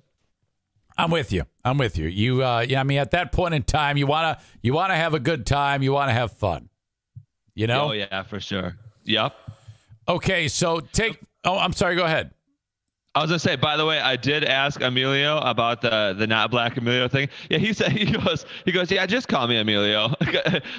[0.98, 1.44] I'm with you.
[1.64, 2.08] I'm with you.
[2.08, 2.80] You, uh, yeah.
[2.80, 5.84] I mean, at that point in time, you wanna you wanna have a good time.
[5.84, 6.70] You wanna have fun.
[7.54, 7.90] You know.
[7.90, 8.78] Oh yeah, for sure.
[9.04, 9.36] Yep.
[10.08, 11.20] Okay, so take.
[11.44, 11.96] Oh, I'm sorry.
[11.96, 12.32] Go ahead.
[13.18, 16.52] I was gonna say, by the way, I did ask Emilio about the the not
[16.52, 17.30] black Emilio thing.
[17.50, 20.10] Yeah, he said he goes he goes, yeah, just call me Emilio.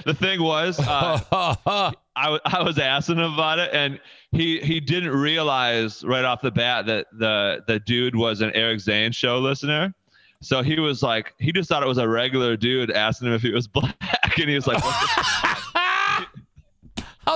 [0.05, 1.19] the thing was, uh,
[2.17, 3.99] I I was asking him about it, and
[4.31, 8.79] he he didn't realize right off the bat that the the dude was an Eric
[8.81, 9.93] Zane show listener.
[10.41, 13.43] So he was like, he just thought it was a regular dude asking him if
[13.43, 13.97] he was black,
[14.39, 16.29] and he was like, How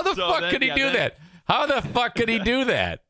[0.01, 1.17] the So fuck then- could he yeah, do then- that?
[1.45, 3.01] How the fuck could he do that?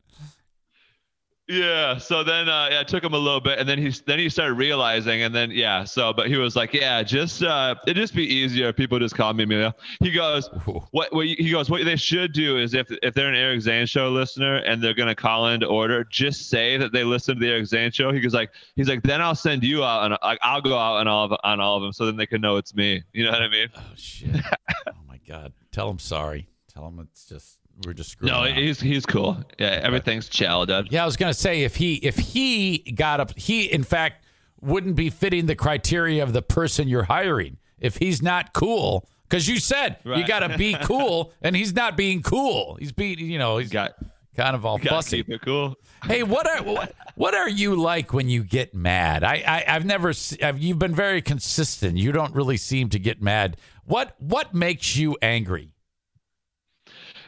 [1.47, 1.97] Yeah.
[1.97, 4.29] So then, uh, yeah, it took him a little bit, and then he then he
[4.29, 5.83] started realizing, and then yeah.
[5.83, 9.15] So, but he was like, yeah, just uh, it'd just be easier if people just
[9.15, 9.73] call me Emilio.
[9.99, 10.49] He goes,
[10.91, 11.13] what?
[11.13, 14.09] What he goes, what they should do is if if they're an Eric Zane show
[14.09, 17.51] listener and they're gonna call in to order, just say that they listen to the
[17.51, 18.13] Eric Zane show.
[18.13, 20.95] He goes like, he's like, then I'll send you out and like I'll go out
[20.97, 23.03] on all of on all of them, so then they can know it's me.
[23.11, 23.67] You know what I mean?
[23.75, 24.29] Oh shit!
[24.87, 25.51] oh my god!
[25.73, 26.47] Tell him sorry.
[26.73, 28.33] Tell him it's just we're just screwing.
[28.33, 28.55] No, around.
[28.55, 29.43] he's he's cool.
[29.57, 30.91] Yeah, everything's chill, dude.
[30.91, 34.25] Yeah, I was gonna say if he if he got up, he in fact
[34.61, 37.57] wouldn't be fitting the criteria of the person you're hiring.
[37.79, 41.97] If he's not cool, because you said you got to be cool, and he's not
[41.97, 42.75] being cool.
[42.79, 43.95] He's being, you know, he's got
[44.37, 45.17] kind of all fussy.
[45.17, 45.75] keep it cool.
[46.05, 49.23] Hey, what are what, what are you like when you get mad?
[49.23, 51.97] I, I I've never I've, you've been very consistent.
[51.97, 53.57] You don't really seem to get mad.
[53.85, 55.72] What what makes you angry?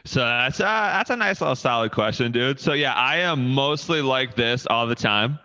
[0.06, 2.60] So that's uh, that's a nice little solid question, dude.
[2.60, 5.38] So yeah, I am mostly like this all the time,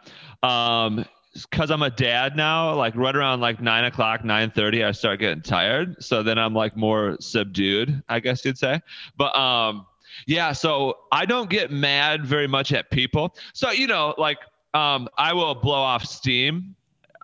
[0.43, 1.03] um,
[1.33, 2.75] because I'm a dad now.
[2.75, 6.01] Like right around like nine o'clock, nine thirty, I start getting tired.
[6.03, 8.81] So then I'm like more subdued, I guess you'd say.
[9.17, 9.87] But um,
[10.27, 10.51] yeah.
[10.51, 13.35] So I don't get mad very much at people.
[13.53, 14.37] So you know, like
[14.75, 16.75] um, I will blow off steam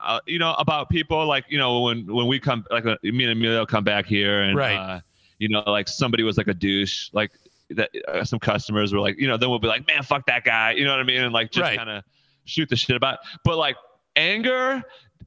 [0.01, 3.23] uh, you know, about people like, you know, when, when we come, like uh, me
[3.23, 4.75] and Emilio come back here and, Right.
[4.77, 4.99] uh,
[5.39, 7.31] you know, like somebody was like a douche, like
[7.71, 10.43] that, uh, some customers were like, you know, then we'll be like, man, fuck that
[10.43, 10.71] guy.
[10.71, 11.21] You know what I mean?
[11.21, 11.77] And like, just Right.
[11.77, 12.03] kind of
[12.45, 13.75] shoot the shit about, but like
[14.15, 14.81] anger,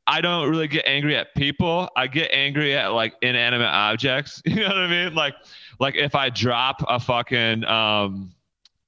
[0.06, 1.88] I don't really get angry at people.
[1.96, 4.42] I get angry at like inanimate objects.
[4.46, 5.14] You know what I mean?
[5.14, 5.34] Like,
[5.78, 8.34] like if I drop a fucking, um,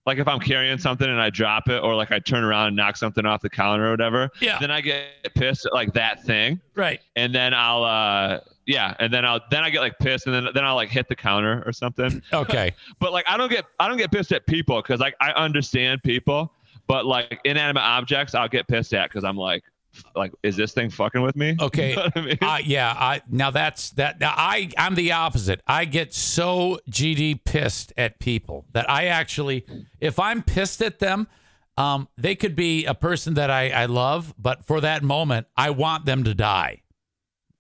[0.05, 2.77] like if I'm carrying something and I drop it, or like I turn around and
[2.77, 4.59] knock something off the counter or whatever, Yeah.
[4.59, 5.07] then I get
[5.37, 7.01] pissed at like that thing, Right.
[7.15, 10.49] and then I'll, uh, yeah, and then I'll then I get like pissed, and then
[10.55, 12.23] then I'll like hit the counter or something.
[12.33, 12.73] Okay.
[12.99, 16.03] but like I don't get I don't get pissed at people because like I understand
[16.03, 16.53] people,
[16.87, 19.65] But like inanimate objects, I'll get pissed at because I'm like,
[20.15, 21.57] like, is this thing fucking with me?
[21.61, 21.91] Okay.
[21.91, 22.39] You know I mean?
[22.41, 22.95] Uh, yeah.
[22.97, 24.21] I now that's that.
[24.21, 25.61] Now I I'm the opposite.
[25.67, 29.67] I get so GD pissed at people that I actually,
[30.01, 31.29] if I'm pissed at them,
[31.77, 35.71] um, they could be a person that I I love, but for that moment, I
[35.71, 36.82] want them to die.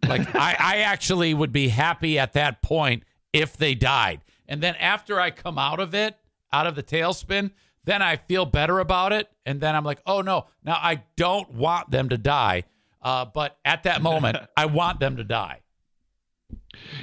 [0.08, 4.74] Like I I actually would be happy at that point if they died, and then
[4.76, 6.16] after I come out of it,
[6.52, 7.50] out of the tailspin.
[7.84, 10.46] Then I feel better about it, and then I'm like, "Oh no!
[10.62, 12.62] Now I don't want them to die."
[13.02, 15.60] Uh, but at that moment, I want them to die.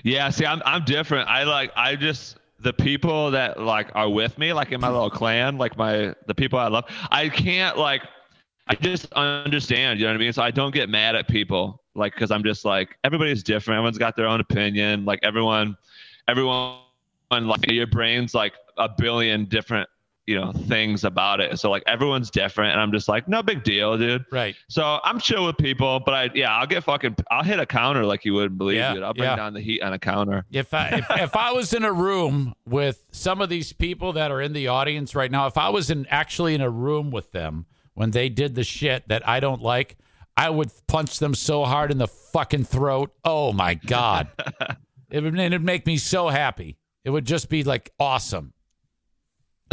[0.04, 1.28] Yeah, see, I'm I'm different.
[1.28, 5.10] I like I just the people that like are with me, like in my little
[5.10, 6.86] clan, like my the people I love.
[7.12, 8.04] I can't like
[8.68, 10.34] I just understand, you know what I mean?
[10.34, 13.78] So I don't get mad at people like cuz I'm just like everybody's different.
[13.78, 15.06] Everyone's got their own opinion.
[15.06, 15.78] Like everyone
[16.28, 16.80] everyone
[17.32, 19.88] like your brain's like a billion different
[20.26, 23.64] you know things about it so like everyone's different and i'm just like no big
[23.64, 27.43] deal dude right so i'm chill with people but i yeah i'll get fucking i'll
[27.43, 29.36] hit a counter like you wouldn't believe Yeah, dude i'll bring yeah.
[29.36, 32.54] down the heat on a counter If I if, if I was in a room
[32.68, 35.89] with some of these people that are in the audience right now, if I was
[35.89, 39.64] in actually in a room with them when they did the shit that I don't
[39.64, 39.97] like,
[40.39, 43.11] I would punch them so hard in the fucking throat.
[43.25, 44.29] Oh my god,
[45.11, 46.77] it would it'd make me so happy.
[47.03, 48.53] It would just be like awesome.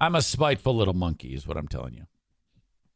[0.00, 2.04] I'm a spiteful little monkey, is what I'm telling you.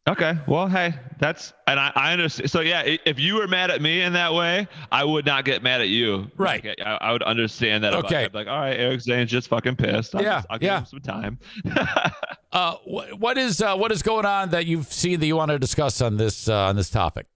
[0.08, 3.82] Okay well hey that's and i, I understand so yeah if you were mad at
[3.82, 6.64] me in that way i would not get mad at you Right.
[6.64, 8.20] Like, I, I would understand that about Okay.
[8.20, 8.24] you.
[8.26, 10.66] I'd be like all right eric zane's just fucking pissed I'll, Yeah, just- I'll give
[10.66, 10.78] yeah.
[10.80, 11.38] him some time
[12.52, 15.50] Uh, wh- what is uh, what is going on that you've seen that you want
[15.50, 17.26] to discuss on this uh, on this topic?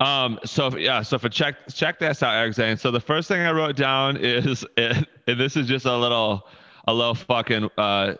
[0.00, 0.38] Um.
[0.44, 1.00] So yeah.
[1.02, 2.76] So for check check this out, Eric Zane.
[2.76, 6.46] So the first thing I wrote down is, and this is just a little
[6.86, 8.14] a little fucking uh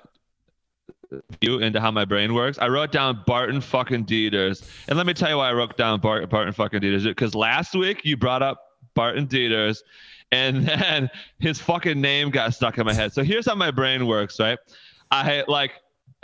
[1.40, 2.58] view into how my brain works.
[2.58, 6.00] I wrote down Barton fucking Deiters, and let me tell you why I wrote down
[6.00, 7.04] Bart, Barton fucking Deiters.
[7.04, 8.60] Because last week you brought up
[8.94, 9.82] Barton Deiters,
[10.30, 13.12] and then his fucking name got stuck in my head.
[13.12, 14.58] So here's how my brain works, right?
[15.10, 15.72] I like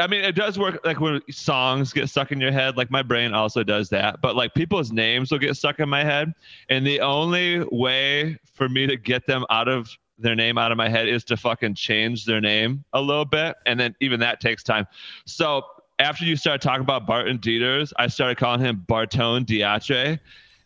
[0.01, 2.77] I mean, it does work like when songs get stuck in your head.
[2.77, 4.21] Like my brain also does that.
[4.21, 6.33] But like people's names will get stuck in my head.
[6.69, 10.79] And the only way for me to get them out of their name out of
[10.79, 13.57] my head is to fucking change their name a little bit.
[13.67, 14.87] And then even that takes time.
[15.27, 15.63] So
[15.99, 20.19] after you started talking about Barton Deiters, I started calling him Bartone Diatre.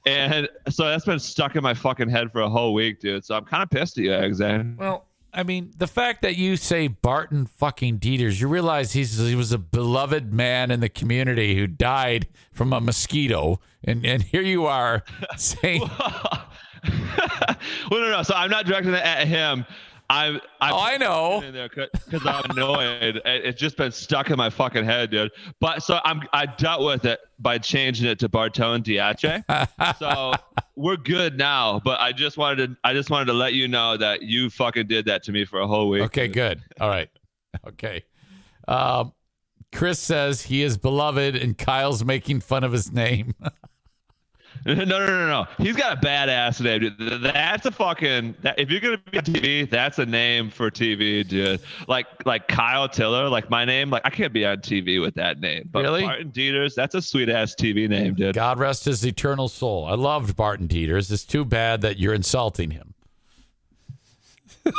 [0.06, 3.24] And so that's been stuck in my fucking head for a whole week, dude.
[3.24, 4.72] So I'm kind of pissed at you, Alexander.
[4.72, 4.84] Eh?
[4.84, 9.34] Well, I mean, the fact that you say Barton fucking Deiters, you realize he's he
[9.34, 14.42] was a beloved man in the community who died from a mosquito, and and here
[14.42, 15.04] you are
[15.38, 15.88] saying,
[17.90, 18.22] well, no, no.
[18.22, 19.64] So I'm not directing it at him.
[20.10, 20.40] I'm.
[20.60, 21.42] I'm Oh, I know.
[21.70, 23.16] because I'm annoyed.
[23.24, 25.30] It- It's just been stuck in my fucking head, dude.
[25.60, 26.22] But so I'm.
[26.32, 29.42] I dealt with it by changing it to Bartone Diace.
[29.98, 30.32] so
[30.76, 31.80] we're good now.
[31.82, 32.76] But I just wanted to.
[32.84, 35.60] I just wanted to let you know that you fucking did that to me for
[35.60, 36.02] a whole week.
[36.02, 37.08] okay, good, all right,
[37.68, 38.04] okay.
[38.68, 39.12] Um,
[39.72, 43.34] Chris says he is beloved, and Kyle's making fun of his name.
[44.64, 45.46] No, no, no, no.
[45.58, 47.22] He's got a badass name, dude.
[47.22, 48.36] That's a fucking.
[48.42, 51.60] That, if you're gonna be on TV, that's a name for TV, dude.
[51.88, 53.90] Like, like Kyle Tiller, like my name.
[53.90, 55.68] Like, I can't be on TV with that name.
[55.72, 56.02] But Really?
[56.02, 58.34] Martin Deiters, that's a sweet ass TV name, dude.
[58.36, 59.84] God rest his eternal soul.
[59.86, 61.10] I loved Barton Deiters.
[61.10, 62.94] It's too bad that you're insulting him.
[64.64, 64.72] No,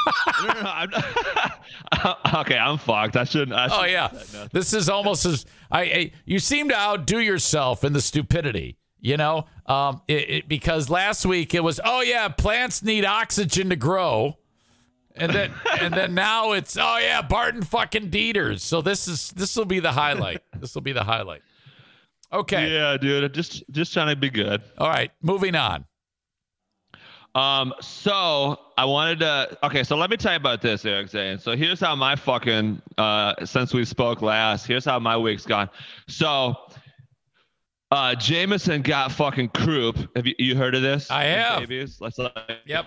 [0.48, 3.18] no, no, I'm not- okay, I'm fucked.
[3.18, 3.54] I shouldn't.
[3.58, 4.50] I Oh shouldn't yeah, said nothing.
[4.54, 6.12] this is almost as I, I.
[6.26, 8.78] You seem to outdo yourself in the stupidity.
[9.04, 13.70] You know, um, it, it, because last week it was, oh yeah, plants need oxygen
[13.70, 14.38] to grow,
[15.14, 15.52] and then
[15.82, 18.62] and then now it's, oh yeah, Barton fucking Deiters.
[18.62, 20.42] So this is this will be the highlight.
[20.60, 21.42] This will be the highlight.
[22.32, 22.72] Okay.
[22.72, 23.34] Yeah, dude.
[23.34, 24.62] Just, just trying to be good.
[24.78, 25.12] All right.
[25.22, 25.86] Moving on.
[27.36, 31.40] Um, so I wanted to okay, so let me tell you about this, Eric Zane.
[31.40, 35.68] So here's how my fucking uh since we spoke last, here's how my week's gone.
[36.08, 36.56] So
[37.94, 39.98] uh Jameson got fucking croup.
[40.15, 41.10] Have you, you heard of this?
[41.11, 41.70] I have.
[41.70, 42.34] Let's like
[42.65, 42.86] Yep.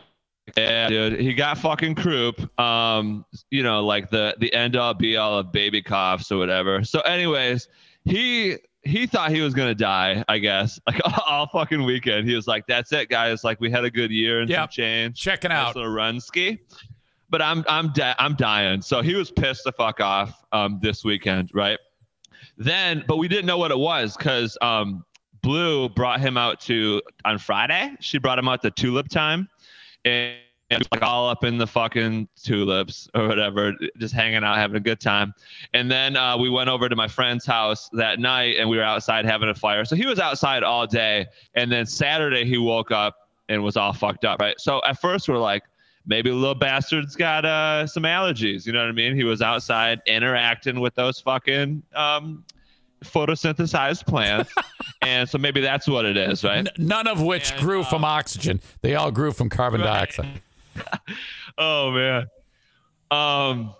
[0.56, 1.20] yeah, dude.
[1.20, 2.60] He got fucking croup.
[2.60, 6.84] Um, you know, like the the end all be all of baby coughs or whatever.
[6.84, 7.68] So, anyways,
[8.04, 10.24] he he thought he was gonna die.
[10.28, 12.28] I guess like all fucking weekend.
[12.28, 13.42] He was like, "That's it, guys.
[13.44, 14.70] Like we had a good year and some Yep.
[14.70, 15.20] change.
[15.20, 15.74] Checking out.
[15.76, 16.58] little run ski."
[17.28, 18.82] But I'm I'm di- I'm dying.
[18.82, 21.78] So he was pissed the fuck off um this weekend, right?
[22.56, 25.04] Then, but we didn't know what it was because um
[25.42, 27.94] Blue brought him out to on Friday.
[28.00, 29.48] She brought him out to Tulip Time,
[30.04, 30.34] and,
[30.70, 34.80] and like all up in the fucking tulips or whatever, just hanging out, having a
[34.80, 35.32] good time.
[35.72, 38.82] And then uh, we went over to my friend's house that night, and we were
[38.82, 39.84] outside having a fire.
[39.84, 43.92] So he was outside all day, and then Saturday he woke up and was all
[43.92, 44.58] fucked up, right?
[44.58, 45.62] So at first we're like,
[46.06, 48.66] maybe the little bastard's got uh, some allergies.
[48.66, 49.14] You know what I mean?
[49.14, 52.44] He was outside interacting with those fucking um,
[53.04, 54.52] photosynthesized plants,
[55.02, 56.58] and so maybe that's what it is, right?
[56.58, 58.60] N- none of which grew from oxygen.
[58.82, 60.40] They all grew from carbon dioxide.
[61.58, 62.26] oh man.
[63.10, 63.74] Um.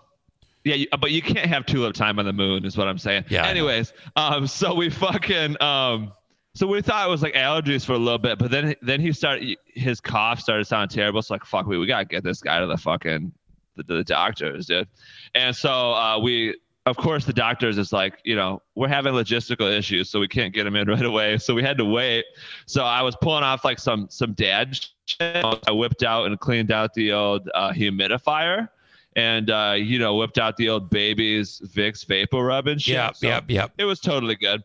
[0.63, 3.23] Yeah, but you can't have tulip time on the moon, is what I'm saying.
[3.29, 6.11] Yeah, Anyways, um, so we fucking um,
[6.57, 9.11] so we thought it was like allergies for a little bit, but then then he
[9.13, 11.21] started his cough started sounding terrible.
[11.21, 13.31] So like, fuck, we we gotta get this guy to the fucking
[13.75, 14.87] the, the doctors, dude.
[15.35, 16.55] And so uh, we
[16.87, 20.53] of course the doctors is like you know we're having logistical issues so we can't
[20.53, 22.23] get him in right away so we had to wait
[22.65, 25.45] so i was pulling off like some some dad shit.
[25.67, 28.69] i whipped out and cleaned out the old uh, humidifier
[29.17, 33.15] and uh, you know whipped out the old baby's vicks vapor rub and shit Yep,
[33.17, 33.71] So yep, yep.
[33.77, 34.63] it was totally good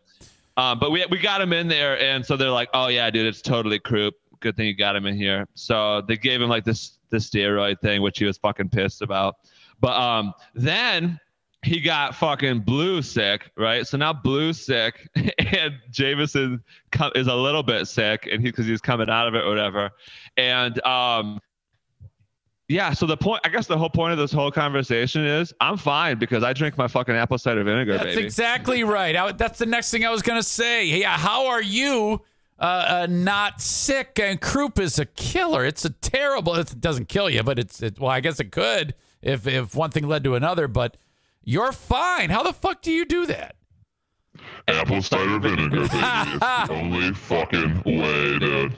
[0.57, 3.27] um, but we, we got him in there and so they're like oh yeah dude
[3.27, 6.65] it's totally croup good thing you got him in here so they gave him like
[6.65, 9.37] this this steroid thing which he was fucking pissed about
[9.81, 11.19] but um then
[11.63, 13.87] he got fucking blue sick, right?
[13.87, 15.09] So now blue sick,
[15.39, 16.63] and Jameson
[17.15, 19.91] is a little bit sick, and he because he's coming out of it or whatever.
[20.37, 21.41] And um,
[22.69, 22.93] yeah.
[22.93, 26.19] So the point, I guess, the whole point of this whole conversation is I'm fine
[26.19, 28.25] because I drink my fucking apple cider vinegar, That's baby.
[28.25, 29.15] exactly right.
[29.17, 30.87] I, that's the next thing I was going to say.
[30.87, 32.23] Yeah, how are you
[32.59, 34.19] uh, uh, not sick?
[34.21, 35.65] And croup is a killer.
[35.65, 36.55] It's a terrible.
[36.55, 39.91] It doesn't kill you, but it's it, well, I guess it could if if one
[39.91, 40.69] thing led to another.
[40.69, 40.97] But
[41.45, 42.31] you're fine.
[42.31, 43.57] How the fuck do you do that?
[44.69, 45.91] Apple cider vinegar, baby.
[45.93, 48.77] It's the only fucking way, dude.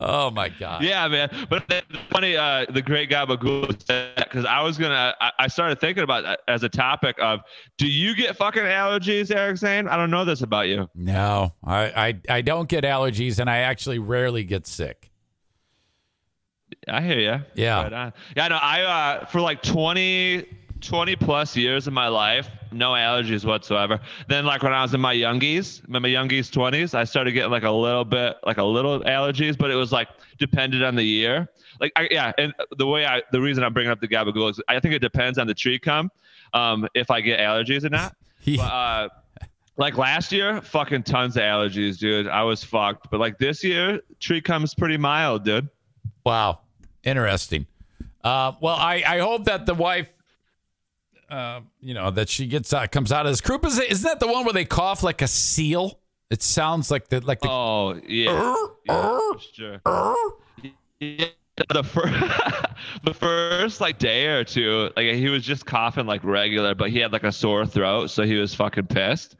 [0.00, 0.82] Oh my god.
[0.82, 1.28] Yeah, man.
[1.50, 6.04] But funny, uh, the great Gabagool said because I was gonna, I, I started thinking
[6.04, 7.40] about that as a topic of,
[7.78, 9.88] do you get fucking allergies, Eric Zane?
[9.88, 10.88] I don't know this about you.
[10.94, 15.10] No, I, I I don't get allergies, and I actually rarely get sick.
[16.86, 17.44] I hear you.
[17.54, 17.88] Yeah.
[17.88, 18.12] Right.
[18.36, 20.46] Yeah, no, I uh, for like 20,
[20.80, 24.00] 20 plus years of my life, no allergies whatsoever.
[24.28, 27.64] Then like when I was in my youngies, my youngies twenties, I started getting like
[27.64, 30.08] a little bit, like a little allergies, but it was like
[30.38, 31.48] depended on the year.
[31.80, 34.60] Like I, yeah, and the way I, the reason I'm bringing up the gabagool is
[34.68, 36.10] I think it depends on the tree come,
[36.52, 38.16] um, if I get allergies or not.
[38.46, 39.08] but, uh,
[39.76, 42.28] like last year, fucking tons of allergies, dude.
[42.28, 43.10] I was fucked.
[43.10, 45.68] But like this year, tree comes pretty mild, dude.
[46.24, 46.60] Wow,
[47.04, 47.66] interesting.
[48.24, 50.12] Uh, well, I I hope that the wife.
[51.30, 53.64] Uh, you know that she gets out, comes out of this croup.
[53.66, 55.98] Is isn't that the one where they cough like a seal?
[56.30, 57.48] It sounds like the like the.
[57.50, 58.54] Oh yeah,
[58.86, 59.18] yeah
[59.52, 59.80] sure.
[61.00, 61.26] Yeah,
[61.68, 62.14] the first,
[63.04, 66.98] the first like day or two, like he was just coughing like regular, but he
[66.98, 69.36] had like a sore throat, so he was fucking pissed.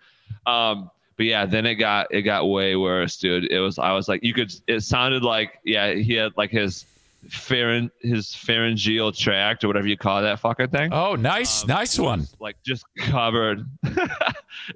[0.47, 3.51] Um, but yeah, then it got it got way worse, dude.
[3.51, 4.55] It was I was like, you could.
[4.67, 6.85] It sounded like yeah, he had like his
[7.27, 10.93] pharyn his pharyngeal tract or whatever you call that fucking thing.
[10.93, 12.27] Oh, nice, nice one.
[12.39, 13.67] Like just covered.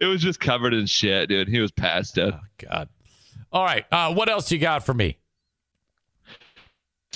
[0.01, 1.49] it was just covered in shit, dude.
[1.49, 2.35] He was past it.
[2.59, 2.89] God.
[3.53, 3.85] All right.
[3.93, 5.19] Uh, what else you got for me?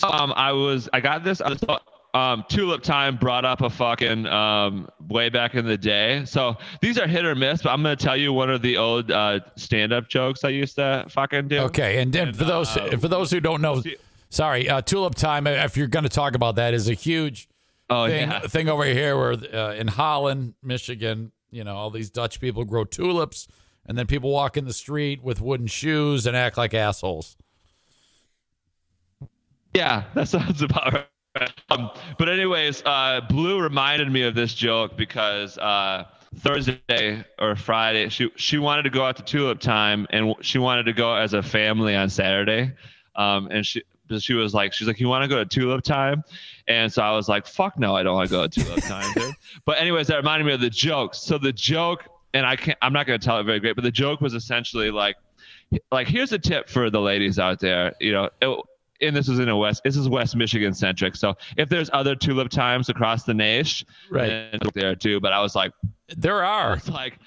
[0.03, 1.41] Um, I was I got this.
[1.41, 1.65] I was,
[2.13, 6.25] um, Tulip Time brought up a fucking um way back in the day.
[6.27, 9.11] So these are hit or miss, but I'm gonna tell you one of the old
[9.11, 11.61] uh stand-up jokes I used to fucking do.
[11.61, 13.83] Okay, and, and for those uh, for those who don't know,
[14.37, 15.47] sorry, uh, Tulip Time.
[15.47, 17.49] If you're going to talk about that, is a huge
[17.89, 18.41] Oh, thing, yeah.
[18.41, 22.85] thing over here where uh, in Holland, Michigan, you know, all these Dutch people grow
[22.85, 23.47] tulips,
[23.87, 27.37] and then people walk in the street with wooden shoes and act like assholes.
[29.73, 31.53] Yeah, that sounds about right.
[31.71, 36.05] Um, but anyways, uh, Blue reminded me of this joke because uh,
[36.39, 40.85] Thursday or Friday, she she wanted to go out to Tulip Time and she wanted
[40.85, 42.73] to go as a family on Saturday,
[43.15, 43.83] um, and she
[44.19, 46.23] she was like she's like you want to go to Tulip Time,
[46.69, 49.13] and so I was like fuck no I don't want to go to Tulip Time,
[49.15, 49.35] dude.
[49.65, 51.15] But anyways, that reminded me of the joke.
[51.15, 52.05] So the joke,
[52.35, 54.35] and I can't I'm not going to tell it very great, but the joke was
[54.35, 55.17] essentially like
[55.91, 58.31] like here's a tip for the ladies out there, you know.
[58.41, 58.61] It,
[59.03, 59.83] and this is in a West.
[59.85, 61.17] This is West Michigan centric.
[61.17, 64.51] So if there's other tulip times across the nation, Right.
[64.73, 65.21] there too.
[65.21, 65.73] But I was like,
[66.17, 66.77] there are.
[66.77, 67.19] It's like,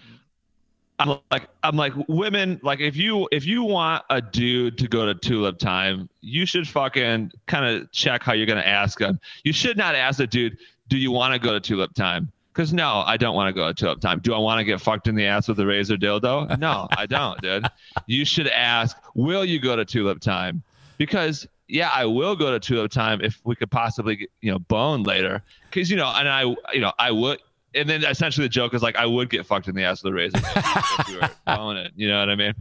[0.99, 2.59] I'm like, I'm like, women.
[2.61, 6.67] Like, if you if you want a dude to go to tulip time, you should
[6.67, 9.19] fucking kind of check how you're gonna ask him.
[9.43, 10.57] You should not ask a dude,
[10.89, 13.67] "Do you want to go to tulip time?" Because no, I don't want to go
[13.67, 14.19] to tulip time.
[14.19, 16.59] Do I want to get fucked in the ass with a razor dildo?
[16.59, 17.65] No, I don't, dude.
[18.07, 20.61] You should ask, "Will you go to tulip time?"
[20.97, 24.57] Because yeah, I will go to Tulip Time if we could possibly, get, you know,
[24.59, 25.43] bone later.
[25.71, 26.41] Cause, you know, and I,
[26.73, 27.39] you know, I would.
[27.75, 30.11] And then essentially the joke is like, I would get fucked in the ass with
[30.11, 31.91] a razor if we were boning.
[31.95, 32.53] You know what I mean?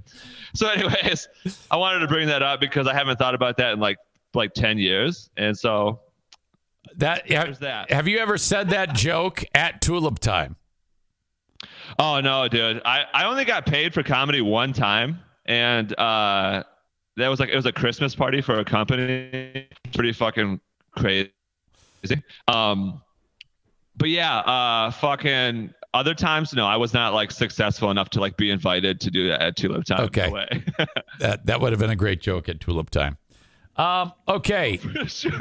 [0.54, 1.28] So, anyways,
[1.70, 3.96] I wanted to bring that up because I haven't thought about that in like,
[4.34, 5.30] like 10 years.
[5.36, 6.00] And so
[6.96, 7.26] That,
[7.60, 7.90] that.
[7.90, 10.56] Have you ever said that joke at Tulip Time?
[11.98, 12.82] Oh no, dude.
[12.84, 15.20] I, I only got paid for comedy one time.
[15.46, 16.62] And uh
[17.16, 19.66] that was like it was a Christmas party for a company.
[19.94, 20.60] Pretty fucking
[20.92, 21.32] crazy.
[22.46, 23.02] Um
[23.98, 28.36] but yeah, uh fucking other times no, I was not like successful enough to like
[28.36, 30.00] be invited to do that at Tulip Time.
[30.06, 30.30] Okay.
[30.30, 30.86] No.
[31.20, 33.16] That that would have been a great joke at Tulip Time.
[33.76, 34.78] Um, okay.
[35.06, 35.32] sure.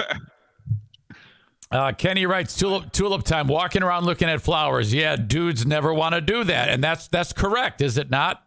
[1.70, 4.94] Uh, Kenny writes tulip tulip time, walking around looking at flowers.
[4.94, 8.44] Yeah, dudes never want to do that, and that's that's correct, is it not?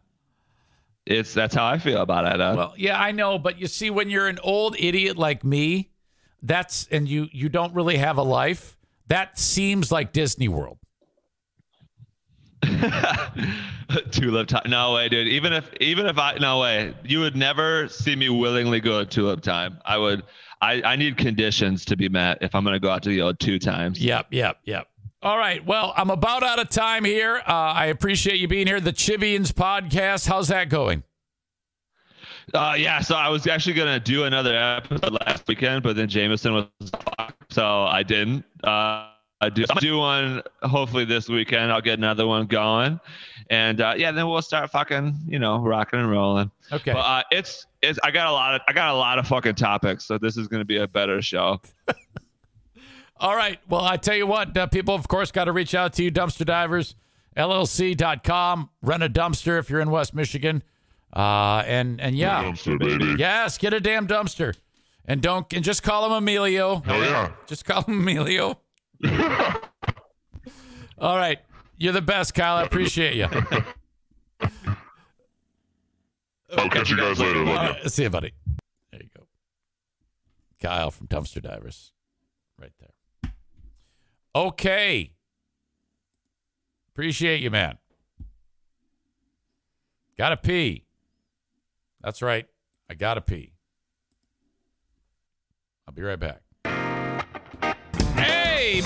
[1.05, 2.41] It's that's how I feel about it.
[2.41, 5.91] Uh, Well, yeah, I know, but you see, when you're an old idiot like me,
[6.43, 8.79] that's and you you don't really have a life.
[9.11, 10.79] That seems like Disney World.
[14.13, 14.63] tulip time.
[14.69, 15.27] No way, dude.
[15.27, 19.07] Even if even if I no way, you would never see me willingly go to
[19.07, 19.79] tulip time.
[19.85, 20.23] I would.
[20.61, 23.41] I I need conditions to be met if I'm gonna go out to the old
[23.41, 24.01] two times.
[24.01, 24.87] Yep, yep, yep.
[25.23, 25.65] All right.
[25.67, 27.43] Well, I'm about out of time here.
[27.47, 28.81] Uh, I appreciate you being here.
[28.81, 30.29] The Chivians podcast.
[30.29, 31.03] How's that going?
[32.55, 36.53] Uh, yeah, so I was actually gonna do another episode last weekend, but then Jameson
[36.55, 36.67] was
[37.51, 38.45] so I didn't.
[38.63, 39.09] Uh,
[39.43, 41.73] I do I'll do one hopefully this weekend.
[41.73, 43.01] I'll get another one going,
[43.49, 46.51] and uh, yeah, then we'll start fucking you know rocking and rolling.
[46.71, 46.93] Okay.
[46.93, 49.55] But uh, it's it's I got a lot of I got a lot of fucking
[49.55, 51.61] topics, so this is gonna be a better show.
[53.21, 53.59] All right.
[53.69, 56.11] Well, I tell you what, uh, people, of course, got to reach out to you,
[56.11, 56.95] dumpster divers,
[57.37, 58.71] LLC.com.
[58.81, 60.63] Rent a dumpster if you're in West Michigan.
[61.15, 62.43] Uh, and, and yeah.
[62.43, 63.17] Dumpster, baby.
[63.19, 64.55] Yes, get a damn dumpster.
[65.11, 66.83] And don't, and just call him Emilio.
[66.87, 67.33] Hell yeah.
[67.49, 68.61] Just call him Emilio.
[70.99, 71.41] All right.
[71.77, 72.59] You're the best, Kyle.
[72.59, 73.25] I appreciate you.
[76.57, 77.41] I'll catch you guys later.
[77.41, 78.31] All Love see you, buddy.
[78.93, 79.25] There you go.
[80.63, 81.91] Kyle from Dumpster Divers.
[82.57, 83.33] Right there.
[84.33, 85.15] Okay.
[86.93, 87.79] Appreciate you, man.
[90.17, 90.87] Gotta pee.
[92.01, 92.47] That's right.
[92.89, 93.55] I gotta pee.
[95.91, 96.41] I'll be right back.
[98.15, 98.81] Hey!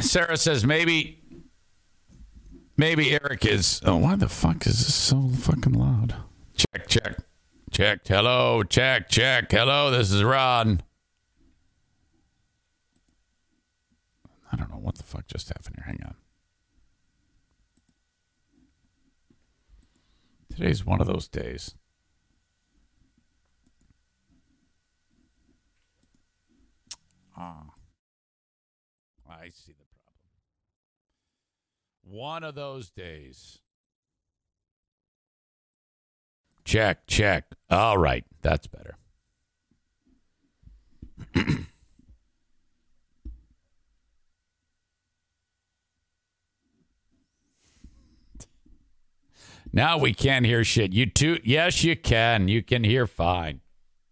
[0.00, 1.20] Sarah says maybe
[2.78, 6.14] maybe Eric is oh why the fuck is this so fucking loud?
[6.56, 7.16] Check, check.
[7.70, 8.06] Check.
[8.06, 9.52] Hello, check, check.
[9.52, 10.80] Hello, this is Ron.
[14.50, 15.84] I don't know what the fuck just happened here.
[15.84, 16.14] Hang on.
[20.58, 21.76] Today's one of those days.
[27.36, 27.66] Ah.
[29.30, 30.16] I see the problem.
[32.02, 33.60] One of those days.
[36.64, 37.54] Check, check.
[37.70, 38.96] All right, that's better.
[49.72, 50.92] now we can't hear shit.
[50.92, 51.38] You too?
[51.44, 52.48] Yes, you can.
[52.48, 53.60] You can hear fine.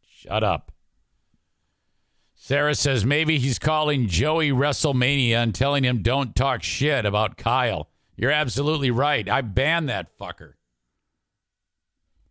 [0.09, 0.73] Shut up.
[2.35, 7.89] Sarah says maybe he's calling Joey WrestleMania and telling him don't talk shit about Kyle.
[8.17, 9.29] You're absolutely right.
[9.29, 10.53] I banned that fucker.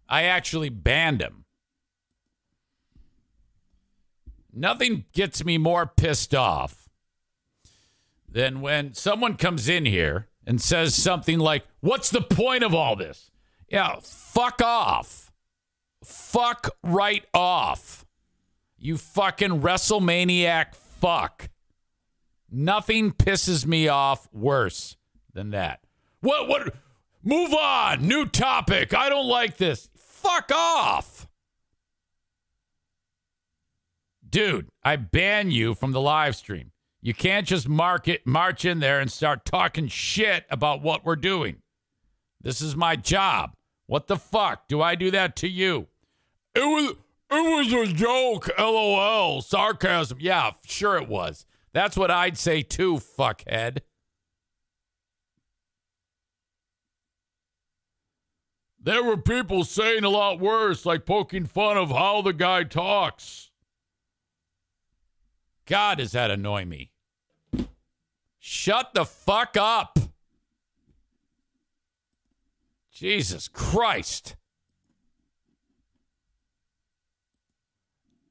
[0.08, 1.46] I actually banned him.
[4.54, 6.88] Nothing gets me more pissed off
[8.30, 12.96] than when someone comes in here and says something like, What's the point of all
[12.96, 13.32] this?
[13.70, 15.32] Yeah, fuck off.
[16.04, 18.06] Fuck right off.
[18.78, 21.50] You fucking WrestleManiac fuck.
[22.52, 24.98] Nothing pisses me off worse
[25.34, 25.82] than that.
[26.22, 26.76] What what
[27.24, 28.08] move on.
[28.08, 28.94] New topic.
[28.94, 29.90] I don't like this.
[29.96, 31.28] Fuck off.
[34.28, 36.72] Dude, I ban you from the live stream.
[37.06, 41.16] You can't just mark it, march in there and start talking shit about what we're
[41.16, 41.58] doing.
[42.42, 43.54] This is my job.
[43.86, 44.68] What the fuck?
[44.68, 45.86] Do I do that to you?
[46.56, 46.96] It was
[47.30, 48.50] it was a joke.
[48.58, 49.44] LOL.
[49.44, 50.18] Sarcasm.
[50.20, 51.46] Yeah, sure it was.
[51.74, 53.82] That's what I'd say too, fuckhead.
[58.82, 63.52] There were people saying a lot worse, like poking fun of how the guy talks.
[65.68, 66.94] God, does that annoy me?
[68.48, 69.98] Shut the fuck up.
[72.92, 74.36] Jesus Christ.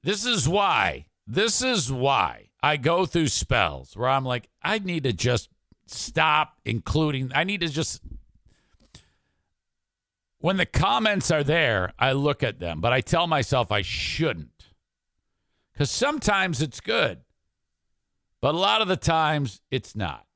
[0.04, 1.06] This is why.
[1.26, 5.48] This is why I go through spells where I'm like, I need to just
[5.86, 8.00] stop including, I need to just.
[10.38, 14.66] When the comments are there, I look at them, but I tell myself I shouldn't.
[15.72, 17.22] Because sometimes it's good,
[18.44, 20.26] but a lot of the times it's not.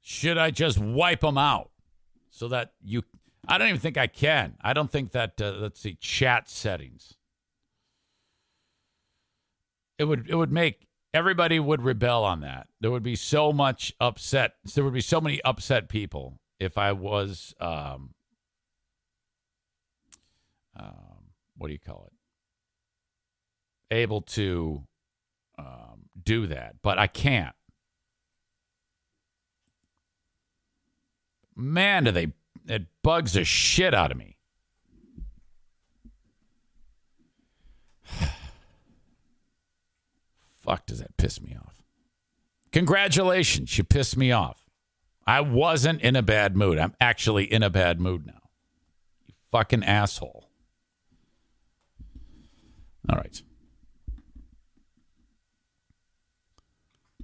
[0.00, 1.70] Should I just wipe them out
[2.30, 3.02] so that you?
[3.46, 4.54] I don't even think I can.
[4.62, 5.38] I don't think that.
[5.38, 7.12] Uh, let's see, chat settings.
[9.98, 10.30] It would.
[10.30, 12.68] It would make everybody would rebel on that.
[12.80, 14.54] There would be so much upset.
[14.74, 17.54] There would be so many upset people if I was.
[17.60, 18.14] Um,
[20.74, 22.08] um, what do you call
[23.90, 23.94] it?
[23.94, 24.86] Able to
[26.24, 27.54] do that, but I can't.
[31.56, 32.32] man, do they
[32.66, 34.36] it bugs the shit out of me.
[40.60, 41.82] Fuck, does that piss me off?
[42.70, 44.64] Congratulations, you pissed me off.
[45.26, 46.78] I wasn't in a bad mood.
[46.78, 48.40] I'm actually in a bad mood now.
[49.26, 50.48] You fucking asshole.
[53.08, 53.42] All right.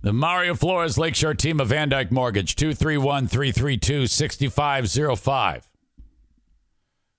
[0.09, 5.69] The Mario Flores Lakeshore team of VanDyk Mortgage, 231 332 6505.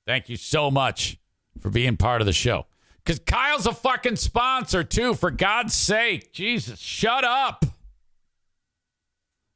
[0.08, 1.20] Thank you so much
[1.60, 2.66] for being part of the show.
[3.06, 6.34] Because Kyle's a fucking sponsor, too, for God's sake.
[6.34, 7.64] Jesus, shut up.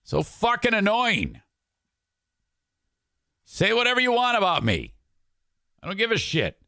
[0.03, 1.41] So fucking annoying.
[3.45, 4.93] Say whatever you want about me.
[5.81, 6.61] I don't give a shit.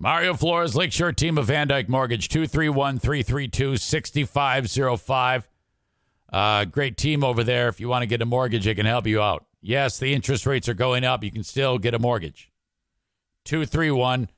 [0.00, 5.48] Mario Flores, Lakeshore Team of VanDyk Mortgage, 231 332 6505.
[6.32, 7.66] Uh, great team over there.
[7.66, 9.44] If you want to get a mortgage, they can help you out.
[9.60, 11.24] Yes, the interest rates are going up.
[11.24, 12.52] You can still get a mortgage.
[13.44, 14.28] 231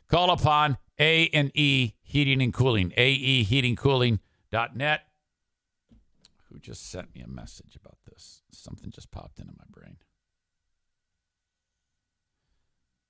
[0.07, 5.01] call upon A and E Heating and Cooling aeheatingcooling.net
[6.53, 8.43] who just sent me a message about this?
[8.51, 9.97] Something just popped into my brain.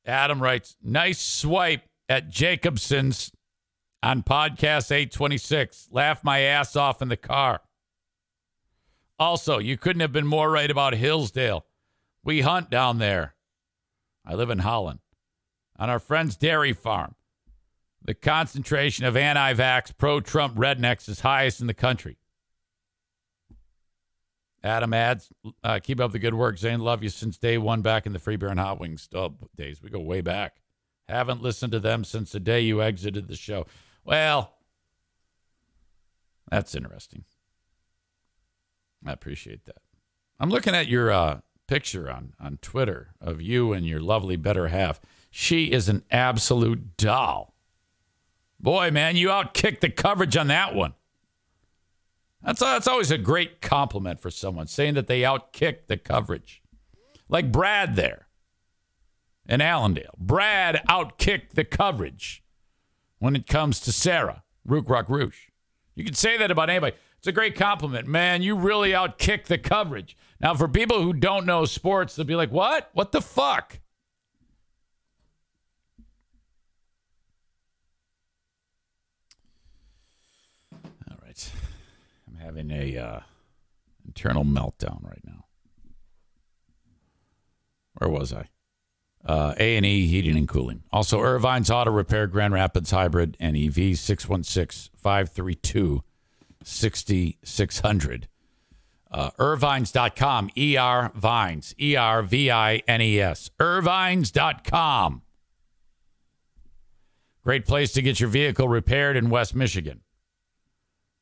[0.06, 3.32] Adam writes nice swipe at Jacobson's
[4.02, 7.62] on podcast 826 laugh my ass off in the car
[9.20, 11.66] also, you couldn't have been more right about Hillsdale.
[12.24, 13.36] We hunt down there.
[14.26, 15.00] I live in Holland.
[15.78, 17.16] On our friend's dairy farm,
[18.02, 22.18] the concentration of anti vax, pro Trump rednecks is highest in the country.
[24.64, 25.30] Adam adds,
[25.64, 26.80] uh, keep up the good work, Zane.
[26.80, 29.82] Love you since day one back in the Free Beer and Hot Wings oh, days.
[29.82, 30.62] We go way back.
[31.10, 33.66] Haven't listened to them since the day you exited the show.
[34.06, 34.56] Well,
[36.50, 37.26] that's interesting.
[39.06, 39.78] I appreciate that.
[40.40, 44.68] I'm looking at your uh, picture on, on Twitter of you and your lovely better
[44.68, 45.00] half.
[45.30, 47.54] She is an absolute doll.
[48.60, 50.94] Boy, man, you outkicked the coverage on that one.
[52.44, 56.62] That's, that's always a great compliment for someone, saying that they outkicked the coverage.
[57.30, 58.28] Like Brad there
[59.48, 60.16] in Allendale.
[60.18, 62.44] Brad outkicked the coverage
[63.20, 65.48] when it comes to Sarah, Rook Rock Rouge.
[65.96, 66.96] You can say that about anybody.
[67.24, 68.06] It's a great compliment.
[68.06, 70.18] Man, you really outkick the coverage.
[70.42, 72.90] Now, for people who don't know sports, they'll be like, what?
[72.92, 73.80] What the fuck?
[80.74, 81.52] All right.
[82.28, 83.20] I'm having a uh,
[84.06, 85.46] internal meltdown right now.
[88.00, 88.50] Where was I?
[89.26, 90.84] Uh, A&E Heating and Cooling.
[90.92, 96.04] Also, Ervine's Auto Repair, Grand Rapids Hybrid, and EV 616 532
[96.64, 98.28] 6600.
[99.12, 103.52] Uh, Ervines.com, E R Vines, E R V I N E S.
[103.60, 105.22] Ervines.com.
[107.44, 110.02] Great place to get your vehicle repaired in West Michigan.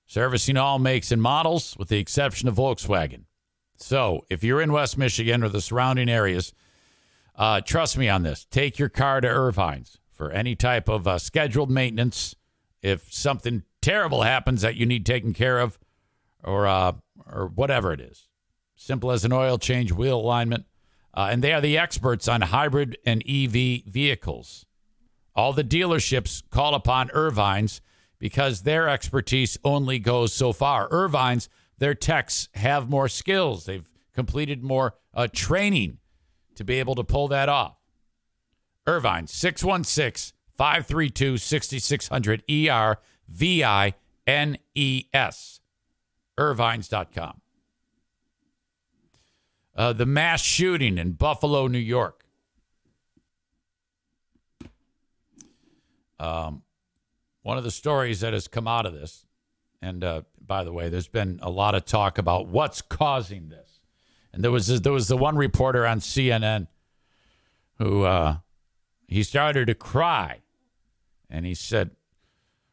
[0.05, 3.23] Servicing all makes and models, with the exception of Volkswagen.
[3.75, 6.53] So, if you're in West Michigan or the surrounding areas,
[7.35, 8.45] uh, trust me on this.
[8.51, 12.35] Take your car to Ervine's for any type of uh, scheduled maintenance.
[12.81, 15.77] If something terrible happens that you need taken care of,
[16.43, 16.93] or uh,
[17.25, 18.27] or whatever it is.
[18.75, 20.65] Simple as an oil change, wheel alignment,
[21.13, 24.65] uh, and they are the experts on hybrid and EV vehicles.
[25.35, 27.81] All the dealerships call upon Ervine's
[28.19, 30.87] because their expertise only goes so far.
[30.89, 31.49] Ervine's,
[31.79, 33.65] their techs have more skills.
[33.65, 35.97] They've completed more uh, training
[36.55, 37.77] to be able to pull that off.
[38.85, 42.99] Irvine, 616 532 6600 E R
[43.31, 43.95] V I
[44.27, 45.59] N E S.
[46.37, 47.41] Ervines.com.
[49.75, 52.25] Uh, the mass shooting in Buffalo, New York.
[56.19, 56.61] Um,
[57.41, 59.25] one of the stories that has come out of this,
[59.81, 63.79] and uh, by the way, there's been a lot of talk about what's causing this.
[64.33, 66.67] And there was there was the one reporter on CNN
[67.79, 68.37] who uh,
[69.07, 70.41] he started to cry,
[71.29, 71.91] and he said,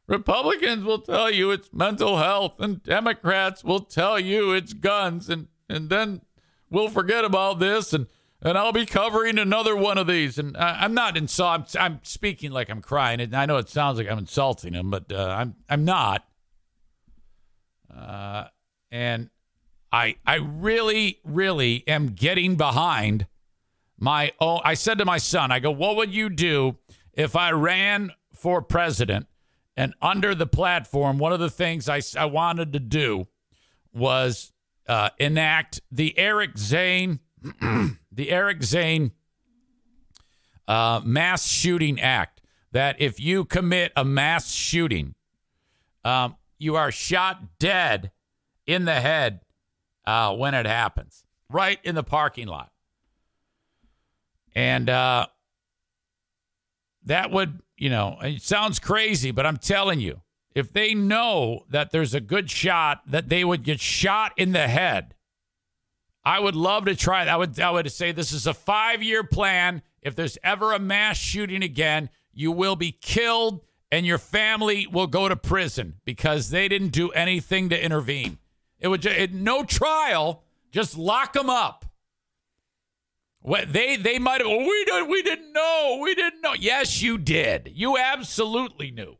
[0.08, 5.48] "Republicans will tell you it's mental health, and Democrats will tell you it's guns, and
[5.68, 6.22] and then
[6.70, 8.06] we'll forget about this, and
[8.40, 11.76] and I'll be covering another one of these." And I, I'm not insult.
[11.76, 14.90] I'm, I'm speaking like I'm crying, and I know it sounds like I'm insulting him,
[14.90, 16.26] but uh, I'm I'm not.
[17.94, 18.46] Uh,
[18.90, 19.28] and
[19.92, 23.26] I I really really am getting behind
[23.98, 24.60] my own.
[24.64, 26.78] I said to my son, I go, "What would you do
[27.12, 29.26] if I ran for president?"
[29.78, 33.28] And under the platform, one of the things I, I wanted to do
[33.94, 34.52] was
[34.88, 37.20] uh, enact the Eric Zane,
[38.10, 39.12] the Eric Zane
[40.66, 42.40] uh, Mass Shooting Act.
[42.72, 45.14] That if you commit a mass shooting,
[46.04, 48.10] um, you are shot dead
[48.66, 49.42] in the head
[50.04, 52.72] uh, when it happens, right in the parking lot.
[54.56, 55.28] And uh,
[57.08, 60.22] that would, you know, it sounds crazy, but I'm telling you,
[60.54, 64.68] if they know that there's a good shot that they would get shot in the
[64.68, 65.14] head,
[66.24, 67.32] I would love to try that.
[67.32, 69.82] I would, I would say this is a five year plan.
[70.02, 75.06] If there's ever a mass shooting again, you will be killed and your family will
[75.06, 78.38] go to prison because they didn't do anything to intervene.
[78.78, 81.86] It would it, no trial, just lock them up.
[83.40, 84.50] What they they might have.
[84.50, 85.98] Oh, we did we didn't know.
[86.02, 86.54] We didn't know.
[86.58, 87.72] Yes, you did.
[87.74, 89.16] You absolutely knew.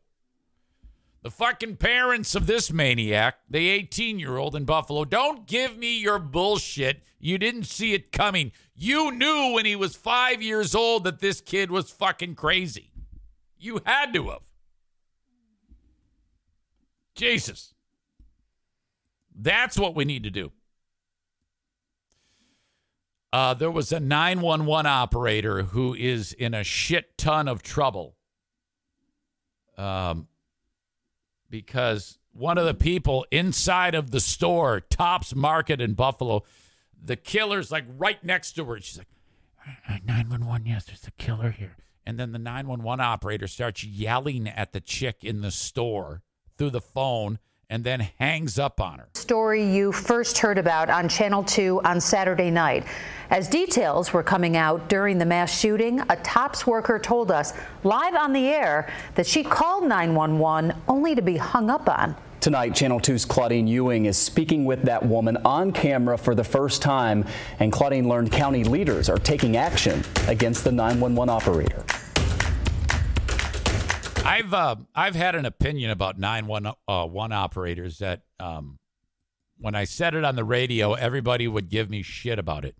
[1.21, 5.99] The fucking parents of this maniac, the 18 year old in Buffalo, don't give me
[5.99, 7.03] your bullshit.
[7.19, 8.53] You didn't see it coming.
[8.73, 12.91] You knew when he was five years old that this kid was fucking crazy.
[13.57, 14.41] You had to have.
[17.15, 17.73] Jesus.
[19.35, 20.53] That's what we need to do.
[23.31, 28.15] Uh, there was a 911 operator who is in a shit ton of trouble
[29.77, 30.27] um,
[31.49, 36.43] because one of the people inside of the store, Tops Market in Buffalo,
[37.01, 38.79] the killer's like right next to her.
[38.79, 39.07] She's like,
[40.05, 41.75] 911, yes, there's a killer here.
[42.05, 46.23] And then the 911 operator starts yelling at the chick in the store
[46.57, 47.37] through the phone
[47.69, 49.07] and then hangs up on her.
[49.13, 52.85] Story you first heard about on Channel 2 on Saturday night.
[53.29, 58.15] As details were coming out during the mass shooting, a TOPS worker told us live
[58.15, 62.15] on the air that she called 911 only to be hung up on.
[62.41, 66.81] Tonight, Channel 2's Claudine Ewing is speaking with that woman on camera for the first
[66.81, 67.25] time,
[67.59, 71.83] and Claudine learned county leaders are taking action against the 911 operator.
[74.25, 78.77] I've uh, I've had an opinion about 911 uh, operators that um,
[79.57, 82.75] when I said it on the radio, everybody would give me shit about it.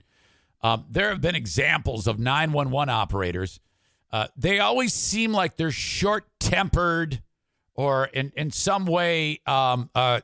[0.61, 3.59] Um, there have been examples of 911 operators.
[4.11, 7.21] Uh, they always seem like they're short tempered
[7.75, 10.19] or in, in some way um, uh,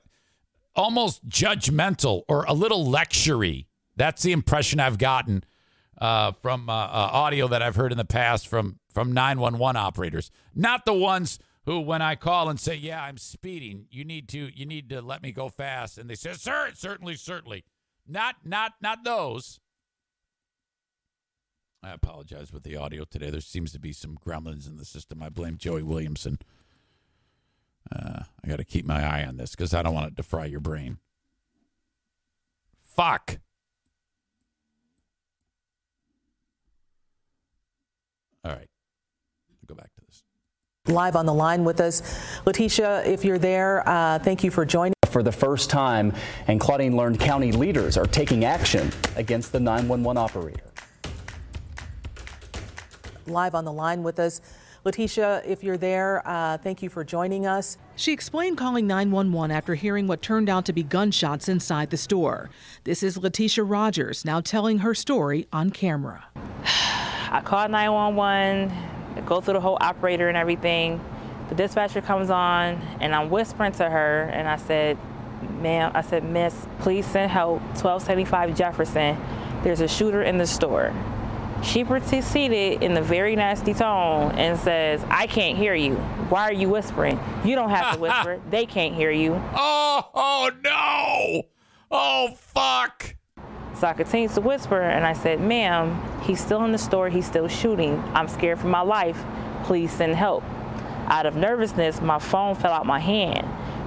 [0.75, 3.67] almost judgmental or a little lectury.
[3.95, 5.43] That's the impression I've gotten
[5.99, 10.85] uh, from uh, audio that I've heard in the past from from 911 operators, not
[10.85, 14.65] the ones who, when I call and say, "Yeah, I'm speeding," you need to you
[14.65, 17.65] need to let me go fast, and they say, "Sir, certainly, certainly."
[18.07, 19.59] Not not not those.
[21.84, 23.30] I apologize with the audio today.
[23.30, 25.22] There seems to be some gremlins in the system.
[25.22, 26.39] I blame Joey Williamson.
[27.91, 30.23] Uh, I got to keep my eye on this because I don't want it to
[30.23, 30.97] fry your brain.
[32.80, 33.39] Fuck.
[38.43, 38.69] All right.
[39.65, 40.23] Go back to this.
[40.88, 42.03] Live on the line with us,
[42.45, 44.94] Letitia, if you're there, uh, thank you for joining.
[45.07, 46.14] For the first time,
[46.45, 50.62] and Claudine learned county leaders are taking action against the 911 operator.
[53.26, 54.41] Live on the line with us.
[54.84, 57.80] Letitia, if you're there, uh, thank you for joining us.
[57.95, 62.52] She explained calling 911 after hearing what turned out to be gunshots inside the store.
[62.84, 66.26] This is Letitia Rogers now telling her story on camera.
[67.32, 68.72] I called 911,
[69.21, 71.03] go through the whole operator and everything.
[71.49, 74.97] The dispatcher comes on, and I'm whispering to her, and I said,
[75.61, 79.17] ma'am, I said, miss, please send help, 1275 Jefferson.
[79.63, 80.93] There's a shooter in the store.
[81.63, 85.95] She proceeded in a very nasty tone and says, I can't hear you.
[86.29, 87.19] Why are you whispering?
[87.43, 88.41] You don't have to whisper.
[88.49, 89.41] They can't hear you.
[89.55, 91.43] Oh, oh no.
[91.89, 93.14] Oh, fuck.
[93.77, 97.10] So I continued to whisper and I said, ma'am, he's still in the store.
[97.10, 98.02] He's still shooting.
[98.14, 99.22] I'm scared for my life.
[99.64, 100.43] Please send help.
[101.07, 103.45] Out of nervousness, my phone fell out my hand.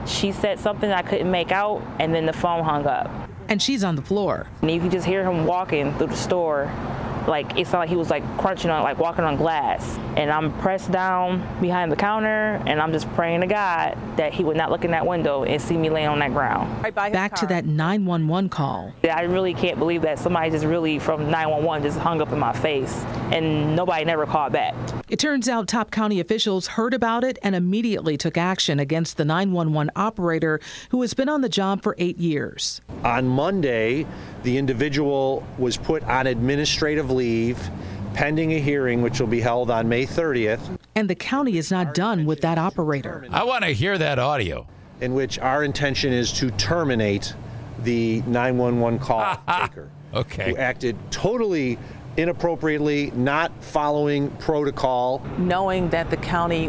[0.09, 3.10] She said something I couldn't make out, and then the phone hung up.
[3.48, 4.47] And she's on the floor.
[4.62, 6.70] And you could just hear him walking through the store.
[7.28, 9.98] Like it sounded like he was like crunching on, like walking on glass.
[10.16, 14.42] And I'm pressed down behind the counter, and I'm just praying to God that he
[14.42, 16.94] would not look in that window and see me laying on that ground.
[16.94, 18.92] Back to that 911 call.
[19.05, 22.52] I really can't believe that somebody just really from 911 just hung up in my
[22.52, 24.74] face, and nobody never called back.
[25.09, 29.24] It turns out top county officials heard about it and immediately took action against the
[29.24, 30.60] 911 operator
[30.90, 32.82] who has been on the job for eight years.
[33.05, 34.06] On Monday,
[34.43, 37.59] the individual was put on administrative leave
[38.12, 40.78] pending a hearing which will be held on May 30th.
[40.94, 43.26] And the county is not done with that operator.
[43.30, 44.66] I want to hear that audio.
[45.01, 47.32] In which our intention is to terminate
[47.85, 49.89] the 911 call taker.
[50.12, 50.51] Okay.
[50.51, 51.78] Who acted totally
[52.19, 55.24] inappropriately, not following protocol.
[55.39, 56.66] Knowing that the county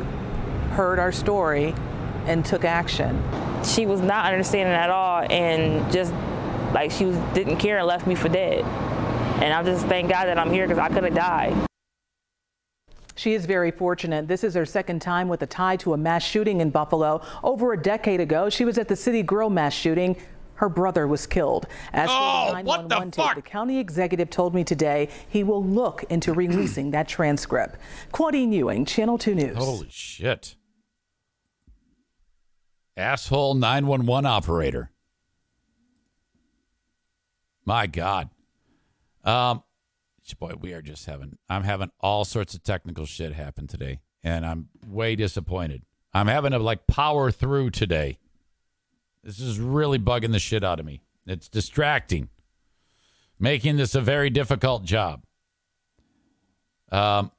[0.72, 1.74] heard our story
[2.28, 3.22] and took action.
[3.66, 6.14] She was not understanding at all, and just
[6.74, 8.64] like she was, didn't care and left me for dead.
[9.42, 11.56] And I just thank God that I'm here because I could have died.
[13.16, 14.28] She is very fortunate.
[14.28, 17.22] This is her second time with a tie to a mass shooting in Buffalo.
[17.44, 20.16] Over a decade ago, she was at the City Grill mass shooting.
[20.60, 21.68] Her brother was killed.
[21.94, 25.42] As Oh, for the what the 911 tape, the county executive told me today he
[25.42, 27.78] will look into releasing that transcript.
[28.12, 29.56] Claudine Ewing, Channel 2 News.
[29.58, 30.58] Holy shit.
[32.98, 34.92] Asshole 911 operator.
[37.64, 38.30] My God.
[39.24, 39.64] Um,
[40.40, 44.46] boy, we are just having, I'm having all sorts of technical shit happen today, and
[44.46, 45.84] I'm way disappointed.
[46.14, 48.18] I'm having to like power through today.
[49.24, 51.02] This is really bugging the shit out of me.
[51.26, 52.30] It's distracting,
[53.40, 55.24] making this a very difficult job.
[56.92, 57.32] Um,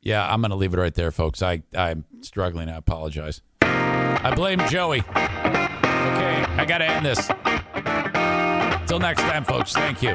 [0.00, 1.42] yeah, I'm going to leave it right there, folks.
[1.42, 2.68] I, I'm struggling.
[2.68, 3.42] I apologize.
[3.60, 5.00] I blame Joey.
[5.00, 7.26] Okay, I got to end this.
[8.88, 9.72] Till next time, folks.
[9.72, 10.14] Thank you.